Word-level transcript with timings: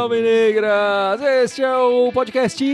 Alvinegras! 0.00 1.20
Este 1.20 1.62
é 1.62 1.76
o 1.76 2.10
podcast 2.10 2.64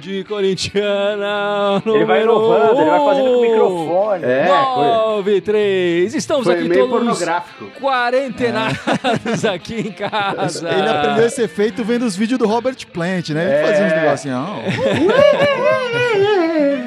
de 0.00 0.24
Corintiana. 0.24 1.80
Ele 1.86 2.04
vai 2.04 2.22
inovando, 2.24 2.80
ele 2.80 2.90
vai 2.90 2.98
fazendo 2.98 3.30
com 3.32 3.38
o 3.38 3.42
microfone. 3.42 4.24
É, 4.24 4.48
93. 4.48 6.14
Estamos 6.16 6.44
foi 6.44 6.54
aqui 6.54 6.68
meio 6.68 6.88
todos 6.88 6.96
pornográfico. 6.98 7.66
quarentenados 7.80 9.44
aqui 9.44 9.80
em 9.88 9.92
casa. 9.92 10.68
Ele 10.68 10.88
aprendeu 10.88 11.26
esse 11.26 11.42
efeito 11.42 11.84
vendo 11.84 12.04
os 12.04 12.16
vídeos 12.16 12.38
do 12.40 12.46
Robert 12.48 12.76
Plant, 12.92 13.30
né? 13.30 13.44
Ele 13.44 13.52
É. 13.54 13.66
fazia 13.66 13.86
uns 13.86 13.92
negocinhos. 13.92 14.48
ó. 14.48 14.58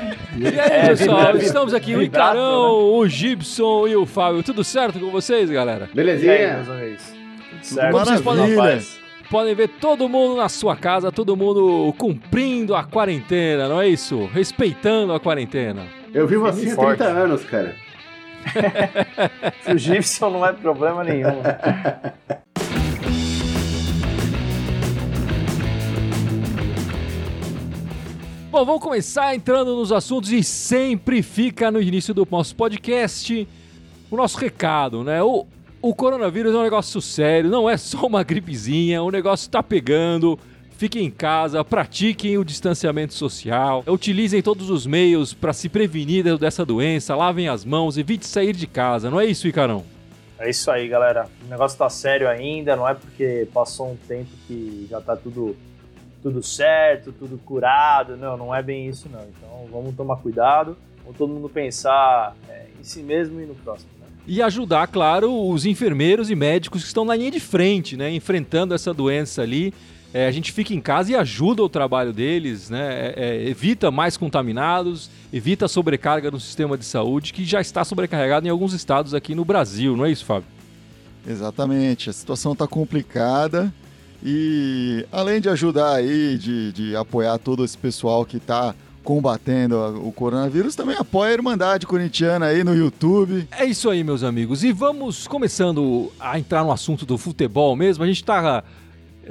E 0.38 0.48
aí, 0.48 0.58
É, 0.58 0.88
pessoal, 0.90 1.26
vibra- 1.28 1.44
estamos 1.44 1.74
aqui 1.74 1.96
o 1.96 2.02
Icarão, 2.02 2.94
o 2.96 3.08
Gibson 3.08 3.88
e 3.88 3.96
o 3.96 4.06
Fábio. 4.06 4.44
Tudo 4.44 4.64
certo 4.64 5.00
com 5.00 5.10
vocês, 5.10 5.50
galera? 5.50 5.86
Aí, 5.86 5.96
Belezinha? 5.96 6.54
meus 6.56 6.70
amigos? 6.70 7.04
Tudo 7.52 7.64
certo? 7.66 7.92
Como 7.92 8.06
vocês 8.06 8.22
podem-. 8.22 8.58
Podem 9.30 9.56
ver 9.56 9.68
todo 9.68 10.08
mundo 10.08 10.38
na 10.38 10.48
sua 10.48 10.76
casa, 10.78 11.12
todo 11.12 11.36
mundo 11.36 11.94
cumprindo 11.98 12.74
a 12.76 12.84
quarentena, 12.86 13.68
não 13.68 13.82
é 13.82 13.88
isso? 13.90 14.26
Respeitando 14.34 15.12
a 15.12 15.20
quarentena. 15.20 15.84
Eu 16.14 16.26
vivo 16.28 16.46
assim 16.46 16.72
há 16.72 16.76
Forte. 16.76 17.00
30 17.00 17.12
anos, 17.12 17.44
cara. 17.44 17.76
O 19.74 19.78
Gibson 19.78 20.30
não 20.30 20.46
é 20.46 20.54
problema 20.54 21.04
nenhum. 21.04 21.42
Bom, 28.58 28.66
vamos 28.66 28.82
começar 28.82 29.36
entrando 29.36 29.76
nos 29.76 29.92
assuntos 29.92 30.32
e 30.32 30.44
sempre 30.44 31.22
fica 31.22 31.70
no 31.70 31.80
início 31.80 32.12
do 32.12 32.28
nosso 32.32 32.56
podcast 32.56 33.48
o 34.10 34.18
nosso 34.18 34.40
recado, 34.40 35.04
né? 35.04 35.22
O, 35.22 35.46
o 35.80 35.94
coronavírus 35.94 36.56
é 36.56 36.58
um 36.58 36.64
negócio 36.64 37.00
sério, 37.00 37.52
não 37.52 37.70
é 37.70 37.78
só 37.78 38.08
uma 38.08 38.24
gripezinha, 38.24 39.04
o 39.04 39.12
negócio 39.12 39.48
tá 39.48 39.62
pegando. 39.62 40.40
Fiquem 40.72 41.06
em 41.06 41.12
casa, 41.12 41.64
pratiquem 41.64 42.40
o 42.40 42.44
distanciamento 42.44 43.14
social, 43.14 43.84
utilizem 43.86 44.42
todos 44.42 44.72
os 44.72 44.88
meios 44.88 45.36
para 45.36 45.54
se 45.54 45.70
prevenir 45.70 46.36
dessa 46.40 46.66
doença, 46.66 47.16
lavem 47.16 47.48
as 47.48 47.64
mãos, 47.64 47.96
evite 47.96 48.26
sair 48.26 48.56
de 48.56 48.66
casa, 48.66 49.12
não 49.12 49.22
é 49.22 49.26
isso, 49.28 49.48
Icarão? 49.48 49.86
É 50.40 50.50
isso 50.50 50.72
aí, 50.72 50.88
galera. 50.88 51.30
O 51.46 51.48
negócio 51.48 51.78
tá 51.78 51.92
sério 51.92 52.28
ainda, 52.28 52.76
não 52.76 52.90
é 52.90 52.96
porque 52.96 53.48
passou 53.54 53.92
um 53.92 53.96
tempo 54.08 54.32
que 54.48 54.88
já 54.90 55.00
tá 55.00 55.16
tudo, 55.16 55.56
tudo 56.22 56.42
certo, 56.44 57.12
tudo 57.12 57.38
curado. 57.38 58.18
Não, 58.18 58.38
não 58.38 58.56
é 58.56 58.62
bem 58.62 58.88
isso, 58.88 59.10
não. 59.10 59.22
Então 59.22 59.68
vamos 59.72 59.96
tomar 59.96 60.18
cuidado, 60.18 60.78
vamos 61.04 61.18
todo 61.18 61.34
mundo 61.34 61.50
pensar 61.50 62.36
é, 62.50 62.66
em 62.80 62.84
si 62.84 63.02
mesmo 63.02 63.42
e 63.42 63.46
no 63.46 63.56
próximo. 63.56 63.90
Né? 64.00 64.08
E 64.28 64.42
ajudar, 64.42 64.88
claro, 64.88 65.34
os 65.50 65.66
enfermeiros 65.66 66.30
e 66.30 66.36
médicos 66.36 66.82
que 66.82 66.88
estão 66.88 67.06
na 67.06 67.16
linha 67.16 67.32
de 67.32 67.40
frente, 67.40 67.96
né? 67.96 68.12
Enfrentando 68.12 68.74
essa 68.74 68.94
doença 68.94 69.42
ali. 69.42 69.74
É, 70.14 70.26
a 70.26 70.32
gente 70.32 70.54
fica 70.54 70.74
em 70.74 70.80
casa 70.80 71.12
e 71.12 71.16
ajuda 71.16 71.62
o 71.62 71.70
trabalho 71.70 72.14
deles, 72.14 72.70
né? 72.70 73.10
É, 73.10 73.14
é, 73.18 73.50
evita 73.50 73.92
mais 73.92 74.16
contaminados, 74.16 75.10
evita 75.32 75.66
a 75.66 75.68
sobrecarga 75.68 76.32
no 76.32 76.40
sistema 76.40 76.78
de 76.78 76.86
saúde, 76.86 77.34
que 77.34 77.44
já 77.44 77.60
está 77.60 77.84
sobrecarregado 77.84 78.48
em 78.48 78.50
alguns 78.50 78.74
estados 78.74 79.14
aqui 79.14 79.36
no 79.36 79.44
Brasil, 79.44 79.98
não 79.98 80.06
é 80.06 80.12
isso, 80.12 80.24
Fábio? 80.24 80.48
Exatamente, 81.28 82.10
a 82.10 82.14
situação 82.14 82.56
tá 82.56 82.66
complicada 82.66 83.72
e 84.24 85.06
além 85.12 85.40
de 85.40 85.50
ajudar 85.50 85.96
aí, 85.96 86.38
de, 86.38 86.72
de 86.72 86.96
apoiar 86.96 87.38
todo 87.38 87.64
esse 87.64 87.78
pessoal 87.78 88.26
que 88.26 88.40
tá 88.40 88.74
combatendo 89.04 89.78
o 90.06 90.12
coronavírus, 90.12 90.76
também 90.76 90.98
apoia 90.98 91.32
a 91.32 91.34
Irmandade 91.34 91.88
Corintiana 91.88 92.48
aí 92.48 92.62
no 92.62 92.76
YouTube. 92.76 93.48
É 93.58 93.64
isso 93.64 93.90
aí, 93.90 94.04
meus 94.04 94.22
amigos. 94.22 94.66
E 94.66 94.74
vamos 94.74 95.28
começando 95.28 96.12
a 96.20 96.38
entrar 96.38 96.62
no 96.62 96.74
assunto 96.74 97.06
do 97.06 97.18
futebol 97.18 97.74
mesmo. 97.74 98.04
A 98.04 98.08
gente 98.08 98.22
está 98.22 98.66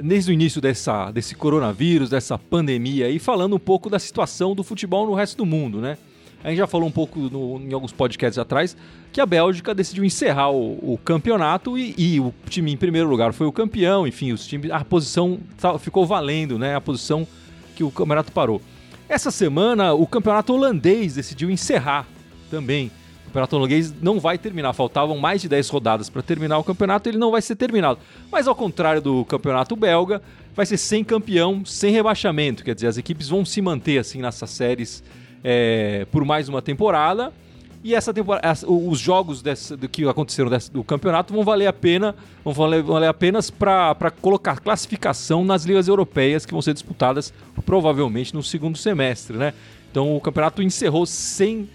desde 0.01 0.31
o 0.31 0.33
início 0.33 0.59
dessa, 0.59 1.11
desse 1.11 1.35
coronavírus, 1.35 2.09
dessa 2.09 2.37
pandemia 2.39 3.05
aí, 3.05 3.19
falando 3.19 3.55
um 3.55 3.59
pouco 3.59 3.89
da 3.89 3.99
situação 3.99 4.55
do 4.55 4.63
futebol 4.63 5.05
no 5.05 5.13
resto 5.13 5.37
do 5.37 5.45
mundo, 5.45 5.79
né? 5.79 5.97
A 6.43 6.49
gente 6.49 6.57
já 6.59 6.67
falou 6.67 6.87
um 6.87 6.91
pouco 6.91 7.19
no- 7.19 7.59
em 7.59 7.73
alguns 7.73 7.91
podcasts 7.91 8.37
atrás 8.37 8.77
que 9.11 9.19
a 9.19 9.25
Bélgica 9.25 9.73
decidiu 9.73 10.05
encerrar 10.05 10.51
o, 10.51 10.93
o 10.93 10.99
campeonato 11.03 11.77
e, 11.77 11.93
e 11.97 12.19
o 12.19 12.33
time 12.49 12.71
em 12.71 12.77
primeiro 12.77 13.09
lugar 13.09 13.33
foi 13.33 13.47
o 13.47 13.51
campeão, 13.51 14.07
enfim, 14.07 14.31
os 14.31 14.45
times, 14.45 14.69
a 14.71 14.83
posição 14.85 15.39
tá- 15.59 15.77
ficou 15.79 16.05
valendo, 16.05 16.57
né? 16.59 16.75
A 16.75 16.81
posição 16.81 17.27
que 17.75 17.83
o 17.83 17.91
campeonato 17.91 18.31
parou. 18.31 18.61
Essa 19.09 19.31
semana, 19.31 19.93
o 19.93 20.05
campeonato 20.05 20.53
holandês 20.53 21.15
decidiu 21.15 21.49
encerrar 21.49 22.05
também. 22.51 22.91
O 23.23 23.25
campeonato 23.27 23.55
holandês 23.55 23.93
não 24.01 24.19
vai 24.19 24.37
terminar, 24.37 24.73
faltavam 24.73 25.17
mais 25.17 25.41
de 25.41 25.49
10 25.49 25.67
rodadas 25.69 26.09
para 26.09 26.21
terminar 26.21 26.57
o 26.59 26.63
campeonato, 26.63 27.09
ele 27.09 27.17
não 27.17 27.31
vai 27.31 27.41
ser 27.41 27.55
terminado. 27.55 27.99
Mas 28.31 28.47
ao 28.47 28.55
contrário 28.55 29.01
do 29.01 29.25
campeonato 29.25 29.75
belga, 29.75 30.21
vai 30.55 30.65
ser 30.65 30.77
sem 30.77 31.03
campeão, 31.03 31.63
sem 31.65 31.91
rebaixamento, 31.91 32.63
quer 32.63 32.73
dizer, 32.75 32.87
as 32.87 32.97
equipes 32.97 33.27
vão 33.29 33.43
se 33.43 33.61
manter 33.61 33.97
assim 33.97 34.21
nessas 34.21 34.49
séries 34.49 35.03
é, 35.43 36.05
por 36.11 36.23
mais 36.25 36.49
uma 36.49 36.61
temporada. 36.61 37.31
E 37.83 37.93
essa 37.93 38.13
temporada, 38.13 38.47
os 38.67 38.99
jogos 38.99 39.41
dessa- 39.41 39.77
do 39.77 39.87
que 39.87 40.05
aconteceram 40.07 40.49
dessa- 40.49 40.71
do 40.71 40.83
campeonato 40.83 41.33
vão 41.33 41.43
valer 41.43 41.67
a 41.67 41.73
pena, 41.73 42.15
vão 42.43 42.53
valer, 42.53 42.81
valer 42.83 43.07
apenas 43.07 43.49
para 43.49 44.11
colocar 44.21 44.59
classificação 44.59 45.45
nas 45.45 45.63
ligas 45.63 45.87
europeias 45.87 46.45
que 46.45 46.51
vão 46.51 46.61
ser 46.61 46.73
disputadas 46.73 47.31
provavelmente 47.65 48.33
no 48.33 48.43
segundo 48.43 48.77
semestre, 48.77 49.37
né? 49.37 49.53
Então 49.91 50.15
o 50.17 50.19
campeonato 50.19 50.61
encerrou 50.61 51.05
sem 51.05 51.69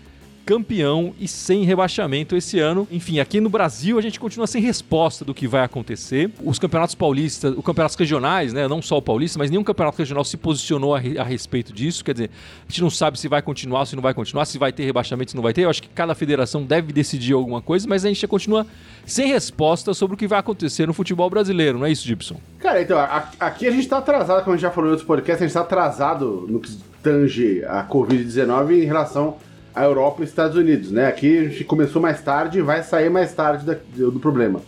campeão 0.45 1.15
e 1.19 1.27
sem 1.29 1.65
rebaixamento 1.65 2.37
esse 2.37 2.59
ano. 2.59 2.87
Enfim, 2.91 3.21
aqui 3.21 3.41
no 3.41 3.49
Brasil 3.49 3.99
a 3.99 4.03
gente 4.03 4.19
continua 4.19 4.47
sem 4.47 4.61
resposta 4.63 5.25
do 5.25 5.33
que 5.33 5.47
vai 5.49 5.63
acontecer. 5.65 6.31
Os 6.45 6.59
campeonatos 6.59 6.95
paulistas, 6.95 7.57
os 7.57 7.65
campeonatos 7.65 7.97
regionais, 7.97 8.53
né, 8.53 8.67
não 8.69 8.83
só 8.83 8.99
o 8.99 9.03
paulista, 9.03 9.39
mas 9.39 9.51
nenhum 9.51 9.65
campeonato 9.65 9.99
regional 9.99 10.25
se 10.25 10.37
posicionou 10.37 10.95
a, 10.95 10.99
a 10.99 11.23
respeito 11.25 11.73
disso. 11.73 12.05
Quer 12.05 12.13
dizer, 12.13 12.31
a 12.67 12.71
gente 12.71 12.83
não 12.83 12.91
sabe 12.91 13.19
se 13.19 13.29
vai 13.29 13.41
continuar, 13.43 13.87
se 13.87 13.95
não 13.95 14.03
vai 14.03 14.15
continuar, 14.15 14.45
se 14.45 14.59
vai 14.59 14.73
ter 14.73 14.85
rebaixamento, 14.85 15.31
se 15.31 15.37
não 15.37 15.43
vai 15.43 15.53
ter. 15.53 15.63
Eu 15.63 15.71
acho 15.71 15.83
que 15.83 15.89
cada 15.89 16.15
federação 16.15 16.63
deve 16.65 16.93
decidir 16.93 17.33
alguma 17.35 17.61
coisa, 17.63 17.87
mas 17.89 18.05
a 18.05 18.09
gente 18.09 18.27
continua 18.27 18.67
sem 19.07 19.29
resposta 19.29 19.95
sobre 19.95 20.15
o 20.15 20.17
que 20.19 20.27
vai 20.27 20.39
acontecer 20.39 20.87
no 20.87 20.93
futebol 20.93 21.29
brasileiro, 21.31 21.79
não 21.79 21.87
é 21.87 21.91
isso, 21.93 22.07
Gibson? 22.07 22.37
Cara, 22.59 22.81
então, 22.83 22.99
a- 22.99 23.29
aqui 23.41 23.67
a 23.67 23.71
gente 23.71 23.89
tá 23.89 23.99
atrasado, 23.99 24.41
como 24.45 24.55
a 24.55 24.57
gente 24.57 24.63
já 24.63 24.71
falou 24.71 24.89
em 24.89 24.93
outros 24.93 25.07
podcasts, 25.07 25.43
a 25.43 25.47
gente 25.47 25.55
tá 25.55 25.61
atrasado 25.61 26.47
no 26.49 26.61
que 26.61 26.77
tange 27.03 27.65
a 27.65 27.85
Covid-19 27.85 28.83
em 28.83 28.85
relação 28.85 29.37
à 29.75 29.85
Europa 29.85 30.23
e 30.23 30.25
Estados 30.25 30.57
Unidos, 30.57 30.91
né? 30.91 31.07
Aqui 31.07 31.39
a 31.39 31.43
gente 31.45 31.65
começou 31.65 32.01
mais 32.01 32.21
tarde 32.23 32.59
e 32.59 32.63
vai 32.63 32.83
sair 32.83 33.11
mais 33.11 33.33
tarde 33.33 33.65
do, 33.95 34.21
problema. 34.21 34.61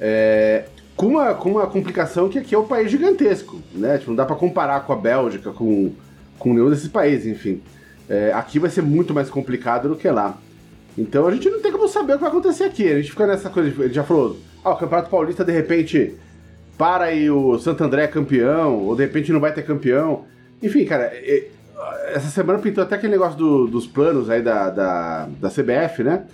É, 0.00 0.64
com, 0.96 1.06
uma, 1.06 1.34
com 1.34 1.50
uma 1.52 1.66
complicação 1.66 2.28
que 2.28 2.38
aqui 2.38 2.54
é 2.54 2.58
um 2.58 2.66
país 2.66 2.90
gigantesco, 2.90 3.60
né? 3.72 3.98
Tipo, 3.98 4.10
não 4.10 4.16
dá 4.16 4.24
pra 4.24 4.36
comparar 4.36 4.80
com 4.80 4.92
a 4.92 4.96
Bélgica, 4.96 5.50
com, 5.52 5.92
com 6.38 6.52
nenhum 6.52 6.70
desses 6.70 6.88
países, 6.88 7.26
enfim. 7.26 7.62
É, 8.08 8.32
aqui 8.32 8.58
vai 8.58 8.70
ser 8.70 8.82
muito 8.82 9.14
mais 9.14 9.30
complicado 9.30 9.88
do 9.88 9.96
que 9.96 10.08
lá. 10.08 10.36
Então 10.96 11.26
a 11.26 11.32
gente 11.32 11.48
não 11.48 11.60
tem 11.60 11.72
como 11.72 11.88
saber 11.88 12.12
o 12.12 12.16
que 12.16 12.22
vai 12.22 12.30
acontecer 12.30 12.64
aqui. 12.64 12.88
A 12.90 12.96
gente 12.96 13.10
fica 13.10 13.26
nessa 13.26 13.50
coisa. 13.50 13.84
Ele 13.84 13.92
já 13.92 14.04
falou: 14.04 14.38
ah, 14.64 14.70
o 14.70 14.76
Campeonato 14.76 15.10
Paulista 15.10 15.44
de 15.44 15.52
repente 15.52 16.14
para 16.76 17.12
e 17.12 17.30
o 17.30 17.58
Santo 17.58 17.84
André 17.84 18.04
é 18.04 18.08
campeão, 18.08 18.80
ou 18.80 18.96
de 18.96 19.02
repente 19.02 19.32
não 19.32 19.40
vai 19.40 19.52
ter 19.52 19.62
campeão. 19.62 20.24
Enfim, 20.62 20.84
cara, 20.84 21.04
é- 21.04 21.48
essa 22.08 22.28
semana 22.28 22.58
pintou 22.58 22.82
até 22.84 22.94
aquele 22.94 23.12
negócio 23.12 23.36
do- 23.38 23.66
dos 23.66 23.86
planos 23.86 24.30
aí 24.30 24.42
da, 24.42 24.70
da, 24.70 25.28
da 25.40 25.48
CBF, 25.50 26.02
né? 26.02 26.24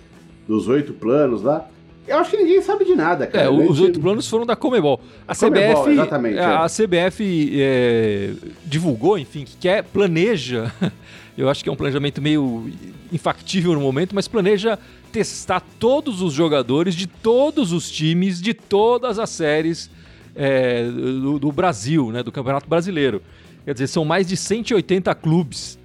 Dos 0.47 0.67
oito 0.67 0.93
planos 0.93 1.41
lá. 1.41 1.67
Eu 2.07 2.17
acho 2.17 2.31
que 2.31 2.37
ninguém 2.37 2.61
sabe 2.61 2.83
de 2.83 2.95
nada, 2.95 3.27
cara. 3.27 3.45
É, 3.45 3.49
os 3.49 3.79
oito 3.79 3.99
planos 3.99 4.27
foram 4.27 4.45
da 4.45 4.55
Comebol. 4.55 4.99
A 5.27 5.35
Comebol, 5.35 5.83
CBF, 5.83 5.89
exatamente, 5.91 6.39
a, 6.39 6.41
é. 6.41 6.55
a 6.55 6.67
CBF 6.67 7.51
é, 7.61 8.31
divulgou, 8.65 9.17
enfim, 9.17 9.45
que 9.45 9.55
quer, 9.57 9.83
planeja, 9.83 10.71
eu 11.37 11.47
acho 11.47 11.63
que 11.63 11.69
é 11.69 11.71
um 11.71 11.75
planejamento 11.75 12.21
meio 12.21 12.69
infactível 13.13 13.73
no 13.73 13.79
momento, 13.79 14.15
mas 14.15 14.27
planeja 14.27 14.79
testar 15.11 15.61
todos 15.79 16.21
os 16.21 16.33
jogadores 16.33 16.95
de 16.95 17.05
todos 17.05 17.71
os 17.71 17.89
times, 17.89 18.41
de 18.41 18.53
todas 18.53 19.19
as 19.19 19.29
séries 19.29 19.89
é, 20.35 20.83
do, 20.85 21.37
do 21.37 21.51
Brasil, 21.51 22.11
né, 22.11 22.23
do 22.23 22.31
Campeonato 22.31 22.67
Brasileiro. 22.67 23.21
Quer 23.65 23.73
dizer, 23.73 23.87
são 23.87 24.03
mais 24.03 24.27
de 24.27 24.35
180 24.35 25.13
clubes. 25.15 25.77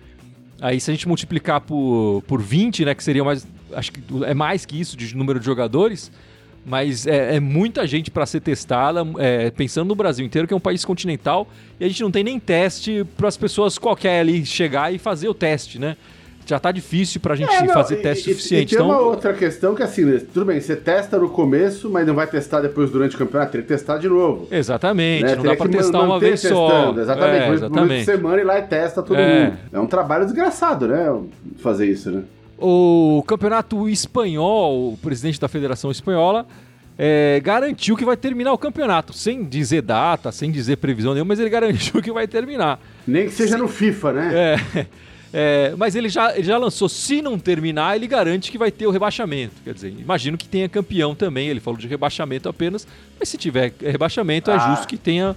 Aí 0.61 0.81
se 0.81 0.91
a 0.91 0.95
gente 0.95 1.07
multiplicar 1.07 1.61
por, 1.61 2.23
por 2.27 2.41
20, 2.41 2.85
né, 2.85 2.95
que 2.95 3.05
seria 3.05 3.23
mais, 3.23 3.47
acho 3.73 3.93
que 3.93 4.01
é 4.25 4.33
mais 4.33 4.65
que 4.65 4.81
isso 4.81 4.97
de 4.97 5.15
número 5.15 5.39
de 5.39 5.45
jogadores, 5.45 6.11
mas 6.65 7.07
é, 7.07 7.37
é 7.37 7.41
muita 7.41 7.87
gente 7.87 8.11
para 8.11 8.27
ser 8.27 8.41
testada, 8.41 9.07
é, 9.19 9.51
pensando 9.51 9.89
no 9.89 9.95
Brasil 9.95 10.25
inteiro, 10.27 10.49
que 10.49 10.55
é 10.55 10.57
um 10.57 10.61
país 10.61 10.85
continental, 10.85 11.47
e 11.79 11.85
a 11.85 11.89
gente 11.89 12.03
não 12.03 12.11
tem 12.11 12.25
nem 12.25 12.41
teste 12.41 13.07
para 13.17 13.29
as 13.29 13.37
pessoas 13.37 13.79
qualquer 13.79 14.21
ali 14.21 14.45
chegar 14.45 14.93
e 14.93 14.99
fazer 14.99 15.29
o 15.29 15.35
teste, 15.35 15.79
né? 15.79 15.97
Já 16.49 16.61
tá 16.61 16.71
difícil 16.71 17.21
pra 17.21 17.35
gente 17.35 17.53
É, 17.53 17.63
não, 17.63 17.75
fazer 17.75 17.97
e- 17.99 18.03
teste 18.03 18.31
e- 18.31 18.35
suficiente. 18.35 18.75
E 18.75 18.77
tem 18.79 18.87
uma 18.87 18.95
então, 18.95 19.07
outra 19.07 19.35
questão 19.35 19.75
que 19.75 19.83
assim, 19.83 20.19
tudo 20.33 20.47
bem, 20.47 20.61
você 20.61 20.77
testa 20.77 21.19
no 21.19 21.29
começo, 21.29 21.91
mas 21.91 22.07
não 22.07 22.15
vai 22.15 22.27
testar 22.29 22.61
depois 22.61 22.89
durante 22.91 23.17
o 23.17 23.19
campeonato, 23.19 23.51
tem 23.53 23.63
que 23.63 23.67
testar 23.67 23.99
de 23.99 24.09
novo. 24.09 24.47
exatamente, 24.51 25.25
né? 25.25 25.31
não 25.35 25.43
Teria 25.43 25.51
dá 25.59 25.65
pra 25.65 25.69
testar 25.73 26.01
uma 26.03 26.21
vez 26.21 26.41
só. 26.41 26.69
testando, 26.69 27.01
Exatamente, 27.01 27.45
É, 27.45 27.53
exatamente. 27.53 28.05
semana 28.05 28.41
e 28.41 28.45
lá 28.45 28.59
e 28.59 28.63
testa 28.63 29.03
todo 29.03 29.19
É. 29.19 29.45
mundo. 29.47 29.57
É 29.73 29.81
um 29.81 29.87
trabalho 29.87 30.25
desgraçado, 30.25 30.87
né? 30.87 31.13
Fazer 31.59 31.87
isso, 31.87 32.11
né? 32.13 32.23
O 32.59 33.23
campeonato 33.27 33.89
espanhol, 33.89 34.93
o 34.93 34.97
presidente 34.97 35.41
da 35.41 35.49
Federação 35.49 35.91
Espanhola, 35.91 36.47
é, 36.99 37.41
garantiu 37.45 37.97
que 37.97 38.05
vai 38.05 38.17
terminar 38.17 38.53
o 38.53 38.59
campeonato, 38.59 39.13
sem 39.13 39.45
dizer 39.45 39.83
data, 39.83 40.33
sem 40.33 40.51
dizer 40.51 40.77
previsão 40.77 41.13
nenhuma, 41.13 41.29
mas 41.31 41.41
ele 41.41 41.51
garantiu 41.51 42.01
que 42.01 42.11
vai 42.13 42.27
terminar. 42.27 42.81
Nem 43.07 43.27
que 43.27 43.33
seja 43.33 43.57
Sim. 43.57 43.63
no 43.63 43.69
FIFA, 43.69 44.13
né? 44.15 44.31
É, 44.75 44.87
é, 45.39 45.75
mas 45.77 45.95
ele 45.95 46.09
já, 46.09 46.35
ele 46.35 46.45
já 46.45 46.57
lançou, 46.57 46.89
se 46.89 47.21
não 47.21 47.39
terminar, 47.39 47.95
ele 47.95 48.07
garante 48.07 48.51
que 48.51 48.57
vai 48.57 48.71
ter 48.71 48.87
o 48.87 48.91
rebaixamento. 48.91 49.53
Quer 49.63 49.75
dizer, 49.75 49.95
imagino 49.99 50.39
que 50.39 50.49
tenha 50.49 50.67
campeão 50.67 51.15
também. 51.15 51.49
Ele 51.49 51.61
falou 51.61 51.79
de 51.79 51.87
rebaixamento 51.87 52.49
apenas, 52.49 52.89
mas 53.21 53.29
se 53.29 53.37
tiver 53.37 53.75
rebaixamento, 53.79 54.51
é 54.51 54.55
ah. 54.55 54.57
é 54.57 54.71
justo 54.71 54.89
que 54.89 54.97
tenha 54.97 55.37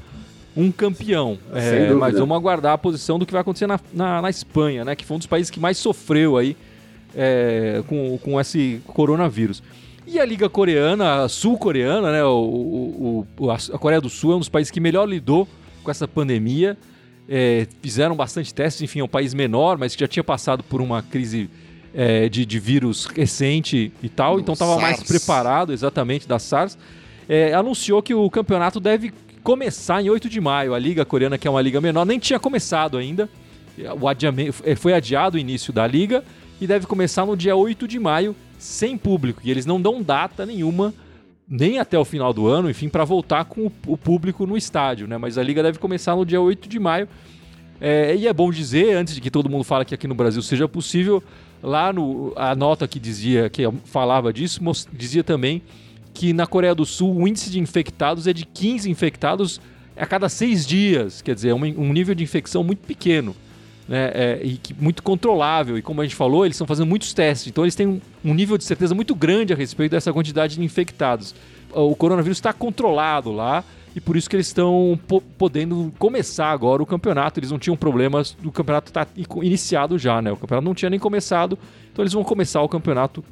um 0.55 0.71
campeão. 0.71 1.37
É, 1.53 1.91
mas 1.91 2.17
vamos 2.17 2.33
aguardar 2.33 2.71
a 2.71 2.77
posição 2.77 3.19
do 3.19 3.25
que 3.25 3.33
vai 3.33 3.41
acontecer 3.41 3.67
na, 3.67 3.77
na, 3.91 4.21
na, 4.21 4.29
Espanha, 4.29 4.85
né? 4.85 4.95
Que 4.95 5.03
foi 5.03 5.15
um 5.15 5.17
dos 5.17 5.27
países 5.27 5.49
que 5.49 5.59
mais 5.59 5.77
sofreu 5.77 6.37
aí 6.37 6.55
é, 7.13 7.83
com, 7.85 8.17
com 8.19 8.39
esse 8.39 8.81
coronavírus. 8.87 9.61
E 10.07 10.17
a 10.17 10.23
Liga 10.23 10.47
Coreana, 10.47 11.23
a 11.23 11.27
sul-coreana, 11.27 12.09
né? 12.09 12.23
O, 12.23 12.29
o, 12.29 13.27
o, 13.37 13.51
a 13.51 13.77
Coreia 13.77 13.99
do 13.99 14.09
Sul 14.09 14.31
é 14.31 14.35
um 14.37 14.39
dos 14.39 14.47
países 14.47 14.71
que 14.71 14.79
melhor 14.79 15.09
lidou 15.09 15.45
com 15.83 15.91
essa 15.91 16.07
pandemia. 16.07 16.77
É, 17.31 17.67
fizeram 17.81 18.15
bastante 18.15 18.51
testes, 18.51 18.81
enfim, 18.81 19.01
é 19.01 19.03
um 19.03 19.07
país 19.07 19.35
menor, 19.35 19.77
mas 19.77 19.95
que 19.95 20.01
já 20.01 20.07
tinha 20.07 20.23
passado 20.23 20.63
por 20.63 20.81
uma 20.81 21.03
crise 21.03 21.47
é, 21.93 22.27
de, 22.27 22.45
de, 22.45 22.59
vírus 22.59 23.05
recente 23.05 23.91
e 24.01 24.09
tal, 24.09 24.39
então 24.39 24.53
estava 24.53 24.79
mais 24.79 25.03
preparado 25.03 25.71
exatamente 25.71 26.27
da 26.27 26.39
SARS. 26.39 26.77
É, 27.27 27.53
anunciou 27.53 28.01
que 28.01 28.13
o 28.13 28.29
campeonato 28.29 28.79
deve 28.79 29.13
começar 29.43 30.01
em 30.01 30.09
8 30.09 30.27
de 30.29 30.41
maio. 30.41 30.73
A 30.73 30.79
Liga 30.79 31.05
Coreana, 31.05 31.37
que 31.37 31.47
é 31.47 31.51
uma 31.51 31.61
liga 31.61 31.79
menor, 31.79 32.05
nem 32.05 32.19
tinha 32.19 32.39
começado 32.39 32.97
ainda. 32.97 33.29
O 34.01 34.07
adiamento, 34.07 34.61
é, 34.65 34.75
foi 34.75 34.93
adiado 34.93 35.37
o 35.37 35.39
início 35.39 35.71
da 35.71 35.85
liga 35.87 36.23
e 36.59 36.67
deve 36.67 36.85
começar 36.85 37.25
no 37.25 37.37
dia 37.37 37.55
8 37.55 37.87
de 37.87 37.99
maio, 37.99 38.35
sem 38.57 38.97
público. 38.97 39.41
E 39.43 39.51
eles 39.51 39.65
não 39.65 39.81
dão 39.81 40.01
data 40.01 40.45
nenhuma, 40.45 40.93
nem 41.49 41.79
até 41.79 41.97
o 41.97 42.05
final 42.05 42.31
do 42.31 42.47
ano, 42.47 42.69
enfim, 42.69 42.87
para 42.87 43.03
voltar 43.03 43.45
com 43.45 43.71
o, 43.87 43.97
público 43.97 44.45
no 44.45 44.55
estádio, 44.55 45.07
né? 45.07 45.17
Mas 45.17 45.37
a 45.37 45.43
liga 45.43 45.63
deve 45.63 45.79
começar 45.79 46.15
no 46.15 46.25
dia 46.25 46.39
8 46.39 46.69
de 46.69 46.77
maio. 46.77 47.07
É, 47.81 48.15
e 48.15 48.27
é 48.27 48.33
bom 48.33 48.51
dizer, 48.51 48.95
antes 48.95 49.15
de 49.15 49.21
que 49.21 49.31
todo 49.31 49.49
mundo 49.49 49.63
fale 49.63 49.83
que 49.85 49.95
aqui 49.95 50.07
no 50.07 50.13
Brasil 50.13 50.41
seja 50.41 50.67
possível, 50.67 51.23
lá 51.63 51.91
no 51.91 52.33
a 52.35 52.53
nota 52.55 52.87
que 52.87 52.99
dizia, 52.99 53.49
que 53.49 53.63
falava 53.85 54.31
disso, 54.31 54.61
dizia 54.93 55.23
também 55.23 55.61
que 56.13 56.33
na 56.33 56.45
Coreia 56.45 56.75
do 56.75 56.85
Sul 56.85 57.15
o 57.15 57.27
índice 57.27 57.49
de 57.49 57.59
infectados 57.59 58.27
é 58.27 58.33
de 58.33 58.45
15 58.45 58.89
infectados 58.89 59.59
a 59.97 60.05
cada 60.05 60.29
seis 60.29 60.65
dias, 60.65 61.21
quer 61.21 61.33
dizer, 61.33 61.49
é 61.49 61.53
um, 61.53 61.63
um 61.63 61.91
nível 61.91 62.13
de 62.13 62.23
infecção 62.23 62.63
muito 62.63 62.79
pequeno 62.79 63.35
né, 63.89 64.11
é, 64.13 64.39
e 64.43 64.57
que, 64.57 64.73
muito 64.79 65.01
controlável. 65.01 65.75
E 65.77 65.81
como 65.81 65.99
a 66.01 66.03
gente 66.03 66.15
falou, 66.15 66.45
eles 66.45 66.55
estão 66.55 66.67
fazendo 66.67 66.87
muitos 66.87 67.11
testes, 67.11 67.47
então 67.47 67.63
eles 67.65 67.73
têm 67.73 67.87
um, 67.87 68.01
um 68.23 68.33
nível 68.35 68.55
de 68.55 68.63
certeza 68.63 68.93
muito 68.93 69.15
grande 69.15 69.51
a 69.51 69.55
respeito 69.55 69.91
dessa 69.91 70.13
quantidade 70.13 70.55
de 70.55 70.63
infectados. 70.63 71.33
O 71.73 71.95
coronavírus 71.95 72.37
está 72.37 72.53
controlado 72.53 73.31
lá 73.31 73.63
e 73.95 73.99
por 73.99 74.15
isso 74.15 74.29
que 74.29 74.35
eles 74.35 74.47
estão 74.47 74.99
po 75.07 75.21
podendo 75.37 75.91
começar 75.97 76.51
agora 76.51 76.83
o 76.83 76.85
campeonato. 76.85 77.39
Eles 77.39 77.51
não 77.51 77.57
tinham 77.57 77.75
problemas, 77.75 78.37
o 78.45 78.51
campeonato 78.51 78.89
está 78.89 79.07
iniciado 79.41 79.97
já, 79.97 80.21
né? 80.21 80.31
O 80.31 80.37
campeonato 80.37 80.65
não 80.65 80.75
tinha 80.75 80.89
nem 80.89 80.99
começado, 80.99 81.57
então 81.91 82.03
eles 82.03 82.13
vão 82.13 82.23
começar 82.23 82.61
o 82.61 82.69
campeonato 82.69 83.23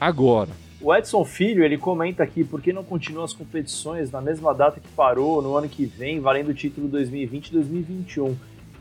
agora. 0.00 0.50
O 0.80 0.94
Edson 0.94 1.24
Filho, 1.24 1.64
ele 1.64 1.78
comenta 1.78 2.22
aqui 2.22 2.44
por 2.44 2.60
que 2.60 2.72
não 2.72 2.84
continuam 2.84 3.24
as 3.24 3.32
competições 3.32 4.10
na 4.10 4.20
mesma 4.20 4.52
data 4.52 4.80
que 4.80 4.88
parou 4.88 5.40
no 5.40 5.56
ano 5.56 5.68
que 5.68 5.86
vem, 5.86 6.20
valendo 6.20 6.50
o 6.50 6.54
título 6.54 6.88
2020-2021 6.90 8.34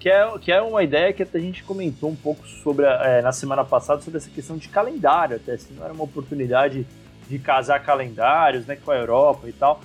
que 0.03 0.09
é, 0.09 0.38
que 0.38 0.51
é 0.51 0.61
uma 0.61 0.83
ideia 0.83 1.13
que 1.13 1.23
a 1.23 1.39
gente 1.39 1.63
comentou 1.63 2.09
um 2.09 2.15
pouco 2.15 2.45
sobre 2.45 2.85
é, 2.85 3.21
na 3.21 3.31
semana 3.31 3.63
passada 3.63 4.01
sobre 4.01 4.17
essa 4.17 4.29
questão 4.29 4.57
de 4.57 4.67
calendário, 4.67 5.38
até 5.38 5.55
se 5.55 5.71
não 5.71 5.81
era 5.81 5.94
uma 5.94 6.03
oportunidade 6.03 6.85
de 7.29 7.39
casar 7.39 7.81
calendários 7.81 8.65
né, 8.65 8.75
com 8.75 8.91
a 8.91 8.97
Europa 8.97 9.47
e 9.47 9.53
tal. 9.53 9.79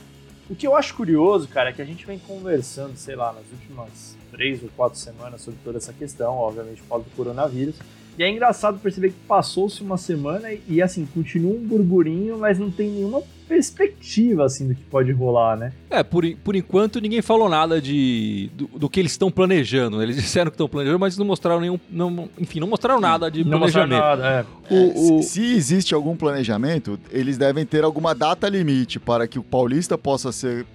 O 0.51 0.57
que 0.57 0.67
eu 0.67 0.75
acho 0.75 0.97
curioso, 0.97 1.47
cara, 1.47 1.71
é 1.71 1.73
que 1.73 1.81
a 1.81 1.85
gente 1.85 2.05
vem 2.05 2.19
conversando, 2.19 2.97
sei 2.97 3.15
lá, 3.15 3.33
nas 3.33 3.45
últimas 3.53 4.17
três 4.33 4.61
ou 4.61 4.69
quatro 4.71 4.99
semanas 4.99 5.41
sobre 5.41 5.61
toda 5.63 5.79
essa 5.79 5.93
questão, 5.93 6.35
obviamente 6.35 6.83
por 6.83 6.89
causa 6.89 7.05
do 7.05 7.11
coronavírus. 7.15 7.77
E 8.19 8.23
é 8.25 8.29
engraçado 8.29 8.81
perceber 8.81 9.11
que 9.11 9.17
passou-se 9.29 9.81
uma 9.81 9.97
semana 9.97 10.53
e, 10.53 10.61
e, 10.69 10.83
assim, 10.83 11.07
continua 11.07 11.55
um 11.55 11.61
burburinho, 11.61 12.37
mas 12.37 12.59
não 12.59 12.69
tem 12.69 12.91
nenhuma 12.91 13.23
perspectiva, 13.47 14.45
assim, 14.45 14.67
do 14.67 14.75
que 14.75 14.83
pode 14.83 15.13
rolar, 15.13 15.57
né? 15.57 15.73
É, 15.89 16.03
por, 16.03 16.25
por 16.45 16.57
enquanto 16.57 17.01
ninguém 17.01 17.23
falou 17.23 17.49
nada 17.49 17.81
de 17.81 18.51
do, 18.55 18.67
do 18.67 18.91
que 18.91 18.99
eles 18.99 19.13
estão 19.13 19.31
planejando. 19.31 20.03
Eles 20.03 20.17
disseram 20.17 20.51
que 20.51 20.57
estão 20.57 20.69
planejando, 20.69 20.99
mas 20.99 21.17
não 21.17 21.25
mostraram 21.25 21.61
nenhum. 21.61 21.79
Não, 21.89 22.29
enfim, 22.39 22.59
não 22.59 22.67
mostraram 22.67 23.01
nada 23.01 23.31
de 23.31 23.45
não 23.45 23.59
planejamento. 23.59 24.01
Nada, 24.01 24.47
é. 24.69 24.75
o, 24.75 25.19
o... 25.19 25.23
Se, 25.23 25.29
se 25.29 25.55
existe 25.55 25.95
algum 25.95 26.17
planejamento, 26.17 26.99
eles 27.13 27.39
devem 27.39 27.65
ter 27.65 27.85
alguma 27.85 28.17
data 28.17 28.49
limite 28.49 28.99
para 28.99 29.29
que 29.29 29.39
o 29.39 29.45
Paulista 29.45 29.97
possa 29.97 30.33
ser 30.33 30.67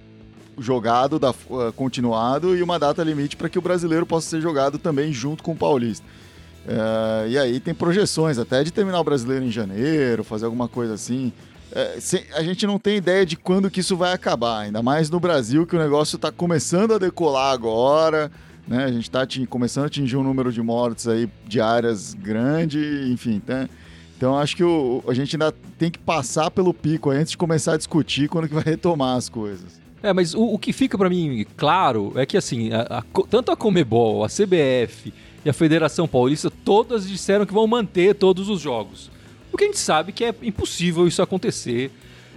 jogado, 0.58 1.18
da, 1.18 1.30
uh, 1.30 1.72
continuado, 1.76 2.56
e 2.56 2.62
uma 2.62 2.78
data 2.78 3.02
limite 3.02 3.36
para 3.36 3.48
que 3.48 3.58
o 3.58 3.62
brasileiro 3.62 4.06
possa 4.06 4.30
ser 4.30 4.40
jogado 4.40 4.78
também 4.78 5.12
junto 5.12 5.42
com 5.42 5.52
o 5.52 5.56
Paulista. 5.56 6.06
É, 6.66 7.28
e 7.28 7.38
aí 7.38 7.60
tem 7.60 7.74
projeções 7.74 8.38
até 8.38 8.64
de 8.64 8.72
terminar 8.72 9.00
o 9.00 9.04
brasileiro 9.04 9.44
em 9.44 9.50
janeiro, 9.50 10.24
fazer 10.24 10.46
alguma 10.46 10.68
coisa 10.68 10.94
assim. 10.94 11.32
É, 11.72 11.98
a 12.34 12.42
gente 12.42 12.66
não 12.66 12.78
tem 12.78 12.96
ideia 12.96 13.26
de 13.26 13.36
quando 13.36 13.70
que 13.70 13.80
isso 13.80 13.96
vai 13.96 14.12
acabar, 14.12 14.60
ainda 14.60 14.82
mais 14.82 15.10
no 15.10 15.20
Brasil 15.20 15.66
que 15.66 15.76
o 15.76 15.78
negócio 15.78 16.16
está 16.16 16.30
começando 16.30 16.94
a 16.94 16.98
decolar 16.98 17.52
agora. 17.52 18.30
Né? 18.66 18.84
A 18.84 18.92
gente 18.92 19.04
está 19.04 19.26
começando 19.48 19.84
a 19.84 19.86
atingir 19.88 20.16
um 20.16 20.22
número 20.22 20.50
de 20.50 20.62
mortes 20.62 21.06
aí 21.06 21.28
diárias 21.46 22.14
grande, 22.14 22.78
enfim. 23.10 23.40
Tá? 23.40 23.68
Então 24.16 24.38
acho 24.38 24.56
que 24.56 24.64
o, 24.64 25.02
a 25.06 25.12
gente 25.12 25.36
ainda 25.36 25.52
tem 25.78 25.90
que 25.90 25.98
passar 25.98 26.50
pelo 26.50 26.72
pico 26.72 27.10
antes 27.10 27.32
de 27.32 27.36
começar 27.36 27.74
a 27.74 27.76
discutir 27.76 28.28
quando 28.28 28.48
que 28.48 28.54
vai 28.54 28.64
retomar 28.64 29.16
as 29.16 29.28
coisas. 29.28 29.82
É, 30.02 30.12
mas 30.12 30.34
o, 30.34 30.42
o 30.42 30.58
que 30.58 30.72
fica 30.72 30.96
para 30.96 31.10
mim 31.10 31.44
claro 31.56 32.12
é 32.14 32.24
que 32.24 32.36
assim, 32.36 32.72
a, 32.72 32.98
a, 32.98 33.02
tanto 33.28 33.50
a 33.50 33.56
Comebol, 33.56 34.24
a 34.24 34.28
CBF 34.28 35.12
e 35.44 35.50
a 35.50 35.52
Federação 35.52 36.08
Paulista, 36.08 36.50
todas 36.50 37.08
disseram 37.08 37.44
que 37.44 37.52
vão 37.52 37.66
manter 37.66 38.14
todos 38.14 38.48
os 38.48 38.60
jogos. 38.60 39.10
O 39.52 39.56
que 39.56 39.64
a 39.64 39.66
gente 39.66 39.78
sabe 39.78 40.12
que 40.12 40.24
é 40.24 40.34
impossível 40.42 41.06
isso 41.06 41.22
acontecer, 41.22 41.90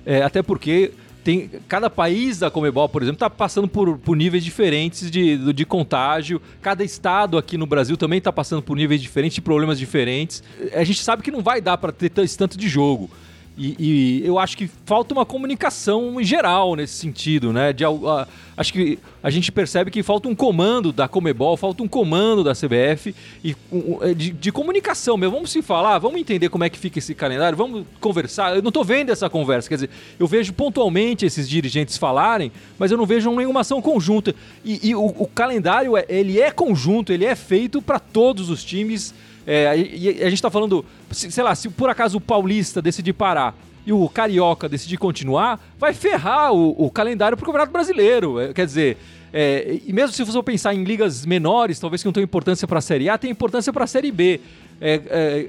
é, 0.05 0.21
até 0.21 0.43
porque 0.43 0.91
tem 1.23 1.49
cada 1.67 1.89
país 1.89 2.39
da 2.39 2.49
Comebol, 2.49 2.87
por 2.87 3.01
exemplo, 3.01 3.17
está 3.17 3.29
passando 3.29 3.67
por, 3.67 3.97
por, 3.97 4.15
níveis 4.15 4.45
diferentes 4.45 5.11
de, 5.11 5.51
de 5.51 5.65
contágio. 5.65 6.41
Cada 6.61 6.85
estado 6.85 7.37
aqui 7.37 7.57
no 7.57 7.65
Brasil 7.65 7.97
também 7.97 8.19
está 8.19 8.31
passando 8.31 8.61
por 8.61 8.77
níveis 8.77 9.01
diferentes, 9.01 9.35
de 9.35 9.41
problemas 9.41 9.77
diferentes. 9.77 10.41
A 10.73 10.85
gente 10.85 11.03
sabe 11.03 11.23
que 11.23 11.31
não 11.31 11.41
vai 11.41 11.59
dar 11.59 11.77
para 11.77 11.91
ter 11.91 12.09
tanto 12.09 12.57
de 12.57 12.69
jogo. 12.69 13.09
E, 13.57 13.75
e, 13.79 14.27
eu 14.27 14.37
acho 14.37 14.55
que 14.55 14.69
falta 14.85 15.15
uma 15.15 15.25
comunicação 15.25 16.21
em 16.21 16.23
geral 16.23 16.75
nesse 16.75 16.93
sentido, 16.93 17.51
né? 17.51 17.73
De, 17.73 17.83
a, 17.83 18.27
acho 18.55 18.71
que 18.71 18.99
a 19.23 19.31
gente 19.31 19.51
percebe 19.51 19.89
que 19.89 20.03
falta 20.03 20.29
um 20.29 20.35
comando 20.35 20.91
da 20.91 21.07
Comebol, 21.07 21.57
falta 21.57 21.81
um 21.81 21.87
comando 21.87 22.43
da 22.43 22.53
CBF 22.53 23.15
e 23.43 23.55
um, 23.71 23.97
é, 24.03 24.13
de, 24.13 24.29
de, 24.29 24.51
comunicação 24.51 25.17
mesmo. 25.17 25.33
Vamos 25.33 25.51
se 25.51 25.63
falar, 25.63 25.97
vamos 25.97 26.19
entender 26.19 26.49
como 26.49 26.65
é 26.65 26.69
que 26.69 26.77
fica 26.77 26.99
esse 26.99 27.15
calendário, 27.15 27.57
vamos 27.57 27.83
conversar. 27.99 28.55
Eu 28.55 28.61
não 28.61 28.69
estou 28.69 28.83
vendo 28.83 29.11
essa 29.11 29.27
conversa, 29.27 29.67
quer 29.67 29.75
dizer, 29.75 29.89
eu 30.19 30.27
vejo 30.27 30.53
pontualmente 30.53 31.25
esses 31.25 31.49
dirigentes 31.49 31.97
falarem, 31.97 32.51
mas 32.77 32.91
eu 32.91 32.97
não 32.97 33.07
vejo 33.07 33.35
nenhuma 33.35 33.61
ação 33.61 33.81
conjunta. 33.81 34.35
E, 34.63 34.89
e 34.89 34.95
o, 34.95 35.03
o, 35.03 35.27
calendário, 35.27 35.97
é, 35.97 36.05
ele 36.07 36.39
é 36.39 36.51
conjunto, 36.51 37.11
ele 37.11 37.25
é 37.25 37.35
feito 37.35 37.81
para 37.81 37.97
todos 37.97 38.51
os 38.51 38.63
times 38.63 39.15
é, 39.47 39.77
e 39.77 40.21
a 40.21 40.29
gente 40.29 40.41
tá 40.41 40.51
falando, 40.51 40.83
sei 41.09 41.41
lá, 41.41 41.55
se 41.55 41.69
por 41.69 41.89
acaso 41.89 42.17
o 42.17 42.21
Paulista 42.21 42.81
decidir 42.81 43.13
parar 43.13 43.55
e 43.85 43.93
o 43.93 44.09
Carioca 44.09 44.67
decidir 44.67 44.97
continuar, 44.97 45.57
vai 45.79 45.93
ferrar 45.93 46.51
o, 46.51 46.75
o 46.85 46.91
calendário 46.91 47.37
pro 47.37 47.45
Campeonato 47.45 47.71
Brasileiro. 47.71 48.41
É, 48.41 48.53
quer 48.53 48.65
dizer, 48.65 48.97
é, 49.31 49.79
e 49.87 49.93
mesmo 49.93 50.13
se 50.13 50.21
você 50.21 50.43
pensar 50.43 50.73
em 50.73 50.83
ligas 50.83 51.25
menores, 51.25 51.79
talvez 51.79 52.01
que 52.01 52.05
não 52.05 52.11
tenham 52.11 52.25
importância 52.25 52.67
para 52.67 52.79
a 52.79 52.81
Série 52.81 53.09
A, 53.09 53.17
tem 53.17 53.31
importância 53.31 53.71
para 53.71 53.85
a 53.85 53.87
Série 53.87 54.11
B. 54.11 54.41
É, 54.81 55.01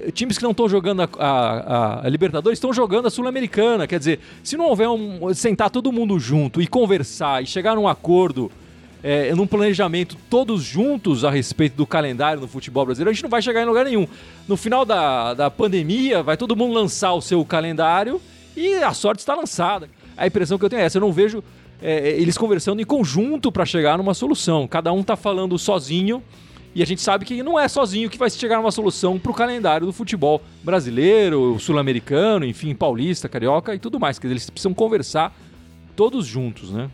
é, 0.07 0.11
times 0.13 0.39
que 0.39 0.45
não 0.45 0.53
estão 0.53 0.69
jogando 0.69 1.03
a, 1.03 1.09
a, 1.19 2.07
a 2.07 2.09
Libertadores 2.09 2.57
estão 2.57 2.73
jogando 2.73 3.07
a 3.07 3.11
Sul-Americana. 3.11 3.89
Quer 3.89 3.99
dizer, 3.99 4.21
se 4.45 4.57
não 4.57 4.67
houver 4.67 4.89
um. 4.89 5.35
sentar 5.35 5.71
todo 5.71 5.91
mundo 5.91 6.21
junto 6.21 6.63
e 6.63 6.69
conversar 6.69 7.43
e 7.43 7.47
chegar 7.47 7.75
num 7.75 7.89
acordo 7.89 8.49
é, 9.03 9.35
num 9.35 9.47
planejamento 9.47 10.17
todos 10.29 10.63
juntos 10.63 11.25
a 11.25 11.31
respeito 11.31 11.77
do 11.77 11.87
calendário 11.87 12.41
no 12.41 12.49
futebol 12.49 12.85
brasileiro, 12.85 13.11
a 13.11 13.13
gente 13.13 13.23
não 13.23 13.31
vai 13.31 13.43
chegar 13.43 13.63
em 13.63 13.67
lugar 13.67 13.85
nenhum. 13.85 14.07
No 14.47 14.57
final 14.57 14.85
da, 14.85 15.35
da 15.35 15.51
pandemia, 15.51 16.23
vai 16.23 16.37
todo 16.37 16.57
mundo 16.57 16.75
lançar 16.75 17.13
o 17.13 17.21
seu 17.21 17.45
calendário 17.45 18.21
e 18.57 18.75
a 18.75 18.93
sorte 18.93 19.21
está 19.21 19.35
lançada. 19.35 19.89
A 20.17 20.27
impressão 20.27 20.59
que 20.59 20.65
eu 20.65 20.69
tenho 20.69 20.81
é 20.81 20.85
essa, 20.85 20.99
eu 20.99 21.03
não 21.03 21.13
vejo 21.13 21.43
é, 21.81 22.11
eles 22.11 22.37
conversando 22.37 22.81
em 22.83 22.85
conjunto 22.85 23.53
para 23.53 23.65
chegar 23.65 23.97
numa 23.97 24.15
solução. 24.15 24.67
Cada 24.67 24.93
um 24.93 25.01
está 25.01 25.17
falando 25.17 25.57
sozinho 25.59 26.23
e 26.75 26.83
a 26.83 26.87
gente 26.87 27.01
sabe 27.01 27.25
que 27.25 27.43
não 27.43 27.59
é 27.59 27.67
sozinho 27.69 28.11
que 28.11 28.19
vai 28.19 28.29
chegar 28.31 28.59
numa 28.59 28.71
solução 28.73 29.19
para 29.19 29.31
o 29.31 29.35
calendário 29.35 29.87
do 29.87 29.93
futebol 29.93 30.43
brasileiro, 30.63 31.57
sul-americano, 31.59 32.45
enfim, 32.45 32.75
paulista, 32.75 33.29
carioca 33.29 33.75
e 33.75 33.79
tudo 33.79 33.99
mais. 33.99 34.19
Quer 34.19 34.27
dizer, 34.27 34.35
eles 34.35 34.51
precisam 34.51 34.75
conversar 34.75 35.37
todos 35.95 36.27
juntos, 36.27 36.71
né? 36.71 36.91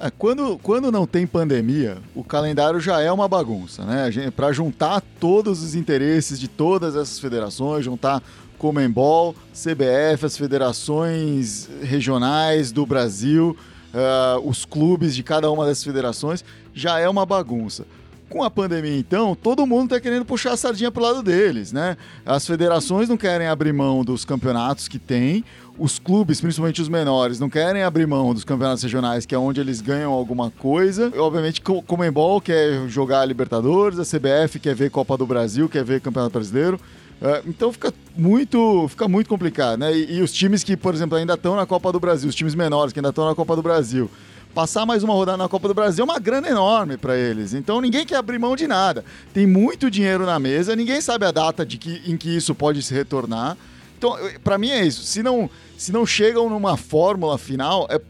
É, 0.00 0.10
quando, 0.10 0.56
quando 0.62 0.92
não 0.92 1.06
tem 1.06 1.26
pandemia, 1.26 1.98
o 2.14 2.22
calendário 2.22 2.78
já 2.78 3.00
é 3.00 3.10
uma 3.10 3.26
bagunça, 3.26 3.84
né? 3.84 4.10
Para 4.34 4.52
juntar 4.52 5.02
todos 5.18 5.60
os 5.62 5.74
interesses 5.74 6.38
de 6.38 6.46
todas 6.46 6.94
essas 6.94 7.18
federações, 7.18 7.84
juntar 7.84 8.22
Comembol, 8.56 9.34
CBF, 9.52 10.24
as 10.24 10.36
federações 10.36 11.68
regionais 11.82 12.70
do 12.70 12.86
Brasil, 12.86 13.56
uh, 13.92 14.48
os 14.48 14.64
clubes 14.64 15.16
de 15.16 15.24
cada 15.24 15.50
uma 15.50 15.66
dessas 15.66 15.84
federações, 15.84 16.44
já 16.72 17.00
é 17.00 17.08
uma 17.08 17.26
bagunça. 17.26 17.84
Com 18.28 18.42
a 18.42 18.50
pandemia, 18.50 18.98
então, 18.98 19.34
todo 19.34 19.66
mundo 19.66 19.84
está 19.84 20.00
querendo 20.00 20.24
puxar 20.24 20.52
a 20.52 20.56
sardinha 20.56 20.90
para 20.92 21.00
o 21.00 21.06
lado 21.06 21.22
deles, 21.22 21.72
né? 21.72 21.96
As 22.26 22.46
federações 22.46 23.08
não 23.08 23.16
querem 23.16 23.46
abrir 23.46 23.72
mão 23.72 24.04
dos 24.04 24.24
campeonatos 24.24 24.86
que 24.86 24.98
tem, 24.98 25.44
os 25.78 25.98
clubes, 25.98 26.40
principalmente 26.40 26.82
os 26.82 26.88
menores, 26.88 27.38
não 27.38 27.48
querem 27.48 27.82
abrir 27.82 28.06
mão 28.06 28.34
dos 28.34 28.44
campeonatos 28.44 28.82
regionais, 28.82 29.24
que 29.24 29.34
é 29.34 29.38
onde 29.38 29.60
eles 29.60 29.80
ganham 29.80 30.12
alguma 30.12 30.50
coisa. 30.50 31.12
Obviamente, 31.16 31.62
o 31.68 31.82
Comembol 31.82 32.40
quer 32.40 32.88
jogar 32.88 33.20
a 33.20 33.24
Libertadores, 33.24 33.98
a 33.98 34.02
CBF 34.02 34.58
quer 34.58 34.74
ver 34.74 34.90
Copa 34.90 35.16
do 35.16 35.26
Brasil, 35.26 35.68
quer 35.68 35.84
ver 35.84 36.00
Campeonato 36.00 36.32
Brasileiro. 36.32 36.80
Uh, 37.20 37.48
então 37.48 37.72
fica 37.72 37.92
muito, 38.16 38.86
fica 38.88 39.08
muito 39.08 39.28
complicado, 39.28 39.78
né? 39.80 39.96
E, 39.96 40.18
e 40.18 40.22
os 40.22 40.32
times 40.32 40.62
que, 40.62 40.76
por 40.76 40.94
exemplo, 40.94 41.16
ainda 41.16 41.34
estão 41.34 41.56
na 41.56 41.66
Copa 41.66 41.92
do 41.92 41.98
Brasil, 41.98 42.28
os 42.28 42.34
times 42.34 42.54
menores 42.54 42.92
que 42.92 42.98
ainda 42.98 43.08
estão 43.08 43.26
na 43.26 43.34
Copa 43.34 43.56
do 43.56 43.62
Brasil, 43.62 44.08
passar 44.54 44.86
mais 44.86 45.02
uma 45.02 45.14
rodada 45.14 45.38
na 45.38 45.48
Copa 45.48 45.68
do 45.68 45.74
Brasil 45.74 46.02
é 46.02 46.04
uma 46.04 46.18
grana 46.18 46.48
enorme 46.48 46.96
para 46.96 47.16
eles. 47.16 47.54
Então 47.54 47.80
ninguém 47.80 48.06
quer 48.06 48.16
abrir 48.16 48.38
mão 48.38 48.54
de 48.54 48.66
nada. 48.66 49.04
Tem 49.34 49.46
muito 49.46 49.90
dinheiro 49.90 50.26
na 50.26 50.38
mesa, 50.38 50.76
ninguém 50.76 51.00
sabe 51.00 51.26
a 51.26 51.30
data 51.30 51.66
de 51.66 51.76
que, 51.76 52.02
em 52.06 52.16
que 52.16 52.36
isso 52.36 52.54
pode 52.54 52.82
se 52.82 52.94
retornar. 52.94 53.56
Então, 53.98 54.16
para 54.44 54.56
mim 54.56 54.70
é 54.70 54.86
isso. 54.86 55.02
Se 55.02 55.22
não, 55.22 55.50
se 55.76 55.92
não 55.92 56.06
chegam 56.06 56.48
numa 56.48 56.76
fórmula 56.76 57.36
final, 57.36 57.88
é, 57.90 58.00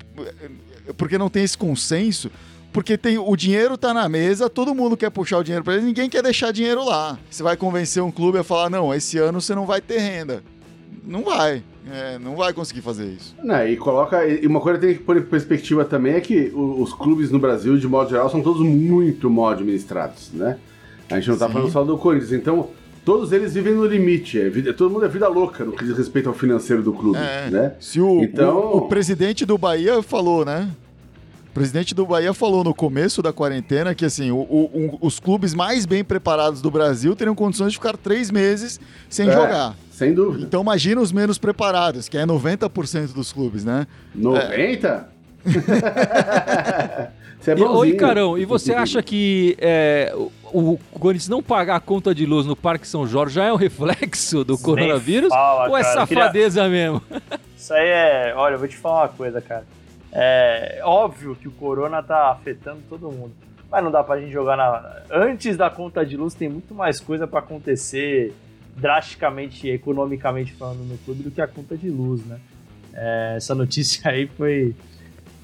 é 0.86 0.92
porque 0.92 1.16
não 1.16 1.30
tem 1.30 1.42
esse 1.42 1.56
consenso. 1.56 2.30
Porque 2.70 2.98
tem, 2.98 3.16
o 3.16 3.34
dinheiro 3.34 3.78
tá 3.78 3.94
na 3.94 4.06
mesa, 4.08 4.50
todo 4.50 4.74
mundo 4.74 4.96
quer 4.96 5.10
puxar 5.10 5.38
o 5.38 5.42
dinheiro 5.42 5.64
para 5.64 5.72
eles, 5.72 5.86
ninguém 5.86 6.10
quer 6.10 6.22
deixar 6.22 6.52
dinheiro 6.52 6.84
lá. 6.84 7.18
Você 7.30 7.42
vai 7.42 7.56
convencer 7.56 8.02
um 8.02 8.10
clube 8.10 8.38
a 8.38 8.44
falar: 8.44 8.68
não, 8.68 8.94
esse 8.94 9.16
ano 9.16 9.40
você 9.40 9.54
não 9.54 9.64
vai 9.64 9.80
ter 9.80 9.98
renda. 9.98 10.42
Não 11.02 11.24
vai. 11.24 11.62
É, 11.90 12.18
não 12.18 12.36
vai 12.36 12.52
conseguir 12.52 12.82
fazer 12.82 13.06
isso. 13.06 13.34
Não, 13.42 13.66
e 13.66 13.74
coloca. 13.76 14.26
E 14.28 14.46
uma 14.46 14.60
coisa 14.60 14.78
que 14.78 14.86
tem 14.86 14.96
que 14.96 15.02
pôr 15.02 15.16
em 15.16 15.22
perspectiva 15.22 15.82
também 15.86 16.14
é 16.14 16.20
que 16.20 16.52
os 16.54 16.92
clubes 16.92 17.30
no 17.30 17.38
Brasil, 17.38 17.78
de 17.78 17.88
modo 17.88 18.10
geral, 18.10 18.28
são 18.28 18.42
todos 18.42 18.60
muito 18.60 19.30
mal 19.30 19.48
administrados, 19.48 20.30
né? 20.34 20.58
A 21.10 21.14
gente 21.14 21.30
não 21.30 21.38
tá 21.38 21.46
Sim. 21.46 21.54
falando 21.54 21.72
só 21.72 21.82
do 21.82 21.96
Corinthians. 21.96 22.32
Então, 22.32 22.68
todos 23.08 23.32
eles 23.32 23.54
vivem 23.54 23.72
no 23.72 23.86
limite. 23.86 24.38
É 24.38 24.50
vida, 24.50 24.74
todo 24.74 24.92
mundo 24.92 25.06
é 25.06 25.08
vida 25.08 25.26
louca 25.28 25.64
no 25.64 25.72
que 25.72 25.82
diz 25.82 25.96
respeito 25.96 26.28
ao 26.28 26.34
financeiro 26.34 26.82
do 26.82 26.92
clube, 26.92 27.18
é, 27.18 27.48
né? 27.48 27.72
Se 27.80 27.98
o, 28.02 28.22
então... 28.22 28.58
o, 28.58 28.76
o 28.76 28.88
presidente 28.88 29.46
do 29.46 29.56
Bahia 29.56 30.02
falou, 30.02 30.44
né? 30.44 30.68
O 31.48 31.54
presidente 31.54 31.94
do 31.94 32.04
Bahia 32.04 32.34
falou 32.34 32.62
no 32.62 32.74
começo 32.74 33.22
da 33.22 33.32
quarentena 33.32 33.94
que 33.94 34.04
assim, 34.04 34.30
o, 34.30 34.36
o, 34.36 34.98
os 35.00 35.18
clubes 35.18 35.54
mais 35.54 35.86
bem 35.86 36.04
preparados 36.04 36.60
do 36.60 36.70
Brasil 36.70 37.16
teriam 37.16 37.34
condições 37.34 37.72
de 37.72 37.78
ficar 37.78 37.96
três 37.96 38.30
meses 38.30 38.78
sem 39.08 39.30
é. 39.30 39.32
jogar. 39.32 39.74
Sem 39.90 40.12
dúvida. 40.12 40.44
Então 40.44 40.60
imagina 40.60 41.00
os 41.00 41.10
menos 41.10 41.38
preparados, 41.38 42.10
que 42.10 42.18
é 42.18 42.26
90% 42.26 43.14
dos 43.14 43.32
clubes, 43.32 43.64
né? 43.64 43.86
90%? 44.14 44.84
É. 44.84 45.04
você 47.40 47.52
é 47.52 47.58
e, 47.58 47.62
Oi, 47.62 47.92
Carão, 47.94 48.36
e 48.36 48.44
você 48.44 48.74
acha 48.74 49.02
que 49.02 49.56
é, 49.58 50.14
o, 50.52 50.78
Corinthians 50.98 51.28
não 51.28 51.42
pagar 51.42 51.76
a 51.76 51.80
conta 51.80 52.14
de 52.14 52.26
luz 52.26 52.46
no 52.46 52.56
Parque 52.56 52.86
São 52.86 53.06
Jorge 53.06 53.34
já 53.34 53.44
é 53.44 53.52
um 53.52 53.56
reflexo 53.58 54.44
do 54.44 54.58
coronavírus? 54.58 55.28
Fala, 55.28 55.68
ou 55.68 55.76
é 55.76 55.82
cara, 55.82 55.94
safadeza 55.94 56.62
queria... 56.62 56.70
mesmo? 56.70 57.02
Isso 57.56 57.74
aí 57.74 57.88
é. 57.88 58.34
Olha, 58.36 58.54
eu 58.54 58.58
vou 58.58 58.68
te 58.68 58.76
falar 58.76 59.02
uma 59.02 59.08
coisa, 59.08 59.40
cara. 59.40 59.64
É 60.12 60.80
óbvio 60.84 61.36
que 61.36 61.48
o 61.48 61.50
corona 61.50 62.02
tá 62.02 62.30
afetando 62.30 62.80
todo 62.88 63.10
mundo. 63.10 63.32
Mas 63.70 63.84
não 63.84 63.90
dá 63.90 64.02
pra 64.02 64.18
gente 64.18 64.32
jogar 64.32 64.56
na. 64.56 65.02
Antes 65.10 65.56
da 65.56 65.68
conta 65.68 66.04
de 66.04 66.16
luz 66.16 66.34
tem 66.34 66.48
muito 66.48 66.74
mais 66.74 66.98
coisa 67.00 67.26
para 67.26 67.40
acontecer 67.40 68.34
drasticamente, 68.74 69.68
economicamente 69.68 70.52
falando, 70.52 70.78
no 70.78 70.96
clube 70.98 71.22
do 71.22 71.30
que 71.30 71.40
a 71.40 71.46
conta 71.46 71.76
de 71.76 71.90
luz, 71.90 72.24
né? 72.24 72.38
É, 72.94 73.34
essa 73.36 73.54
notícia 73.54 74.10
aí 74.10 74.26
foi, 74.26 74.74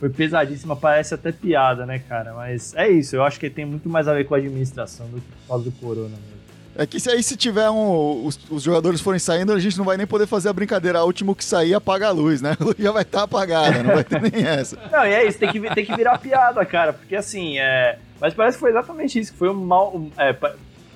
foi 0.04 0.10
pesadíssima, 0.10 0.76
parece 0.76 1.14
até 1.14 1.32
piada, 1.32 1.86
né, 1.86 1.98
cara? 1.98 2.34
Mas 2.34 2.74
é 2.74 2.88
isso, 2.88 3.16
eu 3.16 3.24
acho 3.24 3.40
que 3.40 3.48
tem 3.48 3.64
muito 3.64 3.88
mais 3.88 4.06
a 4.06 4.12
ver 4.12 4.24
com 4.24 4.34
a 4.34 4.38
administração 4.38 5.06
do 5.06 5.18
que 5.18 5.26
por 5.26 5.48
causa 5.48 5.64
do 5.64 5.72
corona 5.72 6.08
mesmo. 6.08 6.34
É 6.76 6.84
que 6.84 6.98
se 6.98 7.08
aí 7.08 7.22
se 7.22 7.36
tiver 7.36 7.70
um. 7.70 8.26
Os, 8.26 8.38
os, 8.50 8.62
jogadores 8.64 9.00
forem 9.00 9.20
saindo, 9.20 9.52
a 9.52 9.60
gente 9.60 9.78
não 9.78 9.84
vai 9.84 9.96
nem 9.96 10.06
poder 10.06 10.26
fazer 10.26 10.48
a 10.48 10.52
brincadeira. 10.52 10.98
A 10.98 11.04
último 11.04 11.34
que 11.34 11.44
sair 11.44 11.72
apaga 11.72 12.08
a 12.08 12.10
luz, 12.10 12.42
né? 12.42 12.56
A 12.60 12.64
luz 12.64 12.74
já 12.76 12.90
vai 12.90 13.02
estar 13.02 13.18
tá 13.18 13.24
apagada, 13.24 13.82
não 13.82 13.94
vai 13.94 14.02
ter 14.02 14.20
nem 14.20 14.44
essa. 14.44 14.76
Não, 14.90 15.06
e 15.06 15.14
é 15.14 15.26
isso, 15.26 15.38
tem 15.38 15.52
que, 15.52 15.60
tem 15.72 15.86
que 15.86 15.94
virar 15.94 16.18
piada, 16.18 16.66
cara. 16.66 16.92
Porque 16.92 17.14
assim, 17.14 17.58
é. 17.58 17.96
Mas 18.20 18.34
parece 18.34 18.56
que 18.56 18.60
foi 18.60 18.70
exatamente 18.70 19.20
isso, 19.20 19.32
que 19.32 19.38
foi 19.38 19.48
um 19.48 19.54
mal. 19.54 20.02
É, 20.18 20.36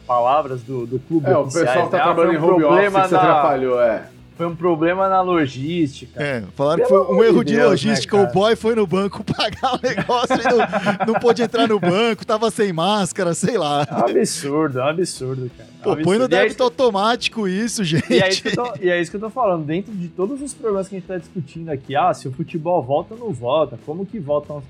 palavras 0.04 0.62
do, 0.62 0.84
do 0.84 0.98
clube. 0.98 1.30
É, 1.30 1.36
o 1.36 1.44
pessoal 1.44 1.88
tá 1.88 1.98
né? 1.98 2.02
trabalhando 2.02 2.34
em 2.34 2.42
home 2.42 2.64
office 2.64 3.06
que 3.06 3.14
na... 3.14 3.20
atrapalhou, 3.20 3.80
é. 3.80 4.08
Foi 4.38 4.46
um 4.46 4.54
problema 4.54 5.08
na 5.08 5.20
logística. 5.20 6.22
É, 6.22 6.44
falaram 6.54 6.86
Pelo 6.86 7.00
que 7.00 7.06
foi 7.06 7.16
um 7.16 7.24
erro 7.24 7.44
de, 7.44 7.54
Deus, 7.54 7.64
né, 7.64 7.70
logística. 7.70 8.16
Né, 8.16 8.22
o 8.22 8.32
boy 8.32 8.54
foi 8.54 8.76
no 8.76 8.86
banco 8.86 9.24
pagar 9.26 9.74
o 9.74 9.80
negócio 9.82 10.36
e 10.36 10.44
não, 10.44 11.06
não 11.12 11.20
pôde 11.20 11.42
entrar 11.42 11.66
no 11.66 11.80
banco, 11.80 12.24
tava 12.24 12.48
sem 12.48 12.72
máscara, 12.72 13.34
sei 13.34 13.58
lá. 13.58 13.84
É 13.90 13.94
um 13.94 14.06
absurdo, 14.06 14.78
é 14.78 14.84
um 14.84 14.86
absurdo, 14.86 15.50
cara. 15.58 15.68
Pô, 15.82 15.96
põe 16.04 16.18
no 16.18 16.28
débito 16.28 16.62
automático 16.62 17.48
isso, 17.48 17.82
gente. 17.82 18.12
E 18.12 18.22
é 18.22 18.28
isso, 18.28 18.44
tô, 18.54 18.72
e 18.80 18.88
é 18.88 19.00
isso, 19.00 19.10
que 19.10 19.16
eu 19.16 19.20
tô 19.20 19.30
falando. 19.30 19.66
Dentro 19.66 19.92
de 19.92 20.06
todos 20.06 20.40
os 20.40 20.54
problemas 20.54 20.86
que 20.86 20.94
a 20.94 20.98
gente 21.00 21.08
tá 21.08 21.18
discutindo 21.18 21.70
aqui, 21.70 21.96
ah, 21.96 22.14
se 22.14 22.28
o 22.28 22.32
futebol 22.32 22.80
volta 22.80 23.14
ou 23.14 23.20
não 23.20 23.32
volta, 23.32 23.76
como 23.84 24.06
que 24.06 24.20
volta, 24.20 24.52
não 24.54 24.62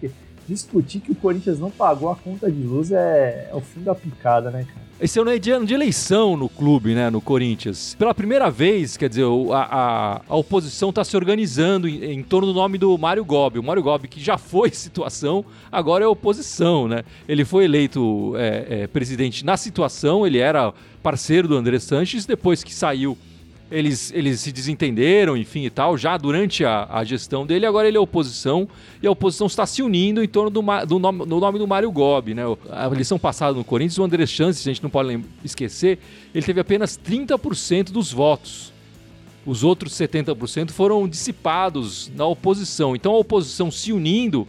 Discutir 0.49 1.01
que 1.01 1.13
o 1.13 1.15
Corinthians 1.15 1.59
não 1.59 1.71
pagou 1.71 2.11
a 2.11 2.17
conta 2.17 2.51
de 2.51 2.63
luz 2.63 2.91
é, 2.91 3.51
é 3.53 3.55
o 3.55 3.61
fim 3.61 3.83
da 3.83 3.95
picada, 3.95 4.51
né, 4.51 4.65
cara? 4.65 4.88
Esse 5.01 5.21
ano 5.21 5.31
é 5.31 5.39
de, 5.39 5.57
de 5.65 5.75
eleição 5.75 6.37
no 6.37 6.49
clube, 6.49 6.93
né, 6.93 7.09
no 7.09 7.21
Corinthians. 7.21 7.95
Pela 7.97 8.13
primeira 8.13 8.51
vez, 8.51 8.97
quer 8.97 9.09
dizer, 9.09 9.25
a, 9.53 9.57
a, 9.57 10.21
a 10.29 10.37
oposição 10.37 10.91
está 10.91 11.05
se 11.05 11.17
organizando 11.17 11.89
em, 11.89 12.03
em, 12.15 12.23
torno 12.23 12.49
do 12.49 12.55
nome 12.55 12.79
do 12.79 12.99
Mário 12.99 13.25
Gobi. 13.25 13.61
O 13.61 13.63
Mário 13.63 13.81
Gobi, 13.81 14.09
que 14.09 14.21
já 14.21 14.37
foi 14.37 14.71
situação, 14.75 15.45
agora 15.71 16.03
é 16.03 16.07
oposição, 16.09 16.89
né? 16.89 17.05
Ele 17.29 17.45
foi 17.45 17.65
eleito 17.65 18.35
é, 18.37 18.67
é, 18.69 18.87
presidente 18.89 19.45
na 19.45 19.57
situação, 19.57 20.27
ele 20.27 20.39
era 20.39 20.75
parceiro 21.01 21.47
do 21.47 21.57
André 21.57 21.79
Sanches, 21.79 22.27
depois 22.27 22.65
que 22.65 22.75
saiu 22.75 23.17
eles, 23.71 24.13
eles 24.13 24.41
se 24.41 24.51
desentenderam, 24.51 25.37
enfim 25.37 25.65
e 25.65 25.71
tal, 25.71 25.97
já 25.97 26.17
durante 26.17 26.65
a, 26.65 26.87
a 26.91 27.05
gestão 27.05 27.47
dele, 27.47 27.67
agora 27.67 27.87
ele 27.87 27.97
é 27.97 28.01
oposição, 28.01 28.69
e 29.03 29.07
a 29.07 29.11
oposição 29.11 29.47
está 29.47 29.67
se 29.67 29.83
unindo 29.83 30.23
em 30.23 30.29
torno 30.29 30.51
do, 30.51 30.63
do, 30.87 30.99
nome, 30.99 31.27
do 31.27 31.39
nome 31.39 31.59
do 31.59 31.67
Mário 31.67 31.91
Gobi, 31.91 32.35
né? 32.35 32.43
A 32.71 32.87
eleição 32.87 33.19
passada 33.19 33.57
no 33.57 33.65
Corinthians, 33.65 33.99
o 33.99 34.05
André 34.05 34.25
Chances, 34.27 34.67
a 34.67 34.71
gente 34.71 34.83
não 34.83 34.91
pode 34.91 35.21
esquecer, 35.45 35.99
ele 36.35 36.45
teve 36.45 36.61
apenas 36.61 36.99
30% 36.99 37.91
dos 37.91 38.13
votos. 38.13 38.73
Os 39.45 39.65
outros 39.65 39.93
70% 39.95 40.71
foram 40.71 41.09
dissipados 41.09 42.11
na 42.15 42.27
oposição. 42.27 42.95
Então 42.95 43.15
a 43.15 43.19
oposição 43.19 43.71
se 43.71 43.93
unindo, 43.93 44.47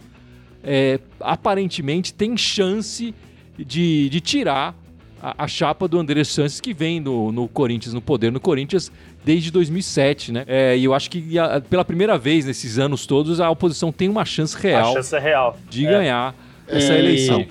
é, 0.62 0.98
aparentemente 1.20 2.12
tem 2.12 2.36
chance 2.36 3.14
de, 3.56 4.08
de 4.08 4.20
tirar 4.20 4.74
a, 5.22 5.44
a, 5.44 5.48
chapa 5.48 5.86
do 5.86 5.98
André 5.98 6.24
Santos 6.24 6.60
que 6.60 6.72
vem 6.72 7.00
no, 7.00 7.30
no 7.30 7.48
Corinthians, 7.48 7.94
no 7.94 8.00
poder 8.00 8.32
no 8.32 8.40
Corinthians 8.40 8.90
desde 9.24 9.50
2007, 9.50 10.32
né? 10.32 10.44
É, 10.46 10.76
e 10.76 10.84
eu 10.84 10.94
acho 10.94 11.10
que 11.10 11.38
a, 11.38 11.60
pela 11.60 11.84
primeira 11.84 12.16
vez 12.16 12.44
nesses 12.44 12.78
anos 12.78 13.06
todos 13.06 13.40
a 13.40 13.50
oposição 13.50 13.92
tem 13.92 14.08
uma 14.08 14.24
chance 14.24 14.56
real, 14.56 14.94
chance 14.94 15.14
é 15.14 15.18
real. 15.18 15.56
de 15.68 15.86
é. 15.86 15.90
ganhar 15.90 16.34
essa 16.66 16.94
e, 16.94 16.98
eleição. 16.98 17.46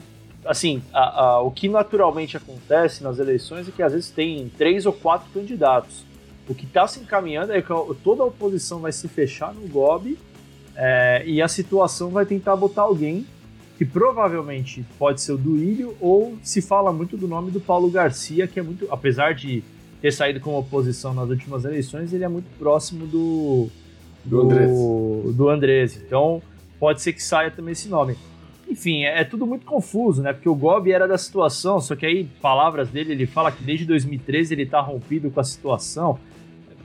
Assim, 0.45 0.81
a, 0.93 1.41
o 1.41 1.51
que 1.51 1.69
naturalmente 1.69 2.35
acontece 2.35 3.03
nas 3.03 3.19
eleições 3.19 3.67
é 3.67 3.71
que 3.71 3.83
às 3.83 3.93
vezes 3.93 4.09
tem 4.09 4.51
três 4.57 4.85
ou 4.85 4.93
quatro 4.93 5.29
candidatos. 5.31 6.03
O 6.47 6.55
que 6.55 6.65
está 6.65 6.87
se 6.87 6.99
encaminhando 6.99 7.53
é 7.53 7.61
que 7.61 7.67
toda 8.03 8.23
a 8.23 8.25
oposição 8.25 8.79
vai 8.79 8.91
se 8.91 9.07
fechar 9.07 9.53
no 9.53 9.67
GOB 9.67 10.17
é, 10.75 11.23
e 11.25 11.41
a 11.41 11.47
situação 11.47 12.09
vai 12.09 12.25
tentar 12.25 12.55
botar 12.55 12.81
alguém 12.83 13.27
que 13.79 13.85
provavelmente 13.85 14.85
pode 14.99 15.21
ser 15.21 15.31
o 15.31 15.37
Duílio, 15.37 15.95
ou 16.01 16.37
se 16.43 16.61
fala 16.61 16.91
muito 16.91 17.15
do 17.15 17.29
nome 17.29 17.49
do 17.49 17.61
Paulo 17.61 17.89
Garcia, 17.89 18.45
que 18.45 18.59
é 18.59 18.61
muito, 18.61 18.85
apesar 18.91 19.33
de 19.33 19.63
ter 20.01 20.11
saído 20.11 20.41
como 20.41 20.59
oposição 20.59 21.13
nas 21.13 21.29
últimas 21.29 21.63
eleições, 21.63 22.11
ele 22.11 22.25
é 22.25 22.27
muito 22.27 22.47
próximo 22.59 23.07
do 23.07 23.69
do, 24.25 24.43
do, 24.43 25.31
do 25.31 25.47
Andrés. 25.47 25.95
Então 25.95 26.41
pode 26.77 27.01
ser 27.01 27.13
que 27.13 27.23
saia 27.23 27.49
também 27.49 27.71
esse 27.71 27.87
nome. 27.87 28.17
Enfim, 28.69 29.05
é, 29.05 29.21
é, 29.21 29.23
tudo 29.23 29.47
muito 29.47 29.65
confuso, 29.65 30.21
né? 30.21 30.33
Porque 30.33 30.49
o 30.49 30.55
Gobi 30.55 30.91
era 30.91 31.07
da 31.07 31.17
situação, 31.17 31.79
só 31.79 31.95
que 31.95 32.05
aí, 32.05 32.27
palavras 32.41 32.89
dele, 32.89 33.13
ele 33.13 33.25
fala 33.25 33.49
que 33.49 33.63
desde 33.63 33.85
2013 33.85 34.55
ele 34.55 34.65
tá 34.65 34.81
rompido 34.81 35.31
com 35.31 35.39
a 35.39 35.43
situação 35.45 36.19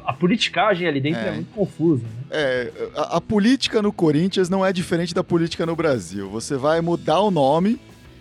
a 0.04 0.12
politicagem 0.12 0.86
ali 0.86 1.00
dentro 1.00 1.20
é, 1.20 1.28
é 1.28 1.32
muito 1.32 1.52
confusa. 1.54 2.02
Né? 2.02 2.10
É, 2.30 2.72
a, 2.94 3.16
a, 3.16 3.20
política 3.20 3.80
no 3.80 3.92
Corinthians 3.92 4.48
não 4.48 4.64
é 4.64 4.72
diferente 4.72 5.14
da 5.14 5.24
política 5.24 5.64
no 5.64 5.74
Brasil. 5.74 6.28
Você 6.30 6.56
vai 6.56 6.80
mudar 6.80 7.20
o 7.20 7.30
nome, 7.30 7.80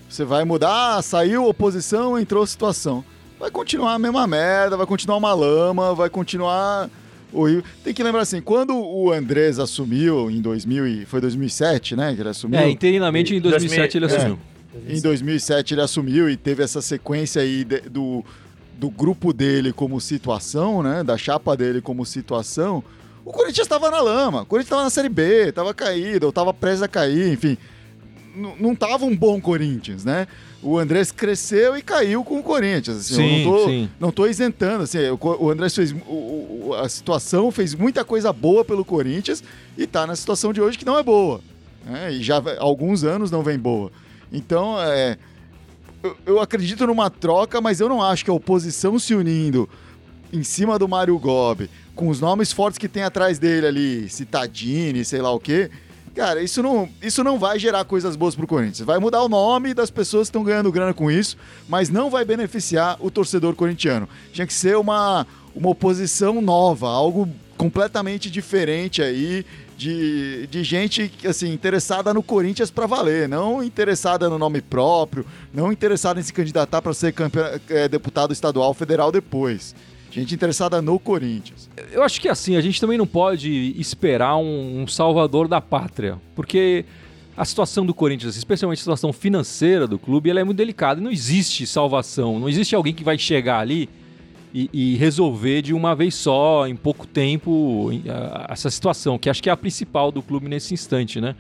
você 0.10 0.24
vai 0.24 0.46
mudar, 0.46 0.98
ah, 0.98 1.02
saiu 1.02 1.46
oposição, 1.46 2.18
entrou 2.18 2.46
situação. 2.48 3.04
Vai 3.40 3.52
continuar 3.52 3.94
a 3.96 4.00
mesma 4.00 4.26
merda, 4.26 4.78
vai 4.78 4.86
continuar 4.86 5.18
uma 5.18 5.34
lama, 5.34 5.94
vai 5.94 6.10
continuar 6.10 6.90
horrível. 7.34 7.64
Tem 7.84 7.94
que 7.94 8.02
lembrar 8.02 8.22
assim, 8.22 8.40
quando 8.40 8.76
o 8.76 9.12
Andrés 9.12 9.60
assumiu 9.60 10.32
em 10.32 10.40
2000 10.40 10.88
e 10.88 11.06
foi 11.06 11.20
2007, 11.20 11.96
né, 11.96 12.14
que 12.16 12.22
ele 12.22 12.30
assumiu. 12.30 12.60
É, 12.60 12.70
interinamente 12.70 13.36
em 13.36 13.42
2007 13.42 13.98
ele 13.98 14.08
2000, 14.08 14.18
assumiu. 14.18 14.40
Em 14.88 15.02
2007 15.02 15.74
ele 15.74 15.82
assumiu 15.82 16.30
e 16.30 16.38
teve 16.38 16.64
essa 16.64 16.82
sequência 16.82 17.42
aí 17.42 17.64
de- 17.64 17.82
do, 17.82 18.24
do 18.78 18.90
grupo 18.90 19.32
dele 19.34 19.72
como 19.72 20.00
situação, 20.02 20.82
né? 20.84 21.04
Da 21.04 21.18
chapa 21.18 21.56
dele 21.56 21.82
como 21.82 22.06
situação. 22.06 22.84
O 23.26 23.32
Corinthians 23.32 23.66
estava 23.66 23.90
na 23.90 24.02
lama, 24.02 24.42
o 24.42 24.46
Corinthians 24.46 24.68
estava 24.68 24.84
na 24.84 24.90
Série 24.90 25.10
B, 25.10 25.50
estava 25.50 25.74
caído, 25.74 26.26
ou 26.26 26.30
estava 26.30 26.54
prestes 26.54 26.82
a 26.82 26.88
cair, 26.88 27.32
enfim. 27.32 27.58
Não 28.60 28.74
estava 28.74 29.06
um 29.06 29.16
bom 29.16 29.40
Corinthians, 29.40 30.04
né? 30.04 30.28
O 30.62 30.80
Andrés 30.80 31.12
cresceu 31.12 31.78
e 31.78 31.82
caiu 31.84 32.24
com 32.24 32.40
o 32.40 32.44
Corinthians. 32.44 32.98
assim, 32.98 33.14
eu 33.14 33.20
Sim, 33.28 33.44
não 33.46 33.52
tô, 33.52 33.66
sim. 33.66 33.90
não 34.00 34.12
tô 34.12 34.26
isentando, 34.28 34.84
assim, 34.84 34.98
o, 35.10 35.20
o 35.46 35.50
Andrés 35.52 35.76
fez. 35.76 35.92
o- 35.92 36.68
o- 36.70 36.76
a 36.82 36.90
situação 36.90 37.52
fez 37.52 37.76
muita 37.76 38.04
coisa 38.04 38.34
boa 38.34 38.66
pelo 38.66 38.84
Corinthians 38.84 39.44
e 39.78 39.86
tá 39.86 40.08
na 40.08 40.16
situação 40.16 40.52
de 40.52 40.60
hoje 40.62 40.78
que 40.78 40.86
não 40.86 40.98
é 40.98 41.04
boa. 41.04 41.42
né? 41.86 42.12
E 42.14 42.24
já 42.24 42.38
há 42.40 42.42
alguns 42.62 43.04
anos 43.04 43.30
não 43.30 43.44
vem 43.44 43.60
boa. 43.60 43.92
Então, 44.32 44.82
é, 44.82 45.18
eu, 46.04 46.18
eu 46.26 46.40
acredito 46.42 46.86
numa 46.86 47.10
troca, 47.10 47.62
mas 47.62 47.80
eu 47.80 47.88
não 47.88 48.04
acho 48.04 48.26
que 48.26 48.30
a 48.30 48.34
oposição 48.34 49.00
se 49.00 49.16
unindo 49.16 49.68
em 50.32 50.44
cima 50.44 50.78
do 50.78 50.88
Mário 50.88 51.18
Gobi, 51.18 51.70
com 51.96 52.10
os 52.10 52.20
nomes 52.20 52.52
fortes 52.52 52.78
que 52.78 52.90
tem 52.90 53.04
atrás 53.04 53.40
dele 53.40 53.68
ali, 53.68 54.10
Citadini, 54.10 55.06
sei 55.06 55.22
lá 55.22 55.32
o 55.32 55.40
quê. 55.40 55.72
Cara, 56.14 56.44
isso 56.44 56.62
não, 56.62 56.90
isso 57.02 57.24
não 57.24 57.40
vai 57.40 57.58
gerar 57.58 57.86
coisas 57.86 58.16
boas 58.16 58.36
pro 58.36 58.46
Corinthians. 58.46 58.86
Vai 58.86 59.00
mudar 59.00 59.24
o 59.24 59.30
nome 59.30 59.74
das 59.74 59.90
pessoas 59.90 60.28
que 60.28 60.30
estão 60.30 60.44
ganhando 60.44 60.72
grana 60.72 60.94
com 60.94 61.10
isso, 61.10 61.38
mas 61.68 61.90
não 61.90 62.10
vai 62.10 62.26
beneficiar 62.26 62.98
o 63.00 63.10
torcedor 63.10 63.56
corintiano. 63.56 64.08
Tinha 64.32 64.46
que 64.46 64.54
ser 64.54 64.78
uma, 64.78 65.26
uma 65.56 65.70
oposição 65.70 66.42
nova, 66.42 66.88
algo 66.88 67.28
completamente 67.58 68.30
diferente 68.30 69.02
aí 69.02 69.46
de, 69.84 70.48
de 70.48 70.64
gente 70.64 71.12
assim 71.28 71.52
interessada 71.52 72.14
no 72.14 72.24
Corinthians 72.24 72.72
para 72.72 72.86
valer, 72.86 73.28
não 73.28 73.62
interessada 73.62 74.30
no 74.30 74.40
nome 74.40 74.62
próprio, 74.62 75.26
não 75.54 75.74
interessada 75.74 76.20
em 76.22 76.24
se 76.24 76.32
candidatar 76.32 76.82
para 76.82 76.94
ser 76.94 77.12
campe- 77.12 77.40
eh, 77.70 77.90
deputado 77.90 78.32
estadual 78.32 78.74
federal 78.74 79.12
depois. 79.12 79.76
Gente 80.10 80.34
interessada 80.34 80.82
no 80.82 80.98
Corinthians. 80.98 81.70
Eu 81.92 82.02
acho 82.02 82.22
que 82.22 82.30
assim, 82.30 82.56
a 82.56 82.62
gente 82.62 82.80
também 82.80 82.98
não 82.98 83.08
pode 83.08 83.76
esperar 83.78 84.38
um, 84.38 84.84
um 84.84 84.88
salvador 84.88 85.50
da 85.50 85.60
pátria, 85.60 86.18
porque 86.34 86.86
a 87.36 87.44
situação 87.44 87.86
do 87.86 87.94
Corinthians, 87.94 88.38
especialmente 88.38 88.78
a 88.78 88.84
situação 88.84 89.12
financeira 89.12 89.86
do 89.86 90.00
clube, 90.00 90.30
ela 90.30 90.40
é 90.40 90.44
muito 90.46 90.60
delicada 90.60 91.02
e 91.02 91.04
não 91.04 91.12
existe 91.12 91.68
salvação, 91.68 92.40
não 92.40 92.48
existe 92.48 92.74
alguém 92.74 92.94
que 92.94 93.04
vai 93.04 93.18
chegar 93.18 93.60
ali 93.60 93.90
e, 94.54 94.70
e 94.72 94.96
resolver 94.96 95.62
de 95.62 95.74
uma 95.74 95.96
vez 95.96 96.14
só, 96.14 96.68
em 96.68 96.76
pouco 96.76 97.08
tempo, 97.08 97.90
essa 98.48 98.70
situação, 98.70 99.18
que 99.18 99.30
acho 99.30 99.42
que 99.42 99.50
é 99.50 99.52
a 99.52 99.58
principal 99.58 100.12
do 100.12 100.22
clube 100.22 100.48
nesse 100.48 100.74
instante, 100.74 101.20
né? 101.20 101.36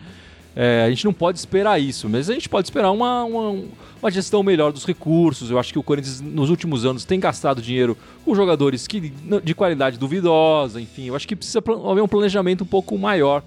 É, 0.55 0.83
a 0.85 0.89
gente 0.89 1.05
não 1.05 1.13
pode 1.13 1.37
esperar 1.37 1.79
isso, 1.79 2.07
mas 2.07 2.29
a 2.29 2.33
gente 2.33 2.47
pode 2.47 2.67
esperar 2.67 2.91
uma, 2.91 3.23
uma, 3.23 3.63
uma 4.01 4.11
gestão 4.11 4.43
melhor 4.43 4.71
dos 4.71 4.85
recursos. 4.85 5.49
Eu 5.49 5.57
acho 5.57 5.73
que 5.73 5.79
o 5.79 5.83
Corinthians, 5.83 6.21
nos 6.21 6.49
últimos 6.49 6.85
anos, 6.85 7.05
tem 7.05 7.19
gastado 7.19 7.61
dinheiro 7.61 7.97
com 8.23 8.35
jogadores 8.35 8.85
que, 8.87 9.11
de 9.43 9.55
qualidade 9.55 9.97
duvidosa, 9.97 10.79
enfim. 10.79 11.07
Eu 11.07 11.15
acho 11.15 11.27
que 11.27 11.35
precisa 11.35 11.59
haver 11.59 12.01
um 12.01 12.07
planejamento 12.07 12.63
um 12.63 12.67
pouco 12.67 12.95
maior 12.97 13.43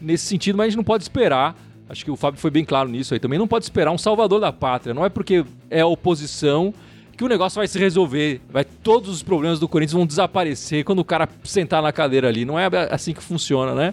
nesse 0.00 0.24
sentido, 0.24 0.56
mas 0.56 0.66
a 0.66 0.68
gente 0.70 0.76
não 0.78 0.84
pode 0.84 1.02
esperar. 1.02 1.54
Acho 1.86 2.04
que 2.04 2.10
o 2.10 2.16
Fábio 2.16 2.40
foi 2.40 2.50
bem 2.50 2.64
claro 2.64 2.88
nisso 2.88 3.12
aí 3.12 3.20
também. 3.20 3.38
Não 3.38 3.48
pode 3.48 3.64
esperar 3.64 3.90
um 3.90 3.98
salvador 3.98 4.40
da 4.40 4.52
pátria. 4.52 4.94
Não 4.94 5.04
é 5.04 5.10
porque 5.10 5.44
é 5.70 5.84
oposição 5.84 6.72
que 7.18 7.24
o 7.24 7.28
negócio 7.28 7.58
vai 7.58 7.66
se 7.66 7.76
resolver. 7.80 8.40
Vai, 8.48 8.64
todos 8.64 9.10
os 9.10 9.24
problemas 9.24 9.58
do 9.58 9.66
Corinthians 9.68 9.92
vão 9.94 10.06
desaparecer 10.06 10.84
quando 10.84 11.00
o 11.00 11.04
cara 11.04 11.28
sentar 11.42 11.82
na 11.82 11.92
cadeira 11.92 12.28
ali. 12.28 12.44
Não 12.44 12.56
é 12.56 12.68
assim 12.90 13.12
que 13.12 13.20
funciona, 13.22 13.74
né? 13.74 13.92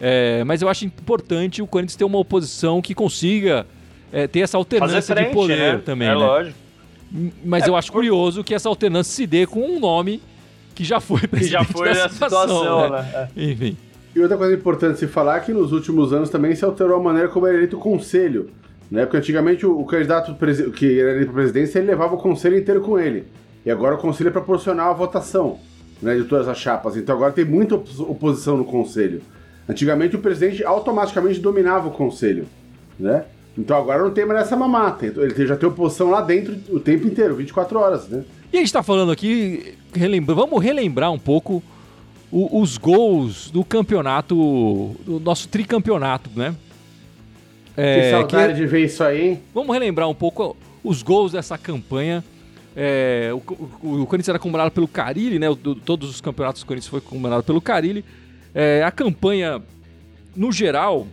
É, 0.00 0.42
mas 0.44 0.60
eu 0.60 0.68
acho 0.68 0.84
importante 0.84 1.62
o 1.62 1.66
Corinthians 1.66 1.94
ter 1.94 2.04
uma 2.04 2.18
oposição 2.18 2.82
que 2.82 2.92
consiga 2.92 3.64
é, 4.12 4.26
ter 4.26 4.40
essa 4.40 4.58
alternância 4.58 5.14
frente, 5.14 5.28
de 5.28 5.32
poder 5.34 5.74
né? 5.74 5.82
também. 5.84 6.08
É 6.08 6.10
né? 6.10 6.16
lógico. 6.16 6.58
Mas 7.44 7.62
É, 7.64 7.68
eu 7.68 7.76
acho 7.76 7.86
por- 7.92 7.98
curioso 7.98 8.42
que 8.42 8.52
essa 8.52 8.68
alternância 8.68 9.14
se 9.14 9.26
dê 9.28 9.46
com 9.46 9.60
um 9.60 9.78
nome 9.78 10.20
que 10.74 10.82
já 10.82 10.98
foi 10.98 11.20
Que 11.20 11.28
presidente 11.28 11.52
já 11.52 11.64
foi 11.64 11.94
da 11.94 12.06
a 12.06 12.08
situação, 12.08 12.90
né? 12.90 13.28
É. 13.36 13.44
Enfim. 13.44 13.76
E 14.14 14.20
outra 14.20 14.36
coisa 14.36 14.54
importante 14.54 14.98
se 14.98 15.06
falar 15.06 15.36
é 15.36 15.40
que 15.40 15.52
nos 15.52 15.70
últimos 15.72 16.12
anos 16.12 16.30
também 16.30 16.54
se 16.56 16.64
alterou 16.64 16.98
a 16.98 17.02
maneira 17.02 17.28
como 17.28 17.46
era 17.46 17.56
eleito 17.56 17.76
o 17.76 17.80
conselho. 17.80 18.50
Né? 18.90 19.02
Porque 19.04 19.16
antigamente 19.16 19.66
o, 19.66 19.80
o 19.80 19.84
candidato 19.84 20.34
que 20.72 20.98
era 21.00 21.10
eleito 21.10 21.32
para 21.32 21.40
presidência 21.42 21.78
ele 21.78 21.88
levava 21.88 22.14
o 22.14 22.18
conselho 22.18 22.56
inteiro 22.58 22.80
com 22.80 22.98
ele. 22.98 23.24
E 23.64 23.70
agora 23.70 23.96
o 23.96 23.98
conselho 23.98 24.28
é 24.28 24.30
proporcional 24.30 24.90
à 24.90 24.94
votação 24.94 25.58
né, 26.00 26.14
de 26.16 26.24
todas 26.24 26.46
as 26.46 26.56
chapas. 26.58 26.96
Então 26.96 27.14
agora 27.16 27.32
tem 27.32 27.44
muita 27.44 27.74
opos- 27.74 27.98
oposição 27.98 28.56
no 28.56 28.64
conselho. 28.64 29.20
Antigamente 29.68 30.14
o 30.14 30.20
presidente 30.20 30.62
automaticamente 30.64 31.40
dominava 31.40 31.88
o 31.88 31.90
conselho. 31.90 32.46
Né? 32.98 33.24
Então 33.58 33.76
agora 33.76 34.04
não 34.04 34.10
tem 34.12 34.24
mais 34.24 34.42
essa 34.42 34.54
mamata. 34.56 35.06
Então, 35.06 35.24
Ele 35.24 35.46
já 35.46 35.56
tem 35.56 35.68
oposição 35.68 36.10
lá 36.10 36.20
dentro 36.20 36.54
o 36.68 36.78
tempo 36.78 37.06
inteiro, 37.08 37.34
24 37.34 37.78
horas. 37.78 38.08
Né? 38.08 38.22
E 38.52 38.56
a 38.58 38.60
gente 38.60 38.72
tá 38.72 38.82
falando 38.84 39.10
aqui, 39.10 39.74
relembra- 39.92 40.34
vamos 40.34 40.62
relembrar 40.62 41.10
um 41.10 41.18
pouco 41.18 41.60
o- 42.30 42.60
os 42.60 42.76
gols 42.78 43.50
do 43.50 43.64
campeonato, 43.64 44.36
do 45.04 45.18
nosso 45.18 45.48
tricampeonato, 45.48 46.30
né? 46.36 46.54
Que 47.76 47.80
É, 47.82 48.10
saudade 48.10 48.54
que- 48.54 48.60
de 48.60 48.66
ver 48.66 48.84
isso 48.84 49.04
aí? 49.04 49.38
Vamos 49.54 49.72
relembrar 49.72 50.08
um 50.08 50.14
pouco 50.14 50.56
os 50.82 51.02
gols 51.02 51.32
dessa 51.32 51.56
campanha. 51.58 52.24
É, 52.74 53.30
o, 53.32 53.36
o- 53.82 54.02
o 54.02 54.06
Corinthians 54.06 54.28
era 54.30 54.38
comandado 54.38 54.70
pelo 54.70 54.88
Carilli, 54.88 55.38
né? 55.38 55.48
O- 55.48 55.54
do- 55.54 55.74
todos 55.74 56.10
os 56.10 56.20
campeonatos 56.20 56.62
do 56.62 56.66
Corinthians 56.66 56.90
foi 56.90 57.00
comandado 57.00 57.42
pelo 57.42 57.60
Carilli. 57.60 58.04
É, 58.54 58.82
a 58.84 58.90
campanha, 58.90 59.62
no 60.34 60.50
geral, 60.52 61.06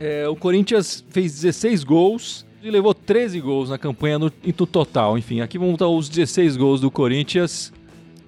é, 0.00 0.28
o 0.28 0.36
Corinthians 0.36 1.04
fez 1.10 1.32
16 1.32 1.84
gols 1.84 2.44
e 2.62 2.70
levou 2.70 2.92
13 2.94 3.40
gols 3.40 3.70
na 3.70 3.78
campanha 3.78 4.18
no, 4.18 4.32
no 4.44 4.66
total. 4.66 5.16
Enfim, 5.18 5.40
aqui 5.40 5.58
vamos 5.58 5.76
dar 5.78 5.88
os 5.88 6.08
16 6.08 6.56
gols 6.56 6.80
do 6.80 6.90
Corinthians. 6.90 7.72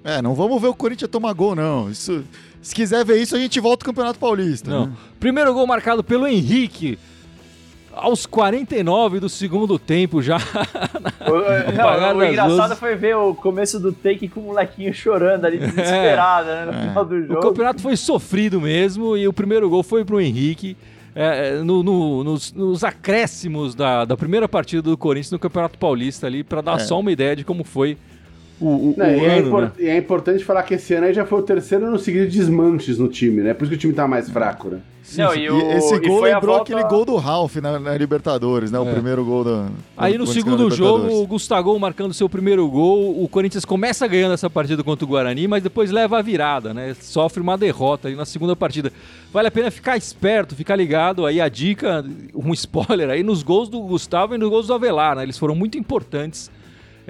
É, 0.05 0.23
não 0.23 0.35
vamos 0.35 0.61
ver 0.61 0.69
o 0.69 0.75
Corinthians 0.75 1.11
tomar 1.11 1.33
gol, 1.33 1.55
não. 1.55 1.91
Isso, 1.91 2.25
se 2.63 2.75
quiser 2.75 3.05
ver 3.05 3.21
isso, 3.21 3.37
a 3.37 3.39
gente 3.39 3.59
volta 3.61 3.85
ao 3.85 3.87
Campeonato 3.87 4.19
Paulista. 4.19 4.71
Não. 4.71 4.87
né? 4.87 4.93
Primeiro 5.19 5.53
gol 5.53 5.67
marcado 5.67 6.03
pelo 6.03 6.27
Henrique. 6.27 6.99
Aos 7.93 8.25
49 8.25 9.19
do 9.21 9.29
segundo 9.29 9.79
tempo 9.79 10.23
já. 10.23 10.37
O, 10.37 11.71
Apagar 11.81 12.15
não, 12.15 12.21
o 12.21 12.25
engraçado 12.25 12.57
luzes. 12.63 12.79
foi 12.79 12.95
ver 12.95 13.17
o 13.17 13.35
começo 13.35 13.79
do 13.81 13.93
take 13.93 14.29
com 14.29 14.41
o 14.41 14.45
molequinho 14.45 14.95
chorando 14.95 15.45
ali, 15.45 15.59
desesperado, 15.59 16.49
né? 16.49 16.65
No 16.67 16.73
É. 16.73 16.89
final 16.89 17.05
do 17.05 17.15
O 17.17 17.27
jogo. 17.27 17.41
campeonato 17.41 17.83
foi 17.83 17.97
sofrido 17.97 18.61
mesmo 18.61 19.17
e 19.17 19.27
o 19.27 19.33
primeiro 19.33 19.69
gol 19.69 19.83
foi 19.83 20.05
pro 20.05 20.21
Henrique. 20.21 20.77
é, 21.13 21.49
é, 21.59 21.63
no- 21.65 21.83
no- 21.83 22.23
nos, 22.23 22.53
nos 22.53 22.85
acréscimos 22.85 23.75
da, 23.75 24.05
da 24.05 24.17
primeira 24.17 24.49
partida 24.49 24.81
do 24.81 24.97
Corinthians 24.97 25.33
no 25.33 25.41
Campeonato 25.41 25.77
Paulista 25.77 26.29
ali, 26.29 26.45
para 26.45 26.61
dar 26.61 26.77
É. 26.77 26.79
só 26.79 27.01
uma 27.01 27.11
ideia 27.11 27.35
de 27.35 27.43
como 27.43 27.65
foi 27.65 27.99
o, 28.61 28.67
o, 28.91 28.95
Não, 28.97 29.07
o 29.07 29.09
e, 29.09 29.25
é 29.25 29.39
ano, 29.39 29.47
impor- 29.49 29.63
né? 29.63 29.73
e 29.79 29.87
é 29.89 29.97
importante 29.97 30.45
falar 30.45 30.63
que 30.65 30.75
esse 30.75 30.93
ano 30.95 31.07
aí 31.07 31.15
já 31.15 31.25
foi 31.25 31.39
o 31.39 31.43
terceiro 31.43 31.87
ano 31.87 31.99
seguido 31.99 32.27
de 32.29 32.39
desmanches 32.39 32.99
no 32.99 33.09
time, 33.09 33.41
né? 33.43 33.55
Por 33.55 33.65
isso 33.65 33.71
que 33.71 33.77
o 33.77 33.81
time 33.81 33.93
tá 33.95 34.07
mais 34.07 34.29
fraco, 34.29 34.69
né? 34.69 34.81
Não, 35.17 35.33
sim. 35.33 35.41
e 35.41 35.45
E 35.47 35.51
o- 35.51 35.71
esse 35.73 35.99
gol 35.99 36.19
foi 36.21 36.31
a 36.31 36.37
lembrou 36.37 36.57
volta- 36.57 36.73
aquele 36.75 36.89
gol 36.89 37.05
do 37.05 37.17
Ralf 37.17 37.57
na, 37.57 37.81
na 37.81 37.97
Libertadores, 37.97 38.71
né? 38.71 38.79
O 38.79 38.87
É. 38.87 38.93
primeiro 38.93 39.25
gol 39.25 39.43
da. 39.43 39.67
Aí 39.97 40.17
no 40.19 40.27
segundo 40.27 40.71
jogo, 40.71 41.11
o 41.23 41.27
Gustavo 41.27 41.77
marcando 41.81 42.13
seu 42.15 42.29
primeiro 42.29 42.69
gol, 42.69 43.21
o 43.25 43.27
Corinthians 43.29 43.65
começa 43.65 44.07
ganhando 44.07 44.35
essa 44.35 44.49
partida 44.51 44.85
contra 44.85 45.05
o 45.05 45.09
Guarani, 45.09 45.49
mas 45.49 45.63
depois 45.63 45.91
leva 45.91 46.19
a 46.19 46.23
virada, 46.23 46.73
né? 46.75 46.95
Sofre 47.01 47.41
uma 47.43 47.57
derrota 47.59 48.09
aí 48.09 48.15
na 48.15 48.25
segunda 48.27 48.55
partida. 48.55 48.93
Vale 49.33 49.49
a 49.49 49.51
pena 49.51 49.71
ficar 49.71 49.97
esperto, 49.97 50.55
ficar 50.55 50.77
ligado 50.77 51.25
aí 51.27 51.41
a 51.41 51.49
dica, 51.49 52.05
um 52.35 52.53
spoiler 52.53 53.09
aí 53.11 53.23
nos 53.23 53.43
gols 53.43 53.69
do 53.69 53.81
Gustavo 53.81 54.35
e 54.35 54.39
nos 54.39 54.51
gols 54.51 54.67
do 54.69 54.75
Avelar, 54.75 55.17
né? 55.17 55.23
Eles 55.23 55.39
foram 55.39 55.55
muito 55.57 55.77
importantes 55.79 56.51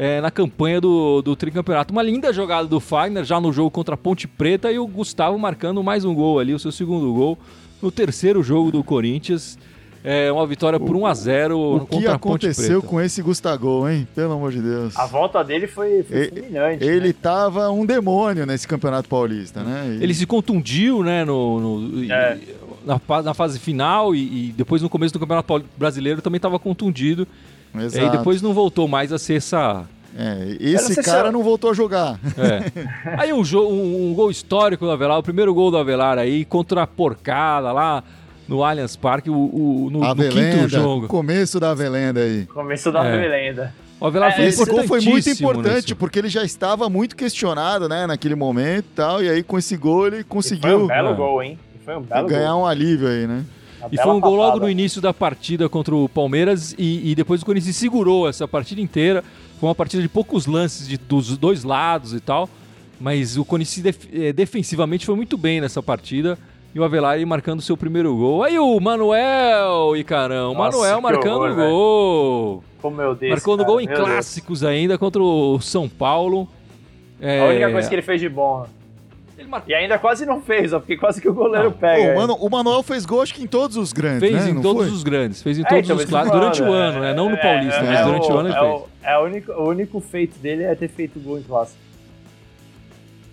é, 0.02 0.18
na 0.22 0.30
campanha 0.30 0.80
do, 0.80 1.20
do 1.20 1.36
tricampeonato. 1.36 1.92
Uma 1.92 2.02
linda 2.02 2.32
jogada 2.32 2.66
do 2.66 2.80
Fagner 2.80 3.22
já 3.22 3.38
no 3.38 3.52
jogo 3.52 3.70
contra 3.70 3.94
a 3.94 3.98
Ponte 3.98 4.26
Preta 4.26 4.72
e 4.72 4.78
o 4.78 4.86
Gustavo 4.86 5.38
marcando 5.38 5.82
mais 5.82 6.06
um 6.06 6.14
gol 6.14 6.38
ali, 6.38 6.54
o 6.54 6.58
seu 6.58 6.72
segundo 6.72 7.12
gol 7.12 7.36
no 7.82 7.90
terceiro 7.90 8.42
jogo 8.42 8.72
do 8.72 8.82
Corinthians. 8.82 9.58
É 10.02 10.32
uma 10.32 10.46
vitória 10.46 10.80
por 10.80 10.96
1 10.96 11.04
a 11.06 11.12
0 11.12 11.58
O 11.58 11.80
que 11.80 11.86
contra 11.96 12.14
a 12.14 12.18
Ponte 12.18 12.46
aconteceu 12.46 12.80
Preta. 12.80 12.86
com 12.86 12.98
esse 13.02 13.20
Gustavo, 13.20 13.86
hein? 13.86 14.08
Pelo 14.14 14.32
amor 14.32 14.50
de 14.52 14.62
Deus. 14.62 14.96
A 14.98 15.04
volta 15.04 15.44
dele 15.44 15.66
foi, 15.66 16.02
foi 16.02 16.18
E- 16.22 16.28
fulminante. 16.30 16.82
Ele 16.82 17.08
né? 17.08 17.14
tava 17.20 17.68
um 17.70 17.84
demônio 17.84 18.46
nesse 18.46 18.66
Campeonato 18.66 19.06
Paulista, 19.06 19.62
né? 19.62 19.98
E- 20.00 20.02
Ele 20.02 20.14
se 20.14 20.24
contundiu, 20.24 21.02
né, 21.02 21.22
no, 21.26 21.60
no- 21.60 22.02
e- 22.04 22.10
É. 22.10 22.38
na, 22.86 22.98
na 23.22 23.34
fase 23.34 23.58
final 23.58 24.14
e, 24.14 24.48
e 24.48 24.54
depois 24.56 24.80
no 24.80 24.88
começo 24.88 25.12
do 25.12 25.20
Campeonato 25.20 25.62
Brasileiro 25.76 26.22
também 26.22 26.38
estava 26.38 26.58
contundido. 26.58 27.28
E 27.74 27.78
Exato. 27.84 28.04
aí 28.04 28.10
depois 28.10 28.42
não 28.42 28.52
voltou 28.52 28.86
mais 28.88 29.12
a 29.12 29.18
ser 29.18 29.34
essa. 29.34 29.84
É, 30.16 30.56
esse 30.58 30.94
se 30.94 31.02
cara 31.04 31.30
não 31.30 31.42
voltou 31.42 31.70
a 31.70 31.74
jogar. 31.74 32.18
é. 32.36 33.14
aí 33.16 33.32
um, 33.32 33.42
jo- 33.42 33.68
um, 33.68 34.10
um 34.10 34.14
gol 34.14 34.30
histórico 34.30 34.84
do 34.84 34.90
Avelar, 34.90 35.18
o 35.18 35.22
primeiro 35.22 35.54
gol 35.54 35.70
do 35.70 35.76
Avelar 35.78 36.18
aí 36.18 36.44
contra 36.44 36.82
a 36.82 36.86
porcada 36.86 37.70
lá 37.70 38.02
no 38.48 38.64
Allianz 38.64 38.96
Parque, 38.96 39.30
o, 39.30 39.34
o- 39.34 39.88
no, 39.90 40.00
no 40.00 40.04
Avelenda, 40.04 40.58
quinto 40.62 40.68
jogo. 40.68 41.06
começo 41.06 41.60
da 41.60 41.70
Avelenda 41.70 42.20
aí. 42.20 42.44
Começo 42.46 42.90
da 42.90 43.04
É. 43.06 43.20
Belenda. 43.20 43.72
O 44.00 44.06
Avelar 44.06 44.30
É, 44.32 44.36
foi 44.36 44.44
Esse 44.46 44.64
gol 44.64 44.82
foi 44.88 45.00
muito 45.00 45.30
importante, 45.30 45.82
nisso. 45.84 45.96
porque 45.96 46.18
ele 46.18 46.28
já 46.28 46.42
estava 46.42 46.88
muito 46.90 47.14
questionado, 47.14 47.88
né, 47.88 48.06
naquele 48.06 48.34
momento 48.34 48.86
e 48.86 48.94
tal, 48.96 49.22
e 49.22 49.28
aí 49.28 49.42
com 49.44 49.58
esse 49.58 49.76
gol 49.76 50.06
ele 50.08 50.16
E 50.16 50.18
Foi 50.18 50.24
um 50.24 50.28
conseguiu 50.28 50.86
belo 50.88 51.10
é. 51.10 51.14
gol, 51.14 51.42
hein? 51.42 51.58
E 51.80 51.84
Foi 51.84 51.96
um 51.96 52.00
belo 52.02 52.26
ganhar 52.26 52.50
gol. 52.52 52.62
um 52.62 52.66
alívio 52.66 53.06
aí, 53.06 53.26
né? 53.28 53.44
E 53.90 53.96
foi 53.96 54.12
um 54.12 54.20
gol 54.20 54.36
logo 54.36 54.58
no 54.60 54.68
início 54.68 55.00
da 55.00 55.12
partida 55.14 55.68
contra 55.68 55.94
o 55.94 56.08
Palmeiras 56.08 56.74
e, 56.78 57.10
e 57.10 57.14
depois 57.14 57.42
o 57.42 57.46
Corinthians 57.46 57.76
segurou 57.76 58.28
essa 58.28 58.46
partida 58.48 58.80
inteira. 58.80 59.22
Foi 59.58 59.68
uma 59.68 59.74
partida 59.74 60.02
de 60.02 60.08
poucos 60.08 60.46
lances 60.46 60.86
de- 60.88 60.96
dos 60.98 61.36
dois 61.36 61.64
lados 61.64 62.12
e 62.14 62.20
tal, 62.20 62.48
mas 63.00 63.36
o 63.36 63.44
Corinthians 63.44 63.82
def- 63.82 64.08
eh, 64.12 64.32
defensivamente 64.32 65.04
foi 65.06 65.14
muito 65.16 65.36
bem 65.38 65.60
nessa 65.60 65.82
partida. 65.82 66.38
E 66.72 66.78
o 66.78 66.84
Avelar 66.84 67.18
marcando 67.26 67.60
seu 67.60 67.76
primeiro 67.76 68.14
gol. 68.16 68.44
Aí 68.44 68.56
o 68.58 68.78
Manuel, 68.78 69.96
e 69.96 70.04
caramba, 70.04 70.50
o 70.50 70.54
Nossa, 70.54 70.76
Manuel 70.78 71.00
marcando 71.00 71.40
horror, 71.42 71.50
o 71.50 71.54
gol. 71.56 72.64
Como 72.80 73.02
eu 73.02 73.14
disse. 73.14 73.28
Marcou 73.30 73.54
no 73.56 73.64
cara, 73.64 73.68
gol 73.72 73.80
em 73.80 73.86
meu 73.86 73.96
Deus. 73.96 74.08
clássicos 74.08 74.62
ainda 74.62 74.96
contra 74.96 75.20
o 75.20 75.60
São 75.60 75.88
Paulo. 75.88 76.48
É, 77.20 77.40
A 77.40 77.50
única 77.50 77.72
coisa 77.72 77.88
que 77.88 77.94
ele 77.96 78.02
fez 78.02 78.20
de 78.20 78.28
bom. 78.28 78.66
Ele 79.40 79.48
marcou. 79.48 79.70
E 79.70 79.74
ainda 79.74 79.98
quase 79.98 80.24
não 80.26 80.40
fez, 80.40 80.72
ó, 80.72 80.78
porque 80.78 80.96
quase 80.96 81.20
que 81.20 81.28
o 81.28 81.34
goleiro 81.34 81.70
Não. 81.70 81.72
pega. 81.72 82.06
Pô, 82.06 82.12
o, 82.12 82.16
Mano- 82.16 82.36
o 82.40 82.50
Manuel 82.50 82.82
fez 82.82 83.04
gol 83.06 83.22
acho 83.22 83.34
que 83.34 83.42
em 83.42 83.46
todos 83.46 83.76
os 83.76 83.92
grandes, 83.92 84.20
Fez 84.28 84.44
né? 84.44 84.50
em 84.50 84.54
Não 84.54 84.62
todos 84.62 84.84
foi? 84.86 84.92
os 84.92 85.02
grandes, 85.02 85.42
fez 85.42 85.58
em 85.58 85.62
É, 85.62 85.64
todos 85.64 85.84
então, 85.84 85.96
os 85.96 86.04
clássicos, 86.04 86.38
durante 86.38 86.62
o 86.62 86.72
ano, 86.72 87.00
né? 87.00 87.14
Não 87.14 87.28
no 87.28 87.36
é, 87.36 87.42
Paulista, 87.42 87.80
é, 87.80 87.82
mas 87.82 88.00
é 88.00 88.04
durante 88.04 88.30
o, 88.30 88.36
ano 88.36 88.48
ele 88.48 88.56
é 88.56 88.60
fez. 88.60 88.72
o, 88.72 88.88
é 89.02 89.18
o 89.18 89.24
único, 89.24 89.52
o 89.52 89.68
único 89.68 90.00
feito 90.00 90.38
dele 90.38 90.62
é 90.64 90.74
ter 90.74 90.88
feito 90.88 91.18
gol 91.18 91.38
em 91.38 91.42
clássico. 91.42 91.78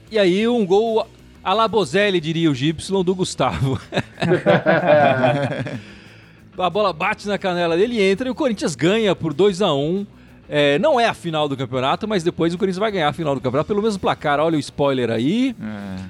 E 0.10 0.18
aí 0.18 0.48
um 0.48 0.66
gol 0.66 1.06
a 1.44 1.54
la 1.54 1.68
Bozelli, 1.68 2.20
diria 2.20 2.50
o 2.50 2.56
Gibson, 2.56 3.04
do 3.04 3.14
Gustavo. 3.14 3.80
a 6.58 6.70
bola 6.70 6.92
bate 6.94 7.28
na 7.28 7.38
canela 7.38 7.78
dele, 7.78 8.02
entra 8.02 8.28
e 8.28 8.32
o 8.32 8.36
Corinthians 8.36 8.76
ganha 8.76 9.16
por 9.16 9.34
2 9.34 9.62
a 9.62 9.74
1 9.74 10.06
É, 10.50 10.80
não 10.80 11.00
é 11.00 11.06
a 11.06 11.14
final 11.14 11.48
do 11.50 11.58
campeonato, 11.58 12.08
mas 12.08 12.24
depois 12.24 12.54
o 12.54 12.58
Corinthians 12.58 12.80
vai 12.80 12.92
ganhar 12.92 13.10
a 13.10 13.14
final 13.14 13.36
do 13.36 13.42
campeonato 13.42 13.68
pelo 13.68 13.82
mesmo 13.82 14.00
placar. 14.00 14.40
Olha 14.40 14.56
o 14.56 14.60
spoiler 14.60 15.10
aí. 15.12 15.56
É. 15.62 16.04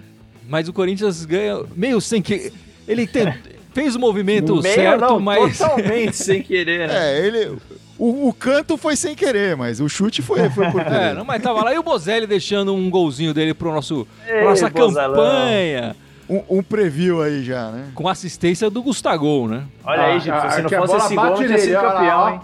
Mas 0.47 0.67
o 0.67 0.73
Corinthians 0.73 1.26
ganha 1.26 1.60
meio 1.76 2.00
sem 2.00 2.21
que. 2.21 2.52
Ele 2.88 3.06
tem- 3.08 3.34
fez 3.73 3.95
o 3.95 4.00
movimento 4.00 4.62
Meio 4.62 4.76
certo, 4.76 5.02
não, 5.02 5.19
mas. 5.19 5.58
totalmente 5.58 6.15
sem 6.15 6.41
querer, 6.43 6.88
né? 6.88 6.95
É, 7.19 7.26
ele. 7.28 7.58
O, 8.00 8.28
o 8.28 8.34
canto 8.34 8.78
foi 8.78 8.95
sem 8.95 9.15
querer, 9.15 9.56
mas 9.58 9.80
o 9.80 9.89
chute 9.89 10.21
foi, 10.21 10.47
foi 10.52 10.69
por 10.69 10.82
É, 10.82 10.84
querer. 10.86 11.15
não, 11.15 11.26
mas 11.26 11.41
tava 11.41 11.63
lá. 11.63 11.73
E 11.73 11.80
o 11.80 11.84
Bozelli 11.84 12.28
deixando 12.28 12.73
um 12.76 12.89
golzinho 12.91 13.34
dele 13.34 13.56
pro 13.56 13.73
nosso, 13.73 14.08
Ei, 14.28 14.43
nossa 14.43 14.69
Bozelão. 14.69 15.15
campanha. 15.15 15.95
Um, 16.30 16.58
um 16.60 16.62
preview 16.63 17.21
aí 17.23 17.43
já, 17.43 17.71
né? 17.71 17.86
Com 17.95 18.08
assistência 18.08 18.69
do 18.69 18.84
Gustavo, 18.84 19.47
né? 19.47 19.63
Olha 19.84 20.04
aí, 20.04 20.17
Ah, 20.30 20.52
se 20.52 20.62
não 20.62 20.69
que 20.69 20.76
a 20.76 20.82
fosse 20.86 21.06
esse 21.06 21.15
gol, 21.15 21.26
não 21.26 21.36
tinha 21.36 21.58
sido 21.58 21.73
campeão, 21.80 22.19
ó. 22.19 22.30
hein? 22.30 22.41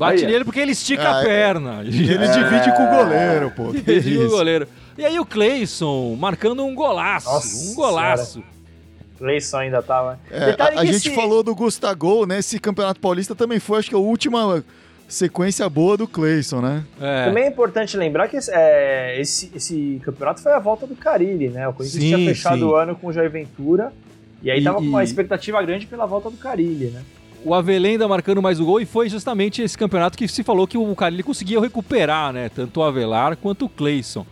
Bate 0.00 0.24
Aí, 0.24 0.32
nele 0.32 0.44
porque 0.46 0.58
ele 0.60 0.72
estica 0.72 1.02
Ah, 1.08 1.18
a 1.18 1.22
é. 1.22 1.24
perna. 1.26 1.80
Ele 1.82 1.92
divide 1.92 2.74
com 2.74 2.84
o 2.84 2.96
goleiro, 2.96 3.50
pô. 3.54 3.70
Que 3.84 3.90
Ele 3.90 4.24
o 4.24 4.30
goleiro. 4.30 4.66
E 4.96 5.04
aí 5.04 5.20
o 5.20 5.26
Cleison 5.26 6.16
marcando 6.18 6.64
um 6.64 6.74
golaço. 6.74 7.26
Nossa 7.28 7.70
um 7.70 7.74
golaço. 7.74 8.42
Cleison 9.18 9.58
ainda 9.58 9.82
tava. 9.82 10.18
É, 10.30 10.46
Detalhe 10.46 10.78
a, 10.78 10.80
a 10.80 10.84
gente 10.86 11.08
esse- 11.08 11.14
falou 11.14 11.42
do 11.42 11.54
Gustavo, 11.54 12.24
né? 12.24 12.38
Esse 12.38 12.58
Campeonato 12.58 12.98
Paulista 12.98 13.34
também 13.34 13.60
foi, 13.60 13.78
acho 13.78 13.90
que 13.90 13.94
a 13.94 13.98
última 13.98 14.64
sequência 15.06 15.68
boa 15.68 15.96
do 15.98 16.08
Cleison, 16.08 16.62
né? 16.62 16.82
É. 16.98 17.26
Também 17.26 17.44
é 17.44 17.48
importante 17.48 17.96
lembrar 17.98 18.28
que 18.28 18.36
esse, 18.38 18.50
é, 18.54 19.20
esse, 19.20 19.50
esse 19.54 20.00
campeonato 20.02 20.40
foi 20.40 20.52
a 20.52 20.58
volta 20.58 20.86
do 20.86 20.96
Carilli, 20.96 21.48
né? 21.50 21.68
O 21.68 21.74
Corinthians 21.74 22.02
Sim, 22.02 22.14
tinha 22.14 22.28
fechado 22.34 22.56
sim. 22.58 22.64
o 22.64 22.74
ano 22.74 22.96
com 22.96 23.08
o 23.08 23.12
Jair 23.12 23.30
Ventura. 23.30 23.92
E 24.42 24.50
aí 24.50 24.60
E- 24.60 24.64
tava 24.64 24.78
com 24.78 24.84
uma 24.84 25.04
expectativa 25.04 25.62
grande 25.62 25.86
pela 25.86 26.06
volta 26.06 26.30
do 26.30 26.38
Carilli, 26.38 26.86
né? 26.86 27.02
O 27.44 27.54
Avelenda 27.54 28.06
marcando 28.06 28.42
mais 28.42 28.60
o 28.60 28.64
gol 28.66 28.80
e 28.80 28.86
foi 28.86 29.08
justamente 29.08 29.62
esse 29.62 29.76
campeonato 29.76 30.16
que 30.16 30.28
se 30.28 30.42
falou 30.42 30.66
que 30.66 30.76
o 30.76 30.94
Carilli 30.94 31.22
conseguia 31.22 31.58
recuperar, 31.60 32.32
né? 32.32 32.50
Tanto 32.54 32.80
o 32.80 32.82
Avelar 32.82 33.36
quanto 33.36 33.64
o 33.64 33.68
Cleison. 33.68 34.26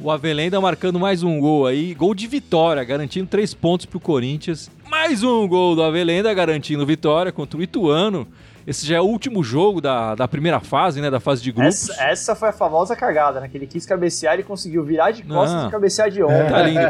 O 0.00 0.10
Avelenda 0.10 0.60
marcando 0.60 0.98
mais 0.98 1.22
um 1.24 1.40
gol 1.40 1.66
aí, 1.66 1.92
gol 1.94 2.14
de 2.14 2.26
vitória, 2.26 2.84
garantindo 2.84 3.26
três 3.26 3.52
pontos 3.52 3.86
pro 3.86 3.98
Corinthians. 3.98 4.70
Mais 4.88 5.24
um 5.24 5.48
gol 5.48 5.74
do 5.74 5.82
Avelenda 5.82 6.32
garantindo 6.34 6.86
vitória 6.86 7.32
contra 7.32 7.58
o 7.58 7.62
Ituano. 7.62 8.28
Esse 8.64 8.86
já 8.86 8.96
é 8.96 9.00
o 9.00 9.04
último 9.04 9.42
jogo 9.42 9.80
da, 9.80 10.14
da 10.14 10.28
primeira 10.28 10.60
fase, 10.60 11.00
né? 11.00 11.10
Da 11.10 11.18
fase 11.18 11.42
de 11.42 11.50
grupos. 11.50 11.88
Essa, 11.90 12.04
essa 12.04 12.34
foi 12.36 12.48
a 12.50 12.52
famosa 12.52 12.94
cagada, 12.94 13.40
né? 13.40 13.48
Que 13.48 13.56
ele 13.58 13.66
quis 13.66 13.86
cabecear 13.86 14.38
e 14.38 14.42
conseguiu 14.44 14.84
virar 14.84 15.10
de 15.12 15.22
costas 15.24 15.62
Não. 15.62 15.68
e 15.68 15.70
cabecear 15.72 16.10
de 16.10 16.22
ombro. 16.22 16.48
Tá 16.48 16.62
lindo. 16.62 16.80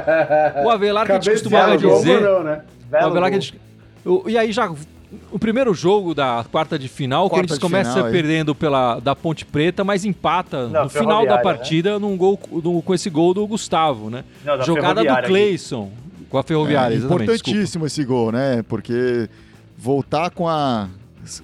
O 0.66 0.70
Avelar 0.70 1.06
que 1.06 1.12
a 1.12 1.14
gente 1.20 1.30
costumava 1.30 1.76
dizer. 1.78 2.20
Não, 2.20 2.42
né? 2.42 2.62
O 2.92 2.96
Avelar 2.96 3.30
que 3.30 3.36
a 3.36 3.40
gente- 3.40 3.60
o- 4.04 4.22
E 4.28 4.36
aí 4.36 4.52
já. 4.52 4.70
O 5.30 5.38
primeiro 5.38 5.72
jogo 5.72 6.14
da 6.14 6.44
quarta 6.50 6.78
de 6.78 6.88
final, 6.88 7.26
o 7.26 7.28
Quarta 7.28 7.36
Corinthians 7.36 7.58
de 7.58 7.62
começa 7.62 7.90
final, 7.92 8.06
aí. 8.06 8.12
perdendo 8.12 8.54
pela, 8.54 8.98
da 8.98 9.14
Ponte 9.14 9.44
Preta, 9.44 9.84
mas 9.84 10.04
empata 10.04 10.66
Não, 10.68 10.84
no 10.84 10.90
final 10.90 11.24
da 11.24 11.34
Ferroviária, 11.36 11.42
partida 11.42 11.98
num 11.98 12.16
gol, 12.16 12.38
no- 12.50 12.82
com 12.82 12.92
esse 12.94 13.08
gol 13.08 13.32
do 13.32 13.46
Gustavo, 13.46 14.10
né? 14.10 14.24
Não, 14.44 14.58
da 14.58 14.64
Jogada 14.64 14.94
do 14.94 15.02
Ferroviária, 15.02 15.28
Cleison 15.28 15.90
com 16.28 16.38
a 16.38 16.42
Ferroviária, 16.42 16.94
É, 16.94 16.96
exatamente. 16.98 17.20
desculpa. 17.30 17.48
importantíssimo 17.50 17.86
esse 17.86 18.04
gol, 18.04 18.32
né? 18.32 18.64
Porque 18.68 19.28
voltar 19.78 20.30
com 20.30 20.48
a, 20.48 20.88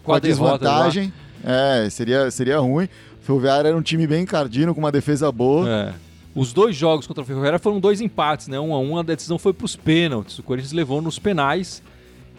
com 0.03 0.13
a 0.13 0.17
a 0.17 0.19
derrota 0.19 0.59
desvantagem 0.59 1.13
é, 1.45 1.89
seria, 1.89 2.31
seria 2.33 2.59
ruim. 2.59 2.87
O 3.21 3.25
Ferroviário 3.25 3.69
era 3.69 3.77
um 3.77 3.83
time 3.83 4.07
bem 4.09 4.23
encardino, 4.25 4.75
com 4.75 4.81
uma 4.81 4.91
defesa 4.93 5.31
boa. 5.31 5.69
É. 5.71 5.93
Os 6.35 6.53
dois 6.53 6.75
jogos 6.75 7.07
contra 7.07 7.23
a 7.23 7.27
Ferroviária 7.27 7.59
foram 7.61 7.79
dois 7.79 8.01
empates, 8.01 8.49
né? 8.49 8.59
Um 8.59 8.75
a 8.75 8.79
um, 8.81 8.99
a 8.99 9.03
decisão 9.05 9.39
foi 9.39 9.53
para 9.53 9.65
os 9.67 9.77
pênaltis. 9.77 10.39
O 10.39 10.43
Corinthians 10.43 10.73
levou 10.73 11.01
nos 11.01 11.19
penais 11.19 11.81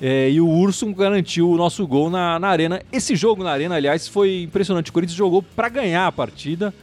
é, 0.01 0.29
e 0.29 0.41
o 0.41 0.47
Urso 0.49 0.91
garantiu 0.93 1.49
o 1.49 1.55
nosso 1.55 1.85
gol 1.87 2.09
na, 2.09 2.39
na 2.39 2.47
arena. 2.47 2.81
Esse 2.91 3.15
jogo 3.15 3.43
na 3.43 3.51
arena, 3.51 3.75
aliás, 3.75 4.07
foi 4.07 4.43
impressionante. 4.43 4.89
O 4.89 4.93
Corinthians 4.93 5.17
jogou 5.17 5.41
para 5.41 5.69
ganhar 5.69 6.07
a 6.07 6.11
partida. 6.11 6.73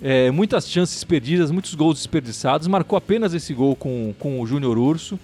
É, 0.00 0.30
muitas 0.30 0.68
chances 0.68 1.02
perdidas, 1.04 1.50
muitos 1.50 1.74
gols 1.74 1.96
desperdiçados. 1.96 2.66
Marcou 2.66 2.96
apenas 2.96 3.34
esse 3.34 3.52
gol 3.52 3.76
com, 3.76 4.14
com 4.18 4.40
o 4.40 4.46
Júnior 4.46 4.78
Urso. 4.78 5.18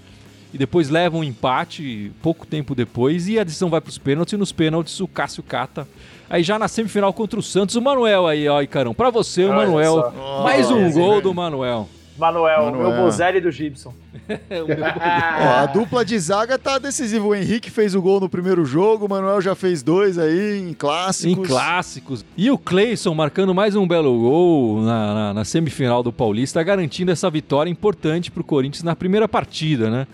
E 0.53 0.59
depois 0.59 0.89
leva 0.89 1.17
um 1.17 1.25
empate 1.25 2.13
pouco 2.23 2.47
tempo 2.47 2.75
depois. 2.75 3.27
E 3.27 3.39
a 3.39 3.45
decisão 3.45 3.69
vai 3.69 3.81
para 3.81 3.91
os 3.91 3.99
pênaltis. 3.99 4.33
E 4.33 4.37
nos 4.37 4.53
pênaltis 4.53 5.01
o 5.01 5.09
Cássio 5.09 5.43
cata. 5.43 5.89
Aí 6.31 6.43
já 6.43 6.59
na 6.59 6.69
semifinal 6.69 7.13
contra 7.13 7.39
o 7.39 7.43
Santos, 7.43 7.75
o 7.75 7.83
Manuel 7.83 8.27
aí, 8.27 8.49
ó, 8.49 8.63
Icarão. 8.63 8.95
Para 8.95 9.11
você, 9.11 9.45
o 9.45 9.49
Manuel. 9.49 10.13
Mais 10.43 10.71
um 10.71 10.91
gol 10.93 11.21
do 11.21 11.35
Manuel. 11.35 11.89
Manuel, 12.17 12.67
Manuel. 12.67 12.91
meu 12.93 13.03
Bozelli 13.03 13.41
do 13.41 13.51
Gibson. 13.51 13.93
Ó, 14.29 15.49
a 15.63 15.67
dupla 15.67 16.05
de 16.05 16.19
zaga 16.19 16.59
tá 16.59 16.79
decisiva. 16.79 17.27
O 17.27 17.35
Henrique 17.35 17.71
fez 17.71 17.95
o 17.95 18.01
gol 18.01 18.21
no 18.21 18.29
primeiro 18.29 18.65
jogo, 18.65 19.07
o 19.07 19.09
Manuel 19.09 19.41
já 19.41 19.55
fez 19.55 19.83
dois 19.83 20.17
aí 20.19 20.61
em 20.61 20.73
clássicos. 20.75 21.45
em 21.45 21.47
clássicos. 21.49 22.25
E 22.37 22.51
o 22.51 22.57
Cleison 22.59 23.15
marcando 23.15 23.55
mais 23.55 23.75
um 23.75 23.87
belo 23.87 24.17
gol 24.21 24.83
na, 24.83 25.15
na- 25.15 25.35
na 25.35 25.45
semifinal 25.45 26.03
do 26.03 26.13
Paulista, 26.13 26.63
garantindo 26.63 27.11
essa 27.11 27.29
vitória 27.29 27.69
importante 27.71 28.31
para 28.31 28.41
o 28.41 28.45
Corinthians 28.45 28.83
na 28.83 28.95
primeira 28.95 29.29
partida, 29.29 29.91
né? 29.91 30.07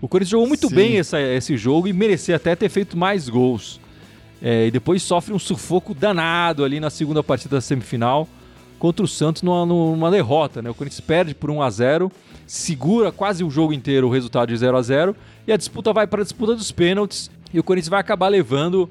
O 0.00 0.08
Corinthians 0.08 0.30
jogou 0.30 0.48
muito 0.48 0.68
Sim. 0.68 0.74
bem 0.74 0.98
essa- 0.98 1.20
esse 1.20 1.56
jogo 1.56 1.86
e 1.86 1.92
merecia 1.92 2.36
até 2.36 2.56
ter 2.56 2.68
feito 2.68 2.96
mais 2.96 3.28
gols. 3.28 3.80
É, 4.44 4.66
e 4.66 4.70
depois 4.72 5.02
sofre 5.02 5.32
um 5.32 5.38
sufoco 5.38 5.94
danado 5.94 6.64
ali 6.64 6.80
na 6.80 6.90
segunda 6.90 7.22
partida 7.22 7.56
da 7.56 7.60
semifinal 7.60 8.26
contra 8.82 9.04
o 9.04 9.06
Santos 9.06 9.42
numa, 9.42 9.64
numa 9.64 10.10
derrota, 10.10 10.60
né? 10.60 10.68
O 10.68 10.74
Corinthians 10.74 10.98
perde 10.98 11.36
por 11.36 11.52
1 11.52 11.62
a 11.62 11.70
0 11.70 12.10
segura 12.44 13.12
quase 13.12 13.44
o 13.44 13.48
jogo 13.48 13.72
inteiro 13.72 14.08
o 14.08 14.10
resultado 14.10 14.48
de 14.48 14.56
0 14.56 14.76
a 14.76 14.82
0 14.82 15.16
e 15.46 15.52
a 15.52 15.56
disputa 15.56 15.92
vai 15.92 16.04
para 16.04 16.22
a 16.22 16.24
disputa 16.24 16.56
dos 16.56 16.72
pênaltis 16.72 17.30
e 17.54 17.60
o 17.60 17.62
Corinthians 17.62 17.88
vai 17.88 18.00
acabar 18.00 18.26
levando 18.26 18.90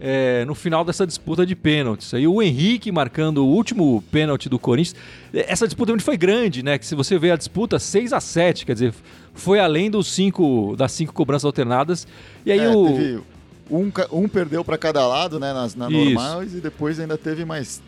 é, 0.00 0.44
no 0.46 0.54
final 0.56 0.84
dessa 0.84 1.06
disputa 1.06 1.46
de 1.46 1.54
pênaltis. 1.54 2.12
Aí 2.12 2.26
o 2.26 2.42
Henrique 2.42 2.90
marcando 2.90 3.46
o 3.46 3.46
último 3.46 4.02
pênalti 4.10 4.48
do 4.48 4.58
Corinthians. 4.58 4.96
Essa 5.32 5.64
disputa 5.64 5.96
foi 6.00 6.16
grande, 6.16 6.64
né? 6.64 6.76
Que 6.76 6.84
se 6.84 6.96
você 6.96 7.16
vê 7.16 7.30
a 7.30 7.36
disputa 7.36 7.78
6 7.78 8.12
a 8.12 8.18
7 8.18 8.66
quer 8.66 8.72
dizer, 8.72 8.92
foi 9.32 9.60
além 9.60 9.88
dos 9.88 10.08
cinco, 10.08 10.74
das 10.76 10.90
cinco 10.90 11.12
cobranças 11.12 11.44
alternadas. 11.44 12.04
E 12.44 12.50
aí 12.50 12.58
É, 12.58 12.68
o. 12.68 12.86
teve 12.86 13.20
um, 13.70 13.92
um 14.10 14.28
perdeu 14.28 14.64
pra 14.64 14.76
cada 14.76 15.06
lado, 15.06 15.38
né? 15.38 15.52
Nas, 15.52 15.76
na 15.76 15.88
normais, 15.88 16.52
e 16.52 16.60
depois 16.60 16.98
ainda 16.98 17.16
teve 17.16 17.44
mais 17.44 17.80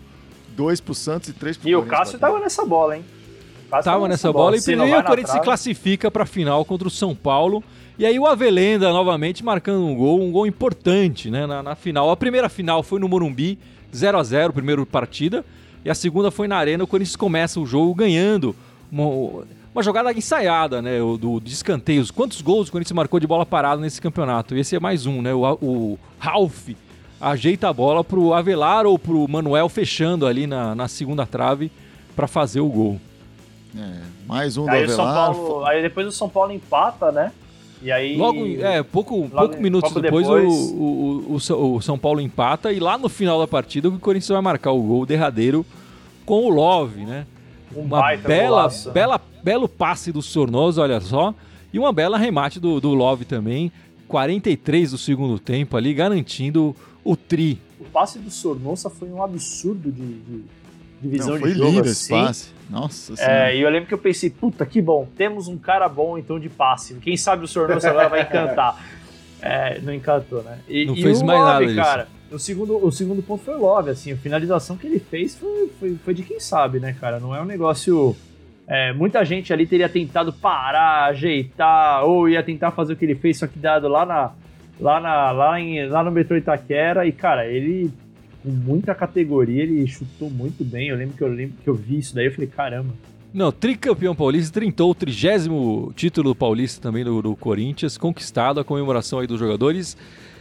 dois 0.52 0.80
pro 0.80 0.94
Santos 0.94 1.28
e 1.28 1.32
três 1.32 1.56
pro 1.56 1.68
E 1.68 1.74
o 1.74 1.82
Cássio 1.82 2.18
batendo. 2.18 2.20
tava 2.20 2.40
nessa 2.40 2.64
bola, 2.64 2.96
hein? 2.96 3.04
O 3.66 3.70
Cássio 3.70 3.90
Tava 3.90 4.08
nessa 4.08 4.32
bola, 4.32 4.56
e, 4.56 4.60
Se 4.60 4.76
não 4.76 4.86
e 4.86 4.90
vai 4.90 5.00
o 5.00 5.04
Corinthians 5.04 5.32
se 5.38 5.40
classifica 5.40 6.10
para 6.10 6.24
a 6.24 6.26
final 6.26 6.64
contra 6.64 6.86
o 6.86 6.90
São 6.90 7.14
Paulo. 7.14 7.62
E 7.98 8.06
aí 8.06 8.18
o 8.18 8.26
Avelenda 8.26 8.92
novamente 8.92 9.44
marcando 9.44 9.86
um 9.86 9.94
gol, 9.94 10.20
um 10.20 10.30
gol 10.30 10.46
importante 10.46 11.30
né, 11.30 11.46
na, 11.46 11.62
na 11.62 11.74
final. 11.74 12.10
A 12.10 12.16
primeira 12.16 12.48
final 12.48 12.82
foi 12.82 12.98
no 12.98 13.08
Morumbi, 13.08 13.58
0 13.94 14.18
a 14.18 14.22
0 14.22 14.52
primeira 14.52 14.84
partida. 14.84 15.44
E 15.84 15.90
a 15.90 15.94
segunda 15.94 16.30
foi 16.30 16.46
na 16.46 16.56
Arena. 16.56 16.84
O 16.84 16.86
Corinthians 16.86 17.16
começa 17.16 17.60
o 17.60 17.66
jogo 17.66 17.94
ganhando 17.94 18.54
uma, 18.90 19.44
uma 19.74 19.82
jogada 19.82 20.12
ensaiada, 20.12 20.80
né? 20.80 21.02
O, 21.02 21.16
do, 21.16 21.40
de 21.40 21.52
escanteios. 21.52 22.10
Quantos 22.10 22.40
gols 22.40 22.68
o 22.68 22.72
Corinthians 22.72 22.94
marcou 22.94 23.18
de 23.18 23.26
bola 23.26 23.44
parada 23.44 23.80
nesse 23.80 24.00
campeonato? 24.00 24.54
Esse 24.56 24.76
é 24.76 24.80
mais 24.80 25.06
um, 25.06 25.20
né? 25.20 25.34
O, 25.34 25.40
o 25.60 25.98
Ralf 26.18 26.70
ajeita 27.30 27.68
a 27.68 27.72
bola 27.72 28.02
pro 28.02 28.34
Avelar 28.34 28.84
ou 28.86 28.98
pro 28.98 29.26
Manuel 29.28 29.68
fechando 29.68 30.26
ali 30.26 30.46
na, 30.46 30.74
na 30.74 30.88
segunda 30.88 31.24
trave 31.24 31.70
para 32.16 32.26
fazer 32.26 32.60
o 32.60 32.68
gol. 32.68 33.00
É, 33.78 34.00
mais 34.26 34.56
um 34.56 34.64
do 34.64 34.70
Aí, 34.70 34.84
o 34.84 34.88
São 34.88 35.06
Avelar. 35.06 35.34
Paulo, 35.34 35.64
aí 35.64 35.80
depois 35.82 36.06
o 36.06 36.12
São 36.12 36.28
Paulo 36.28 36.52
empata, 36.52 37.10
né? 37.12 37.32
E 37.82 37.90
aí. 37.90 38.16
Logo, 38.16 38.44
é, 38.60 38.82
pouco, 38.82 39.28
pouco 39.28 39.56
minutos 39.60 39.90
pouco 39.92 40.02
depois, 40.02 40.26
depois- 40.26 40.52
O, 40.72 41.34
o, 41.34 41.36
o, 41.38 41.76
o 41.76 41.80
São 41.82 41.98
Paulo 41.98 42.20
empata 42.20 42.72
e 42.72 42.78
lá 42.78 42.98
no 42.98 43.08
final 43.08 43.38
da 43.40 43.46
partida 43.46 43.88
o 43.88 43.98
Corinthians 43.98 44.28
vai 44.28 44.40
marcar 44.42 44.72
o 44.72 44.82
gol 44.82 45.06
derradeiro 45.06 45.64
com 46.26 46.44
o 46.44 46.50
Love, 46.50 47.04
né? 47.04 47.26
Um 47.74 47.80
Uma 47.82 48.00
baita 48.00 48.28
bela, 48.28 48.48
golaço. 48.48 48.90
bela, 48.90 49.20
belo 49.42 49.68
passe 49.68 50.12
do 50.12 50.20
Sornoso, 50.20 50.80
olha 50.82 51.00
só. 51.00 51.34
E 51.72 51.78
uma 51.78 51.92
bela 51.92 52.18
remate 52.18 52.60
do, 52.60 52.78
do 52.80 52.92
Love 52.92 53.24
também. 53.24 53.72
43 54.06 54.90
do 54.90 54.98
segundo 54.98 55.38
tempo 55.38 55.74
ali, 55.74 55.94
garantindo 55.94 56.76
o 57.04 57.16
tri. 57.16 57.60
O 57.80 57.84
passe 57.84 58.18
do 58.18 58.30
Sornosa 58.30 58.88
foi 58.90 59.08
um 59.08 59.22
absurdo 59.22 59.90
de, 59.90 60.14
de, 60.20 60.44
de 61.00 61.08
visão 61.08 61.34
Não, 61.34 61.40
foi 61.40 61.52
de 61.52 61.58
jogo. 61.58 61.70
lindo 61.70 61.80
assim. 61.82 61.90
esse 61.90 62.08
passe. 62.08 62.48
Nossa 62.70 63.16
senhora. 63.16 63.50
É, 63.50 63.56
e 63.56 63.60
eu 63.60 63.68
lembro 63.68 63.86
que 63.88 63.94
eu 63.94 63.98
pensei, 63.98 64.30
puta, 64.30 64.64
que 64.64 64.80
bom, 64.80 65.06
temos 65.16 65.46
um 65.48 65.58
cara 65.58 65.88
bom 65.88 66.16
então 66.16 66.38
de 66.40 66.48
passe. 66.48 66.94
Quem 66.94 67.16
sabe 67.16 67.44
o 67.44 67.48
Sornosa 67.48 67.90
agora 67.90 68.08
vai 68.08 68.22
encantar. 68.22 68.82
É, 69.44 69.80
não 69.80 69.92
encantou, 69.92 70.40
né? 70.44 70.60
E, 70.68 70.84
Não 70.86 70.94
e 70.94 71.02
fez 71.02 71.20
o 71.20 71.24
mais 71.24 71.40
Love, 71.40 71.52
nada 71.52 71.66
disso. 71.66 71.76
cara. 71.76 72.08
O 72.30 72.38
segundo, 72.38 72.86
o 72.86 72.92
segundo 72.92 73.20
ponto 73.24 73.42
foi 73.42 73.54
o 73.56 73.58
Love, 73.58 73.90
assim, 73.90 74.12
a 74.12 74.16
finalização 74.16 74.76
que 74.76 74.86
ele 74.86 75.00
fez 75.00 75.34
foi, 75.34 75.68
foi, 75.80 75.96
foi 75.96 76.14
de 76.14 76.22
quem 76.22 76.38
sabe, 76.38 76.78
né, 76.78 76.94
cara? 77.00 77.18
Não 77.18 77.34
é 77.34 77.42
um 77.42 77.44
negócio. 77.44 78.14
é, 78.68 78.92
muita 78.92 79.24
gente 79.24 79.52
ali 79.52 79.66
teria 79.66 79.88
tentado 79.88 80.32
parar, 80.32 81.06
ajeitar, 81.06 82.04
ou 82.04 82.28
ia 82.28 82.40
tentar 82.40 82.70
fazer 82.70 82.92
o 82.92 82.96
que 82.96 83.04
ele 83.04 83.16
fez, 83.16 83.36
só 83.38 83.48
que 83.48 83.58
dado 83.58 83.88
lá 83.88 84.06
na. 84.06 84.30
Lá, 84.80 85.00
na, 85.00 85.30
lá, 85.30 85.60
em, 85.60 85.86
lá 85.86 86.02
no 86.02 86.10
metrô 86.10 86.36
Itaquera, 86.36 87.06
e 87.06 87.12
cara, 87.12 87.46
ele 87.46 87.92
com 88.42 88.50
muita 88.50 88.94
categoria, 88.94 89.62
ele 89.62 89.86
chutou 89.86 90.28
muito 90.28 90.64
bem. 90.64 90.88
Eu 90.88 90.96
lembro 90.96 91.16
que 91.16 91.22
eu 91.22 91.28
lembro 91.28 91.56
que 91.62 91.68
eu 91.68 91.74
vi 91.74 91.98
isso 91.98 92.14
daí, 92.14 92.26
eu 92.26 92.32
falei, 92.32 92.48
caramba. 92.48 92.92
Não, 93.32 93.50
tricampeão 93.50 94.14
paulista, 94.14 94.52
trintou 94.52 94.90
o 94.90 94.94
trigésimo 94.94 95.92
título 95.96 96.34
paulista 96.34 96.82
também 96.82 97.02
do, 97.04 97.22
do 97.22 97.36
Corinthians, 97.36 97.96
conquistado 97.96 98.60
a 98.60 98.64
comemoração 98.64 99.20
aí 99.20 99.26
dos 99.26 99.38
jogadores. 99.38 99.96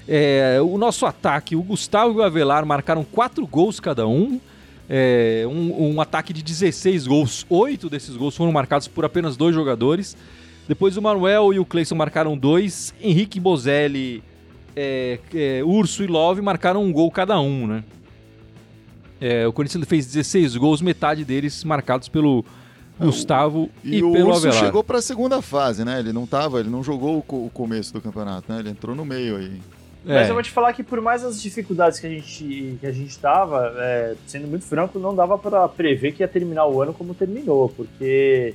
É, 0.08 0.60
o 0.62 0.78
nosso 0.78 1.06
ataque, 1.06 1.56
o 1.56 1.62
Gustavo 1.62 2.14
e 2.14 2.18
o 2.18 2.24
Avelar 2.24 2.66
marcaram 2.66 3.04
quatro 3.04 3.46
gols 3.48 3.80
cada 3.80 4.08
um. 4.08 4.42
É, 4.90 5.46
um, 5.48 5.94
um 5.94 6.02
ataque 6.02 6.34
de 6.34 6.44
16 6.44 7.08
gols, 7.08 7.46
oito 7.50 7.90
desses 7.90 8.18
gols 8.18 8.36
foram 8.36 8.52
marcados 8.52 8.90
por 8.90 9.06
apenas 9.06 9.38
dois 9.38 9.56
jogadores. 9.56 10.18
Depois 10.72 10.96
o 10.96 11.02
Manuel 11.02 11.52
e 11.54 11.60
o 11.60 11.66
Cleison 11.66 11.96
marcaram 11.96 12.38
dois. 12.38 12.94
Henrique 13.02 13.42
Bozelli, 13.42 14.24
é, 14.74 15.20
é, 15.36 15.62
Urso 15.66 16.02
e 16.02 16.08
Love 16.08 16.40
marcaram 16.42 16.82
um 16.82 16.94
gol 16.94 17.12
cada 17.12 17.38
um, 17.42 17.68
né? 17.68 17.84
É, 19.20 19.46
o 19.46 19.52
Corinthians 19.52 19.86
fez 19.86 20.06
16 20.06 20.56
gols, 20.56 20.82
metade 20.82 21.26
deles 21.26 21.66
marcados 21.66 22.08
pelo 22.08 22.46
Gustavo 22.98 23.70
e, 23.84 23.98
E, 23.98 24.02
o 24.04 24.14
pelo 24.14 24.30
Urso 24.30 24.48
Avelar. 24.48 24.64
chegou 24.64 24.82
para 24.82 25.00
a 25.00 25.02
segunda 25.02 25.42
fase, 25.42 25.84
né? 25.84 26.00
Ele 26.00 26.14
não 26.14 26.26
tava, 26.26 26.62
ele 26.62 26.70
não 26.70 26.82
jogou 26.82 27.18
o, 27.18 27.22
co- 27.22 27.46
o 27.48 27.50
começo 27.54 27.92
do 27.92 28.00
campeonato, 28.00 28.50
né? 28.50 28.60
Ele 28.62 28.70
entrou 28.70 28.96
no 28.96 29.04
meio 29.04 29.36
aí. 29.36 29.62
É, 30.08 30.14
Mas 30.16 30.30
eu 30.30 30.34
vou 30.36 30.42
te 30.42 30.52
falar 30.52 30.72
que 30.72 30.84
por 30.84 31.02
mais 31.02 31.22
as 31.26 31.42
dificuldades 31.42 32.00
que 32.00 32.08
a 32.08 32.10
gente, 32.10 32.78
que 32.80 32.88
a 32.88 32.94
gente 32.94 33.20
tava, 33.20 33.74
é, 33.76 34.16
sendo 34.26 34.48
muito 34.48 34.64
franco, 34.64 34.98
não 34.98 35.14
dava 35.14 35.38
pra 35.38 35.68
prever 35.68 36.14
que 36.14 36.24
ia 36.24 36.30
terminar 36.30 36.66
o 36.66 36.82
ano 36.82 36.94
como 36.94 37.14
terminou, 37.14 37.68
porque 37.68 38.54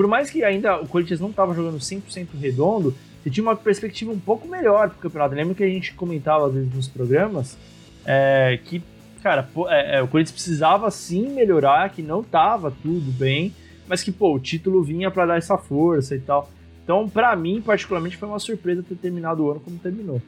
por 0.00 0.06
mais 0.08 0.30
que 0.30 0.42
ainda 0.42 0.80
o 0.80 0.88
Corinthians 0.88 1.20
não 1.20 1.30
tava 1.30 1.52
jogando 1.52 1.76
100% 1.78 2.28
redondo, 2.40 2.94
você 3.22 3.28
tinha 3.28 3.44
uma 3.44 3.54
perspectiva 3.54 4.10
um 4.10 4.18
pouco 4.18 4.48
melhor 4.48 4.88
pro 4.88 4.98
campeonato. 4.98 5.34
Lembra 5.34 5.54
que 5.54 5.62
a 5.62 5.68
gente 5.68 5.92
comentava 5.92 6.46
às 6.46 6.54
vezes 6.54 6.74
nos 6.74 6.88
programas 6.88 7.58
é, 8.06 8.58
que, 8.64 8.82
cara, 9.22 9.42
pô, 9.42 9.68
é, 9.68 9.96
é, 9.98 10.02
o 10.02 10.08
Corinthians 10.08 10.32
precisava 10.32 10.90
sim 10.90 11.28
melhorar, 11.34 11.90
que 11.90 12.00
não 12.00 12.22
tava 12.22 12.72
tudo 12.82 13.12
bem, 13.12 13.54
mas 13.86 14.02
que, 14.02 14.10
pô, 14.10 14.34
o 14.34 14.40
título 14.40 14.82
vinha 14.82 15.10
pra 15.10 15.26
dar 15.26 15.36
essa 15.36 15.58
força 15.58 16.16
e 16.16 16.20
tal. 16.20 16.50
Então, 16.82 17.06
pra 17.06 17.36
mim, 17.36 17.60
particularmente, 17.60 18.16
foi 18.16 18.26
uma 18.26 18.38
surpresa 18.38 18.82
ter 18.82 18.94
terminado 18.94 19.44
o 19.44 19.50
ano 19.50 19.60
como 19.60 19.76
terminou. 19.78 20.22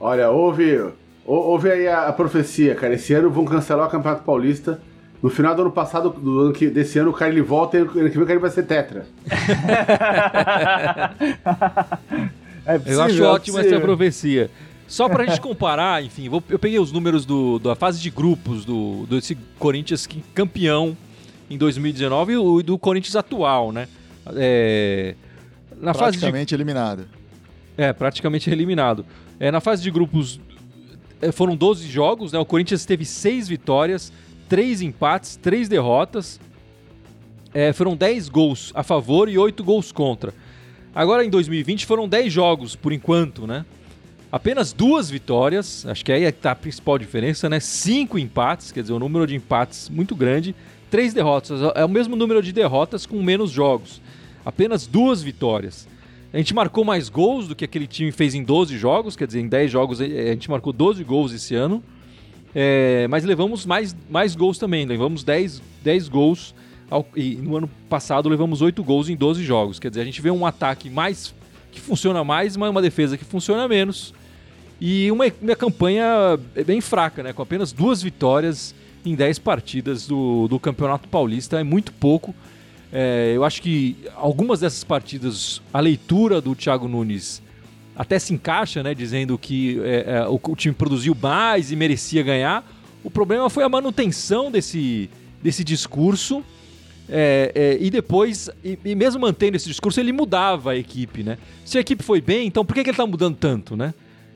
Olha, 0.00 0.28
ouve, 0.28 0.76
ou- 1.24 1.50
ouve 1.50 1.70
aí 1.70 1.86
a 1.86 2.12
profecia, 2.12 2.74
cara. 2.74 2.94
Esse 2.94 3.14
ano 3.14 3.30
vão 3.30 3.44
cancelar 3.44 3.86
o 3.86 3.90
Campeonato 3.92 4.24
Paulista. 4.24 4.80
No 5.24 5.30
final 5.30 5.54
do 5.54 5.62
ano 5.62 5.70
passado, 5.72 6.10
do 6.10 6.38
ano 6.38 6.52
que, 6.52 6.66
desse 6.68 6.98
ano, 6.98 7.08
o 7.08 7.14
cara 7.14 7.32
ele 7.32 7.40
volta 7.40 7.78
e 7.78 7.80
ano 7.80 7.88
que 7.90 7.98
vem 8.10 8.22
o 8.22 8.26
cara 8.26 8.38
vai 8.38 8.50
ser 8.50 8.64
tetra. 8.64 9.06
É 12.66 12.76
eu 12.76 12.80
possível, 12.80 13.02
acho 13.02 13.22
é 13.22 13.26
ótima 13.26 13.60
essa 13.60 13.78
profecia. 13.80 14.50
Só 14.86 15.06
pra 15.08 15.24
gente 15.26 15.40
comparar, 15.40 16.02
enfim, 16.04 16.28
vou- 16.30 16.42
eu 16.48 16.58
peguei 16.58 16.78
os 16.78 16.92
números 16.92 17.24
do, 17.26 17.58
da 17.58 17.74
fase 17.74 18.00
de 18.00 18.10
grupos 18.10 18.64
do, 18.64 19.06
desse 19.06 19.34
Corinthians 19.58 20.06
que- 20.06 20.22
campeão 20.34 20.96
em 21.50 21.56
2019 21.58 22.32
e 22.32 22.36
o 22.38 22.62
do 22.62 22.78
Corinthians 22.78 23.16
atual, 23.16 23.70
né? 23.72 23.86
É, 24.34 25.14
na 25.80 25.92
fase 25.92 26.12
de 26.12 26.20
Praticamente 26.20 26.54
eliminado. 26.54 27.06
É, 27.76 27.92
praticamente 27.92 28.50
eliminado. 28.50 29.04
É, 29.40 29.50
na 29.50 29.60
fase 29.60 29.82
de 29.82 29.90
grupos 29.90 30.40
é, 31.20 31.30
foram 31.32 31.54
12 31.56 31.86
jogos, 31.88 32.32
né? 32.32 32.38
O 32.38 32.44
Corinthians 32.46 32.84
teve 32.86 33.04
6 33.04 33.48
vitórias, 33.48 34.10
3 34.48 34.82
empates, 34.82 35.36
3 35.36 35.68
derrotas. 35.68 36.40
É, 37.52 37.72
foram 37.72 37.96
10 37.96 38.28
gols 38.28 38.72
a 38.74 38.82
favor 38.82 39.28
e 39.28 39.38
8 39.38 39.62
gols 39.62 39.92
contra. 39.92 40.34
Agora 40.94 41.24
em 41.24 41.30
2020 41.30 41.86
foram 41.86 42.08
10 42.08 42.32
jogos, 42.32 42.76
por 42.76 42.92
enquanto, 42.92 43.46
né? 43.46 43.64
Apenas 44.30 44.72
duas 44.72 45.08
vitórias, 45.08 45.86
acho 45.86 46.04
que 46.04 46.10
aí 46.10 46.24
é 46.24 46.32
que 46.32 46.40
tá 46.40 46.50
a 46.50 46.56
principal 46.56 46.98
diferença, 46.98 47.48
né? 47.48 47.60
Cinco 47.60 48.18
empates, 48.18 48.72
quer 48.72 48.80
dizer, 48.80 48.92
um 48.92 48.98
número 48.98 49.26
de 49.26 49.36
empates 49.36 49.88
muito 49.88 50.16
grande. 50.16 50.54
Três 50.90 51.14
derrotas, 51.14 51.60
é 51.74 51.84
o 51.84 51.88
mesmo 51.88 52.16
número 52.16 52.42
de 52.42 52.52
derrotas 52.52 53.06
com 53.06 53.22
menos 53.22 53.50
jogos. 53.50 54.00
Apenas 54.44 54.86
duas 54.86 55.22
vitórias. 55.22 55.88
A 56.32 56.36
gente 56.36 56.52
marcou 56.52 56.84
mais 56.84 57.08
gols 57.08 57.46
do 57.46 57.54
que 57.54 57.64
aquele 57.64 57.86
time 57.86 58.10
fez 58.10 58.34
em 58.34 58.42
12 58.42 58.76
jogos, 58.76 59.14
quer 59.14 59.26
dizer, 59.28 59.40
em 59.40 59.46
10 59.46 59.70
jogos 59.70 60.00
a 60.00 60.04
gente 60.04 60.50
marcou 60.50 60.72
12 60.72 61.04
gols 61.04 61.32
esse 61.32 61.54
ano. 61.54 61.80
É, 62.54 63.06
mas 63.08 63.24
levamos 63.24 63.66
mais, 63.66 63.94
mais 64.08 64.36
gols 64.36 64.58
também, 64.58 64.86
levamos 64.86 65.24
10, 65.24 65.60
10 65.82 66.08
gols. 66.08 66.54
ao- 66.90 67.06
e 67.16 67.34
no 67.36 67.56
ano 67.56 67.68
passado 67.88 68.28
levamos 68.28 68.60
8 68.60 68.84
gols 68.84 69.08
em 69.08 69.16
12 69.16 69.42
jogos. 69.42 69.78
Quer 69.80 69.88
dizer, 69.88 70.02
a 70.02 70.04
gente 70.04 70.20
vê 70.20 70.30
um 70.30 70.44
ataque 70.46 70.88
mais 70.90 71.34
que 71.72 71.80
funciona 71.80 72.22
mais, 72.22 72.56
mas 72.56 72.70
uma 72.70 72.82
defesa 72.82 73.16
que 73.16 73.24
funciona 73.24 73.66
menos. 73.66 74.12
E 74.80 75.10
uma, 75.10 75.24
uma 75.40 75.56
campanha 75.56 76.06
bem 76.66 76.80
fraca, 76.80 77.22
né? 77.22 77.32
Com 77.32 77.42
apenas 77.42 77.72
duas 77.72 78.02
vitórias 78.02 78.74
em 79.04 79.14
10 79.14 79.38
partidas 79.38 80.06
do, 80.06 80.46
do 80.46 80.60
Campeonato 80.60 81.08
Paulista. 81.08 81.58
É 81.58 81.64
muito 81.64 81.90
pouco. 81.92 82.34
É, 82.92 83.32
eu 83.34 83.42
acho 83.44 83.60
que 83.62 83.96
algumas 84.14 84.60
dessas 84.60 84.84
partidas, 84.84 85.60
a 85.72 85.80
leitura 85.80 86.40
do 86.40 86.54
Thiago 86.54 86.86
Nunes 86.86 87.42
até 87.96 88.18
se 88.18 88.34
encaixa, 88.34 88.82
né? 88.82 88.94
Dizendo 88.94 89.36
que 89.38 89.80
é, 89.82 90.04
é, 90.06 90.28
o, 90.28 90.40
o 90.42 90.56
time 90.56 90.74
produziu 90.74 91.16
mais 91.20 91.70
e 91.70 91.76
merecia 91.76 92.22
ganhar. 92.22 92.64
O 93.02 93.10
problema 93.10 93.48
foi 93.50 93.64
a 93.64 93.68
manutenção 93.68 94.50
desse, 94.50 95.10
desse 95.42 95.62
discurso. 95.62 96.42
É, 97.08 97.52
é, 97.54 97.78
e 97.78 97.90
depois, 97.90 98.48
e, 98.64 98.78
e 98.82 98.94
mesmo 98.94 99.20
mantendo 99.20 99.56
esse 99.56 99.68
discurso, 99.68 100.00
ele 100.00 100.12
mudava 100.12 100.72
a 100.72 100.76
equipe, 100.76 101.22
né? 101.22 101.36
Se 101.64 101.76
a 101.76 101.80
equipe 101.80 102.02
foi 102.02 102.20
bem, 102.20 102.46
então 102.46 102.64
por 102.64 102.74
que, 102.74 102.82
que 102.82 102.90
ele 102.90 102.96
tá 102.96 103.06
mudando 103.06 103.36
tanto, 103.36 103.76
né? 103.76 103.92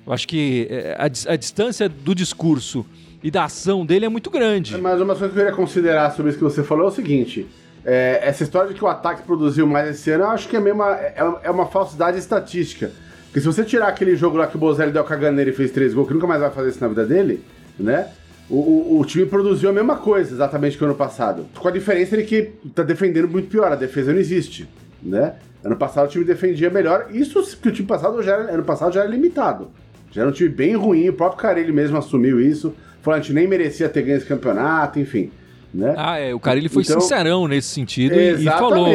Eu 0.06 0.12
acho 0.12 0.28
que 0.28 0.66
é, 0.70 0.96
a, 0.98 1.32
a 1.32 1.36
distância 1.36 1.88
do 1.88 2.14
discurso 2.14 2.84
e 3.22 3.30
da 3.30 3.44
ação 3.44 3.84
dele 3.84 4.04
é 4.04 4.08
muito 4.08 4.30
grande. 4.30 4.76
Mas 4.78 5.00
uma 5.00 5.14
coisa 5.14 5.32
que 5.32 5.38
eu 5.38 5.44
queria 5.44 5.56
considerar 5.56 6.12
sobre 6.12 6.30
isso 6.30 6.38
que 6.38 6.44
você 6.44 6.62
falou 6.62 6.86
é 6.86 6.88
o 6.88 6.94
seguinte: 6.94 7.46
é, 7.84 8.20
essa 8.22 8.42
história 8.42 8.68
de 8.68 8.74
que 8.74 8.84
o 8.84 8.88
ataque 8.88 9.22
produziu 9.22 9.66
mais 9.66 9.88
esse 9.88 10.10
ano, 10.10 10.24
eu 10.24 10.30
acho 10.30 10.48
que 10.48 10.56
é, 10.56 10.60
uma, 10.60 10.94
é, 10.94 11.14
é 11.42 11.50
uma 11.50 11.66
falsidade 11.66 12.18
estatística. 12.18 12.92
Porque 13.28 13.40
se 13.40 13.46
você 13.46 13.62
tirar 13.62 13.88
aquele 13.88 14.16
jogo 14.16 14.36
lá 14.36 14.46
que 14.46 14.56
o 14.56 14.58
Bozelli 14.58 14.90
deu 14.90 15.02
a 15.02 15.04
caganeira 15.04 15.50
e 15.50 15.52
fez 15.52 15.70
três 15.70 15.92
gols, 15.92 16.08
que 16.08 16.14
nunca 16.14 16.26
mais 16.26 16.40
vai 16.40 16.50
fazer 16.50 16.70
isso 16.70 16.80
na 16.80 16.88
vida 16.88 17.04
dele, 17.04 17.44
né? 17.78 18.08
O, 18.48 18.56
o, 18.56 19.00
o 19.00 19.04
time 19.04 19.26
produziu 19.26 19.68
a 19.68 19.72
mesma 19.72 19.96
coisa 19.96 20.32
exatamente 20.32 20.78
que 20.78 20.82
o 20.82 20.86
ano 20.86 20.94
passado. 20.94 21.46
Com 21.58 21.68
a 21.68 21.70
diferença 21.70 22.16
de 22.16 22.22
que 22.22 22.52
tá 22.74 22.82
defendendo 22.82 23.28
muito 23.28 23.48
pior, 23.48 23.70
a 23.70 23.76
defesa 23.76 24.12
não 24.12 24.18
existe, 24.18 24.66
né? 25.02 25.34
Ano 25.62 25.76
passado 25.76 26.06
o 26.06 26.08
time 26.08 26.24
defendia 26.24 26.70
melhor, 26.70 27.08
isso 27.10 27.44
que 27.58 27.68
o 27.68 27.72
time 27.72 27.86
passado 27.86 28.22
já 28.22 28.32
era, 28.32 28.54
ano 28.54 28.64
passado 28.64 28.94
já 28.94 29.00
era 29.00 29.10
limitado. 29.10 29.68
Já 30.10 30.22
era 30.22 30.30
um 30.30 30.32
time 30.32 30.48
bem 30.48 30.74
ruim, 30.74 31.08
o 31.10 31.12
próprio 31.12 31.38
Carelli 31.42 31.72
mesmo 31.72 31.98
assumiu 31.98 32.40
isso. 32.40 32.74
Falou, 33.02 33.18
a 33.18 33.20
gente 33.20 33.34
nem 33.34 33.46
merecia 33.46 33.88
ter 33.88 34.02
ganho 34.02 34.16
esse 34.16 34.26
campeonato, 34.26 34.98
enfim. 34.98 35.30
Né? 35.72 35.94
Ah, 35.96 36.18
é, 36.18 36.32
o 36.34 36.40
cara 36.40 36.58
ele 36.58 36.68
foi 36.68 36.82
Então- 36.82 37.00
sincerão 37.00 37.46
nesse 37.46 37.68
sentido 37.68 38.14
e, 38.18 38.44
falou. 38.44 38.88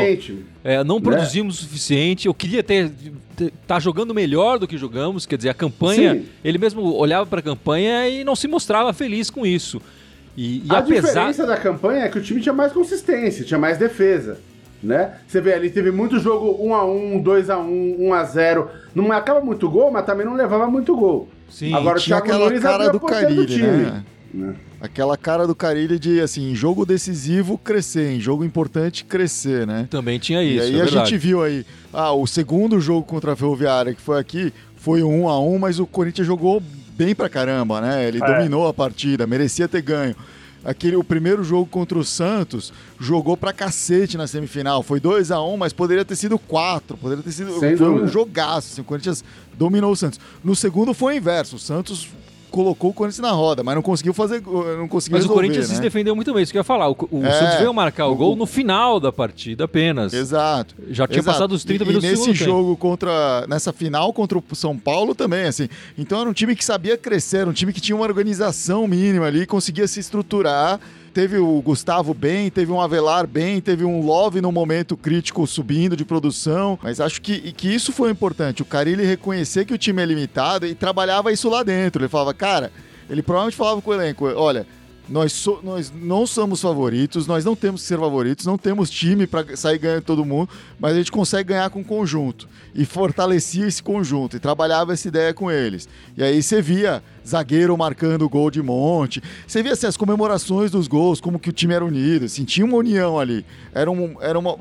É, 0.64 0.84
não 0.84 0.96
Né? 0.96 1.02
produzimos 1.02 1.60
o 1.60 1.64
suficiente. 1.64 2.28
Eu 2.28 2.34
queria 2.34 2.64
ter 2.64 2.92
tá 3.68 3.80
jogando 3.80 4.14
melhor 4.14 4.58
do 4.60 4.68
que 4.68 4.78
jogamos. 4.78 5.26
Quer 5.26 5.38
dizer, 5.38 5.50
a 5.50 5.54
campanha. 5.54 6.16
Sim. 6.16 6.26
Ele 6.44 6.58
mesmo 6.58 6.82
olhava 6.96 7.26
para 7.26 7.40
a 7.40 7.44
campanha 7.44 8.08
e 8.10 8.24
não 8.24 8.36
se 8.36 8.48
mostrava 8.48 8.92
feliz 8.94 9.30
com 9.30 9.46
isso. 9.46 9.82
E, 10.36 10.64
e 10.66 10.66
a 10.70 10.80
apesar. 10.80 11.08
diferença 11.10 11.46
da 11.46 11.58
campanha 11.58 12.06
é 12.06 12.10
que 12.10 12.18
o 12.18 12.22
time 12.22 12.42
tinha 12.42 12.54
mais 12.54 12.72
consistência, 12.72 13.46
tinha 13.46 13.60
mais 13.60 13.78
defesa. 13.78 14.40
Né? 14.82 15.14
Você 15.28 15.40
vê 15.40 15.54
ali, 15.54 15.70
teve 15.70 15.92
muito 15.92 16.20
jogo 16.20 16.58
1x1, 16.62 17.24
2x1, 17.24 17.98
1x0. 18.00 18.68
Não 18.94 19.08
marcava 19.08 19.40
muito 19.42 19.70
gol, 19.70 19.92
mas 19.92 20.06
também 20.06 20.26
não 20.26 20.34
levava 20.34 20.68
muito 20.68 20.96
gol. 20.96 21.30
Sim, 21.50 21.74
Agora 21.74 21.98
o 21.98 22.02
Tinha 22.02 22.18
aquela 22.18 22.52
cara 22.60 22.86
a 22.86 22.90
do 22.90 23.00
porteira 23.00 23.30
do 23.30 23.36
Carilli, 23.36 23.46
time. 23.46 23.68
né? 23.84 24.04
Né? 24.34 24.56
Aquela 24.82 25.16
cara 25.16 25.46
do 25.46 25.54
Carilli 25.54 26.00
de, 26.00 26.20
assim, 26.20 26.52
em 26.52 26.56
jogo 26.56 26.86
decisivo, 26.86 27.58
crescer, 27.58 28.12
em 28.14 28.20
jogo 28.20 28.44
importante, 28.44 29.06
crescer, 29.06 29.68
né? 29.68 29.88
Também 29.92 30.18
tinha 30.18 30.42
E 30.42 30.56
isso. 30.58 30.66
aí 30.66 30.76
é 30.76 30.82
a 30.82 30.86
verdade. 30.86 31.10
gente 31.12 31.20
viu 31.20 31.44
aí, 31.44 31.66
ah, 31.94 32.12
o 32.14 32.26
segundo 32.26 32.80
jogo 32.82 33.04
contra 33.06 33.34
a 33.34 33.36
Ferroviária, 33.36 33.94
que 33.94 34.02
foi 34.02 34.20
aqui, 34.20 34.52
foi 34.76 35.04
um 35.04 35.30
a 35.30 35.40
um, 35.40 35.60
mas 35.60 35.80
o 35.80 35.86
Corinthians 35.86 36.26
jogou 36.26 36.62
bem 36.98 37.14
pra 37.14 37.30
caramba, 37.30 37.80
né? 37.80 38.08
Ele 38.08 38.20
É. 38.22 38.26
dominou 38.26 38.68
a 38.68 38.74
partida, 38.74 39.28
merecia 39.28 39.68
ter 39.68 39.82
ganho. 39.84 40.16
Aquele, 40.66 40.96
o 40.96 41.04
primeiro 41.04 41.44
jogo 41.44 41.66
contra 41.68 41.98
o 42.00 42.04
Santos, 42.06 42.72
jogou 43.00 43.36
pra 43.36 43.52
cacete 43.52 44.18
na 44.18 44.26
semifinal. 44.28 44.82
Foi 44.82 44.98
2 45.00 45.30
a 45.30 45.42
1 45.44 45.58
mas 45.58 45.74
poderia 45.74 46.06
ter 46.06 46.16
sido 46.16 46.40
4. 46.40 46.96
Poderia 46.98 47.22
ter 47.24 47.32
sido. 47.34 47.52
Sem 47.60 47.76
foi 47.76 47.88
dúvida. 47.88 48.06
um 48.06 48.08
jogaço. 48.08 48.72
assim, 48.72 48.82
o 48.82 48.86
Corinthians 48.86 49.24
dominou 49.58 49.92
o 49.92 49.96
Santos. 49.96 50.20
No 50.42 50.56
segundo 50.56 50.94
foi 50.94 51.16
o 51.16 51.18
inverso. 51.18 51.58
O 51.58 51.60
Santos 51.60 52.08
colocou 52.54 52.92
o 52.92 52.94
Corinthians 52.94 53.20
na 53.20 53.32
roda, 53.32 53.64
mas 53.64 53.74
não 53.74 53.82
conseguiu 53.82 54.14
fazer. 54.14 54.40
Não 54.42 54.88
conseguiu 54.88 55.18
Mas 55.18 55.26
o 55.26 55.28
resolver, 55.28 55.34
Corinthians 55.34 55.70
né? 55.70 55.76
se 55.76 55.82
defendeu 55.82 56.16
muito 56.16 56.32
bem, 56.32 56.44
isso 56.44 56.52
que 56.52 56.58
eu 56.58 56.60
ia 56.60 56.64
falar. 56.64 56.88
O, 56.90 56.96
o 57.12 57.26
É. 57.26 57.32
Santos 57.32 57.56
veio 57.58 57.74
marcar 57.74 58.06
o 58.08 58.12
O- 58.12 58.16
gol 58.16 58.36
no 58.36 58.46
final 58.46 59.00
da 59.00 59.12
partida 59.12 59.64
apenas. 59.66 60.14
Exato. 60.14 60.76
Já 60.90 61.08
tinha 61.08 61.20
Exato. 61.20 61.36
passado 61.36 61.52
os 61.54 61.64
30 61.66 61.84
e, 61.84 61.88
minutos 61.88 62.08
e 62.08 62.08
do 62.08 62.12
nesse 62.12 62.24
segundo 62.24 62.38
tempo. 62.40 62.50
jogo 62.52 62.78
contra 62.78 63.46
nessa 63.48 63.74
final 63.74 64.14
contra 64.14 64.38
o 64.38 64.44
São 64.56 64.78
Paulo 64.78 65.16
também, 65.16 65.46
assim. 65.46 65.68
Então 65.98 66.22
era 66.22 66.30
um 66.30 66.34
time 66.34 66.56
que 66.56 66.64
sabia 66.64 66.96
crescer, 66.96 67.38
era 67.38 67.50
um 67.50 67.54
time 67.54 67.74
que 67.74 67.82
tinha 67.82 67.96
uma 67.96 68.06
organização 68.06 68.88
mínima 68.88 69.26
ali, 69.26 69.46
conseguia 69.48 69.88
se 69.88 70.00
estruturar. 70.00 70.80
Teve 71.14 71.38
o 71.38 71.62
Gustavo 71.62 72.12
bem, 72.12 72.50
teve 72.50 72.72
um 72.72 72.82
Avelar 72.82 73.28
bem, 73.28 73.62
teve 73.62 73.86
um 73.86 74.04
Love 74.04 74.42
no 74.42 74.52
momento 74.52 74.98
crítico 74.98 75.46
subindo 75.46 75.96
de 75.96 76.04
produção. 76.04 76.80
Mas 76.82 77.00
acho 77.00 77.22
que, 77.22 77.52
que 77.52 77.68
isso 77.68 77.92
foi 77.92 78.10
importante. 78.10 78.64
O 78.64 78.66
Carilli 78.66 79.06
reconhecer 79.06 79.66
que 79.66 79.74
o 79.76 79.78
time 79.78 80.02
é 80.02 80.06
limitado 80.06 80.66
e 80.66 80.74
trabalhava 80.74 81.32
isso 81.32 81.48
lá 81.50 81.62
dentro. 81.62 82.02
Ele 82.02 82.10
falava, 82.10 82.34
cara, 82.34 82.72
ele 83.08 83.22
provavelmente 83.22 83.56
falava 83.56 83.80
com 83.80 83.92
o 83.92 83.94
elenco: 83.94 84.26
olha, 84.26 84.66
nós, 85.10 85.34
so- 85.34 85.60
nós 85.64 85.92
não 85.94 86.26
somos 86.26 86.62
favoritos, 86.62 87.28
nós 87.28 87.44
não 87.44 87.56
temos 87.56 87.82
que 87.82 87.88
ser 87.88 88.00
favoritos, 88.00 88.46
não 88.46 88.58
temos 88.58 88.90
time 88.90 89.28
para 89.28 89.56
sair 89.56 89.78
ganhando 89.78 90.04
todo 90.04 90.24
mundo, 90.26 90.50
mas 90.80 90.94
a 90.94 90.98
gente 90.98 91.12
consegue 91.12 91.50
ganhar 91.50 91.70
com 91.70 91.84
conjunto. 91.84 92.48
E 92.74 92.86
fortalecia 92.86 93.68
esse 93.68 93.84
conjunto 93.84 94.36
e 94.36 94.40
trabalhava 94.40 94.94
essa 94.94 95.08
ideia 95.08 95.34
com 95.34 95.52
eles. 95.52 95.88
E 96.18 96.24
aí 96.24 96.42
você 96.42 96.62
via 96.62 97.04
zagueiro 97.28 97.78
marcando 97.78 98.28
gol 98.28 98.50
de 98.50 98.62
monte, 98.62 99.22
você 99.46 99.62
via 99.62 99.74
assim, 99.74 99.88
as 99.88 99.98
comemorações 99.98 100.72
dos 100.72 100.88
gols, 100.88 101.22
como 101.22 101.38
que 101.40 101.50
o 101.50 101.54
time 101.54 101.74
era 101.74 101.86
unido, 101.86 102.26
assim, 102.26 102.44
tinha 102.44 102.66
uma 102.66 102.78
união 102.78 103.20
ali. 103.20 103.46
Era, 103.74 103.92
um, 103.92 104.16
era 104.22 104.40
uma. 104.40 104.58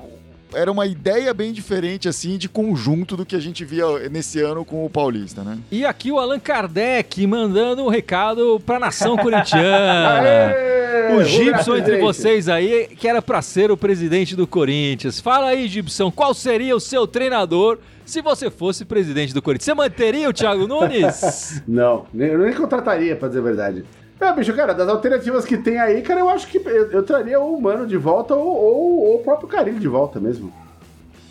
Era 0.54 0.70
uma 0.70 0.86
ideia 0.86 1.32
bem 1.32 1.52
diferente, 1.52 2.08
assim, 2.08 2.36
de 2.36 2.48
conjunto 2.48 3.16
do 3.16 3.24
que 3.24 3.34
a 3.34 3.40
gente 3.40 3.64
via 3.64 3.86
nesse 4.10 4.40
ano 4.40 4.64
com 4.64 4.84
o 4.84 4.90
Paulista, 4.90 5.42
né? 5.42 5.58
E 5.70 5.84
aqui 5.84 6.10
o 6.12 6.18
Allan 6.18 6.38
Kardec 6.40 7.26
mandando 7.26 7.82
um 7.84 7.88
recado 7.88 8.60
pra 8.66 8.78
nação 8.78 9.16
corintiana. 9.16 10.20
Aê! 10.22 11.16
O 11.16 11.24
Gibson 11.24 11.76
entre 11.76 11.98
vocês 12.00 12.48
aí, 12.48 12.88
que 12.98 13.08
era 13.08 13.20
pra 13.22 13.40
ser 13.42 13.70
o 13.70 13.76
presidente 13.76 14.36
do 14.36 14.46
Corinthians. 14.46 15.20
Fala 15.20 15.48
aí, 15.48 15.66
Gibson, 15.66 16.10
qual 16.10 16.32
seria 16.34 16.76
o 16.76 16.80
seu 16.80 17.06
treinador 17.06 17.78
se 18.04 18.20
você 18.20 18.50
fosse 18.50 18.84
presidente 18.84 19.32
do 19.34 19.40
Corinthians? 19.42 19.64
Você 19.64 19.74
manteria 19.74 20.28
o 20.28 20.32
Thiago 20.32 20.66
Nunes? 20.66 21.62
Não, 21.66 22.04
nem- 22.12 22.28
eu 22.28 22.38
nem 22.38 22.52
contrataria, 22.52 23.16
pra 23.16 23.28
dizer 23.28 23.40
a 23.40 23.42
verdade. 23.42 23.84
É, 24.22 24.32
bicho, 24.32 24.54
cara, 24.54 24.72
das 24.72 24.88
alternativas 24.88 25.44
que 25.44 25.56
tem 25.58 25.78
aí, 25.80 26.00
cara, 26.02 26.20
eu 26.20 26.28
acho 26.28 26.46
que 26.46 26.58
eu, 26.58 26.90
eu 26.90 27.02
traria 27.02 27.40
o 27.40 27.60
Mano 27.60 27.86
de 27.86 27.96
volta 27.96 28.34
ou, 28.34 28.46
ou- 28.46 29.00
ou 29.04 29.16
o 29.16 29.22
próprio 29.22 29.48
Carilli 29.48 29.78
de 29.80 29.88
volta 29.88 30.20
mesmo. 30.20 30.52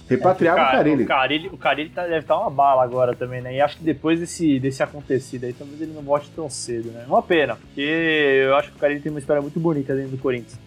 Repatriar 0.10 0.56
o 0.56 0.58
Cara, 0.58 0.72
Carilli. 0.78 1.04
O 1.04 1.08
Carilli, 1.08 1.48
o 1.54 1.58
Carilli 1.58 1.90
tá- 1.90 2.04
deve 2.04 2.20
estar 2.20 2.38
uma 2.38 2.50
bala 2.50 2.84
agora 2.84 3.16
também, 3.16 3.40
né? 3.42 3.56
E 3.56 3.62
acho 3.62 3.78
que 3.78 3.84
depois 3.84 4.20
desse, 4.20 4.60
desse 4.60 4.84
acontecido 4.84 5.46
aí, 5.46 5.54
talvez 5.54 5.82
ele 5.82 5.94
não 5.94 6.02
volte 6.02 6.30
tão 6.36 6.50
cedo, 6.50 6.92
né? 6.92 7.06
Uma 7.08 7.22
pena, 7.24 7.56
porque 7.56 7.80
eu 8.46 8.54
acho 8.58 8.72
que 8.72 8.78
o 8.78 8.80
Carilli 8.80 9.00
tem 9.00 9.10
uma 9.10 9.20
história 9.20 9.42
muito 9.42 9.58
bonita 9.58 9.96
dentro 9.96 10.12
do 10.12 10.18
Corinthians. 10.18 10.60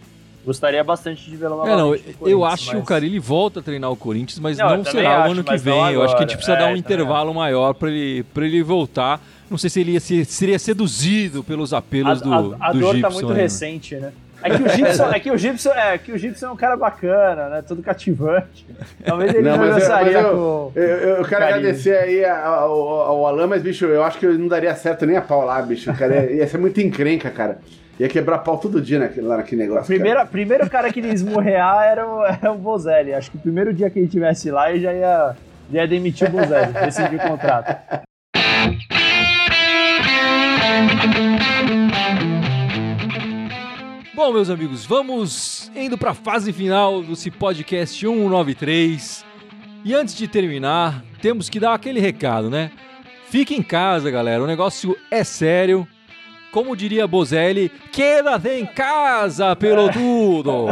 Gostaria 0.45 0.85
bastante 0.85 1.29
de 1.31 1.37
vê-lo 1.37 1.67
É, 1.67 1.75
não, 1.77 1.97
eu 2.27 2.45
acho 2.45 2.71
que 2.71 2.77
o 2.77 2.81
mas- 2.81 2.89
Carilli 2.89 3.19
volta 3.19 3.61
a 3.61 3.63
treinar 3.63 3.91
o 3.91 3.97
Corinthians, 3.97 4.39
mas 4.39 4.59
Não, 4.59 4.77
não, 4.79 4.85
será 4.85 5.11
o 5.11 5.23
acho, 5.23 5.33
ano 5.33 5.45
que 5.45 5.51
mas 5.51 5.63
vem. 5.63 5.93
Eu 5.93 6.03
acho 6.03 6.17
que 6.17 6.23
a 6.23 6.27
gente 6.27 6.37
precisa 6.37 6.57
É, 6.57 6.61
dar 6.61 6.69
um 6.73 6.77
intervalo 6.77 7.33
maior 7.33 7.73
pra 7.75 7.89
ele, 7.91 8.23
pra 8.35 8.45
ele 8.45 8.63
voltar. 8.63 9.21
Não 9.51 9.57
sei 9.59 9.71
se 9.71 9.81
ele 9.81 9.93
ia 9.93 10.01
ser, 10.01 10.25
seria 10.27 10.59
seduzido 10.59 11.43
pelos 11.43 11.73
apelos 11.73 12.21
a, 12.21 12.25
do, 12.25 12.57
a, 12.61 12.69
a 12.69 12.73
do 12.73 12.79
dor 12.81 12.95
Gibson. 12.95 13.09
tá 13.09 13.15
muito 13.15 13.29
aí, 13.31 13.37
né? 13.37 13.43
recente, 13.43 13.95
né? 13.97 14.13
É 14.43 14.51
que 14.51 14.63
o 14.63 14.69
Gibson, 14.69 15.05
é 15.11 15.21
que 15.21 15.31
o 15.31 15.39
Gibson, 15.39 15.71
é, 15.71 15.97
que 15.97 16.13
o 16.13 16.19
Gibson 16.19 16.47
é 16.47 16.51
um 16.51 16.57
cara 16.57 16.77
bacana, 16.77 17.49
né? 17.49 17.63
Todo 17.67 17.83
cativante. 17.83 18.67
Talvez 19.03 19.33
ele 19.35 19.43
não, 19.43 19.53
Não, 19.53 19.59
mas 19.59 19.69
eu- 19.71 19.81
dançaria 19.81 20.13
mas 20.13 20.25
eu- 20.27 20.33
com. 20.33 20.73
Eu, 20.79 20.85
eu- 20.85 21.17
eu 21.17 21.25
quero 21.25 21.45
agradecer 21.45 21.97
aí 21.97 22.25
ao, 22.27 22.53
ao, 22.53 22.89
ao 23.01 23.27
Alan, 23.29 23.47
mas, 23.47 23.63
bicho, 23.63 23.87
eu 23.87 24.05
acho 24.05 24.19
que 24.19 24.27
não 24.27 24.47
daria 24.47 24.75
certo 24.75 25.07
nem 25.07 25.17
a 25.17 25.23
pau 25.23 25.47
lá, 25.47 25.63
bicho. 25.63 25.91
Cara, 25.95 26.25
ia 26.31 26.47
ser 26.47 26.59
muito 26.59 26.79
encrenca, 26.79 27.31
cara. 27.31 27.59
Ia 27.99 28.09
quebrar 28.09 28.39
pau 28.39 28.59
todo 28.59 28.81
dia 28.81 28.99
naquele, 28.99 29.27
lá 29.27 29.37
naquele 29.37 29.63
negócio. 29.63 29.87
cara. 29.87 29.99
Primeira, 29.99 30.27
primeiro 30.27 30.71
cara 30.71 30.93
que 30.93 30.99
ele 30.99 31.09
ia 31.09 31.15
esmurrear 31.15 31.85
era 31.85 32.07
o, 32.07 32.25
era 32.27 32.53
o 32.53 32.59
Bozelli. 32.59 33.15
Acho 33.15 33.31
que 33.31 33.37
o 33.37 33.41
primeiro 33.41 33.73
dia 33.73 33.89
que 33.89 33.99
ele 33.99 34.07
estivesse 34.07 34.51
lá, 34.51 34.71
ele 34.71 34.81
já 34.81 34.93
ia, 34.93 35.37
já 35.73 35.81
ia 35.83 35.89
demitir 35.89 36.29
o 36.29 36.33
Bozelli, 36.33 36.73
rescindir 36.73 37.25
o 37.25 37.29
contrato. 37.29 37.77
Bom, 44.15 44.33
meus 44.33 44.51
amigos, 44.51 44.85
vamos 44.85 45.71
indo 45.77 45.99
para 45.99 46.11
a 46.13 46.15
fase 46.15 46.53
final 46.53 47.03
do 47.03 47.15
Se 47.15 47.31
Podcast 47.31 47.99
193. 47.99 49.25
E 49.85 49.95
antes 49.95 50.17
de 50.17 50.27
terminar, 50.27 51.05
temos 51.21 51.49
que 51.49 51.61
dar 51.61 51.75
aquele 51.75 52.01
recado, 52.01 52.49
né? 52.51 52.71
Fique 53.27 53.55
em 53.55 53.63
casa, 53.63 54.11
galera. 54.11 54.43
O 54.43 54.47
negócio 54.47 54.97
é 55.11 55.23
sério. 55.23 55.87
Como 56.55 56.77
diria 56.77 57.05
Bozelli, 57.09 57.69
queda-te 57.91 58.49
em 58.61 58.65
casa, 58.65 59.57
pelotudo. 59.57 60.67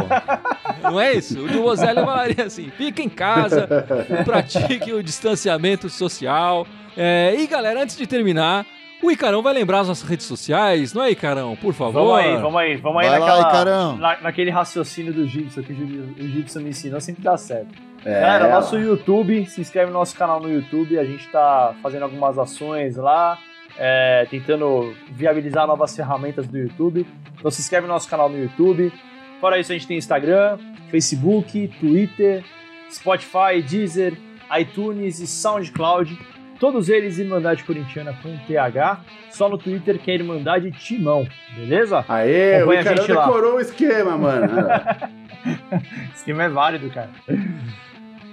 Não 0.81 0.97
é 0.99 1.13
isso? 1.13 1.43
O 1.43 1.61
Bozelli 1.61 1.95
falaria 2.01 2.45
assim: 2.45 2.69
fique 2.77 3.01
em 3.03 3.09
casa, 3.09 3.67
pratique 4.23 4.93
o 4.93 5.03
distanciamento 5.03 5.89
social. 5.89 6.65
É, 6.95 7.35
e 7.37 7.45
galera, 7.47 7.83
antes 7.83 7.97
de 7.97 8.07
terminar, 8.07 8.65
o 9.01 9.11
Icarão 9.11 9.41
vai 9.41 9.53
lembrar 9.53 9.81
as 9.81 9.89
nossas 9.89 10.07
redes 10.07 10.25
sociais, 10.25 10.93
não 10.93 11.03
é, 11.03 11.11
Icarão? 11.11 11.57
Por 11.57 11.73
favor. 11.73 11.93
Vamos 12.01 12.15
aí, 12.17 12.37
vamos 12.37 12.61
aí, 12.61 12.75
vamos 12.77 13.01
aí 13.01 13.09
Vai 13.09 13.19
lá, 13.19 13.25
naquela, 13.25 13.49
Icarão. 13.49 13.97
na- 13.97 14.17
naquele 14.21 14.51
raciocínio 14.51 15.11
do 15.11 15.25
Gibson, 15.27 15.63
que 15.63 15.73
o 15.73 15.75
Gib- 15.75 16.15
o 16.17 16.27
Gibson 16.29 16.59
me 16.61 16.69
ensinou, 16.69 17.01
sempre 17.01 17.21
dá 17.23 17.35
certo. 17.35 17.73
É, 18.05 18.21
Galera, 18.21 18.49
nosso 18.55 18.77
YouTube, 18.77 19.45
se 19.47 19.59
inscreve 19.59 19.87
no 19.91 19.97
nosso 19.99 20.15
canal 20.15 20.39
no 20.39 20.49
YouTube, 20.49 20.97
a 20.97 21.03
gente 21.03 21.27
tá 21.29 21.73
fazendo 21.83 22.03
algumas 22.03 22.37
ações 22.39 22.95
lá, 22.95 23.37
é, 23.77 24.27
tentando 24.29 24.93
viabilizar 25.11 25.67
novas 25.67 25.95
ferramentas 25.95 26.47
do 26.47 26.57
YouTube. 26.57 27.05
Então 27.37 27.51
se 27.51 27.61
inscreve 27.61 27.87
no 27.87 27.93
nosso 27.93 28.09
canal 28.09 28.29
no 28.29 28.37
YouTube. 28.37 28.91
Fora 29.39 29.59
isso, 29.59 29.71
a 29.71 29.75
gente 29.75 29.87
tem 29.87 29.97
Instagram, 29.97 30.57
Facebook, 30.89 31.67
Twitter, 31.79 32.43
Spotify, 32.89 33.61
Deezer, 33.67 34.13
iTunes 34.59 35.19
e 35.19 35.27
SoundCloud. 35.27 36.17
Todos 36.59 36.87
eles 36.87 37.19
Irmandade 37.19 37.63
Corintiana 37.63 38.17
com 38.21 38.37
TH. 38.47 39.01
Só 39.31 39.49
no 39.49 39.57
Twitter 39.57 39.99
que 39.99 40.11
é 40.11 40.15
Irmandade 40.15 40.71
Timão, 40.71 41.27
beleza? 41.55 42.05
Aê, 42.07 42.63
o 42.63 42.71
Acompanha 42.71 42.83
gente 42.83 43.11
lá. 43.11 43.25
decorou 43.25 43.55
o 43.55 43.59
esquema, 43.59 44.17
mano. 44.17 44.47
Esse 46.13 46.17
esquema 46.17 46.43
é 46.43 46.49
válido, 46.49 46.89
cara. 46.89 47.09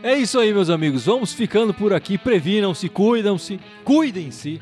É 0.03 0.14
isso 0.14 0.38
aí, 0.38 0.53
meus 0.53 0.70
amigos. 0.70 1.07
Vamos 1.07 1.33
ficando 1.33 1.74
por 1.74 1.92
aqui. 1.92 2.16
Previnam-se, 2.16 2.88
cuidam-se, 2.88 3.59
cuidem-se. 3.85 4.61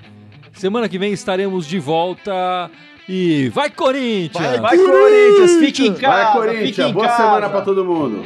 Semana 0.59 0.89
que 0.89 0.99
vem 0.99 1.13
estaremos 1.13 1.67
de 1.69 1.79
volta. 1.79 2.69
E 3.09 3.49
vai, 3.51 3.71
Corinthians! 3.71 4.59
Vai, 4.59 4.61
Vai, 4.61 4.77
Corinthians, 4.77 5.57
fique 5.61 5.87
em 5.87 5.95
casa. 5.95 6.39
Vai, 6.39 6.49
fique 6.49 6.57
Corinthians. 6.59 6.93
Boa 6.93 7.07
casa. 7.07 7.23
semana 7.23 7.49
pra 7.49 7.61
todo 7.63 7.85
mundo. 7.85 8.25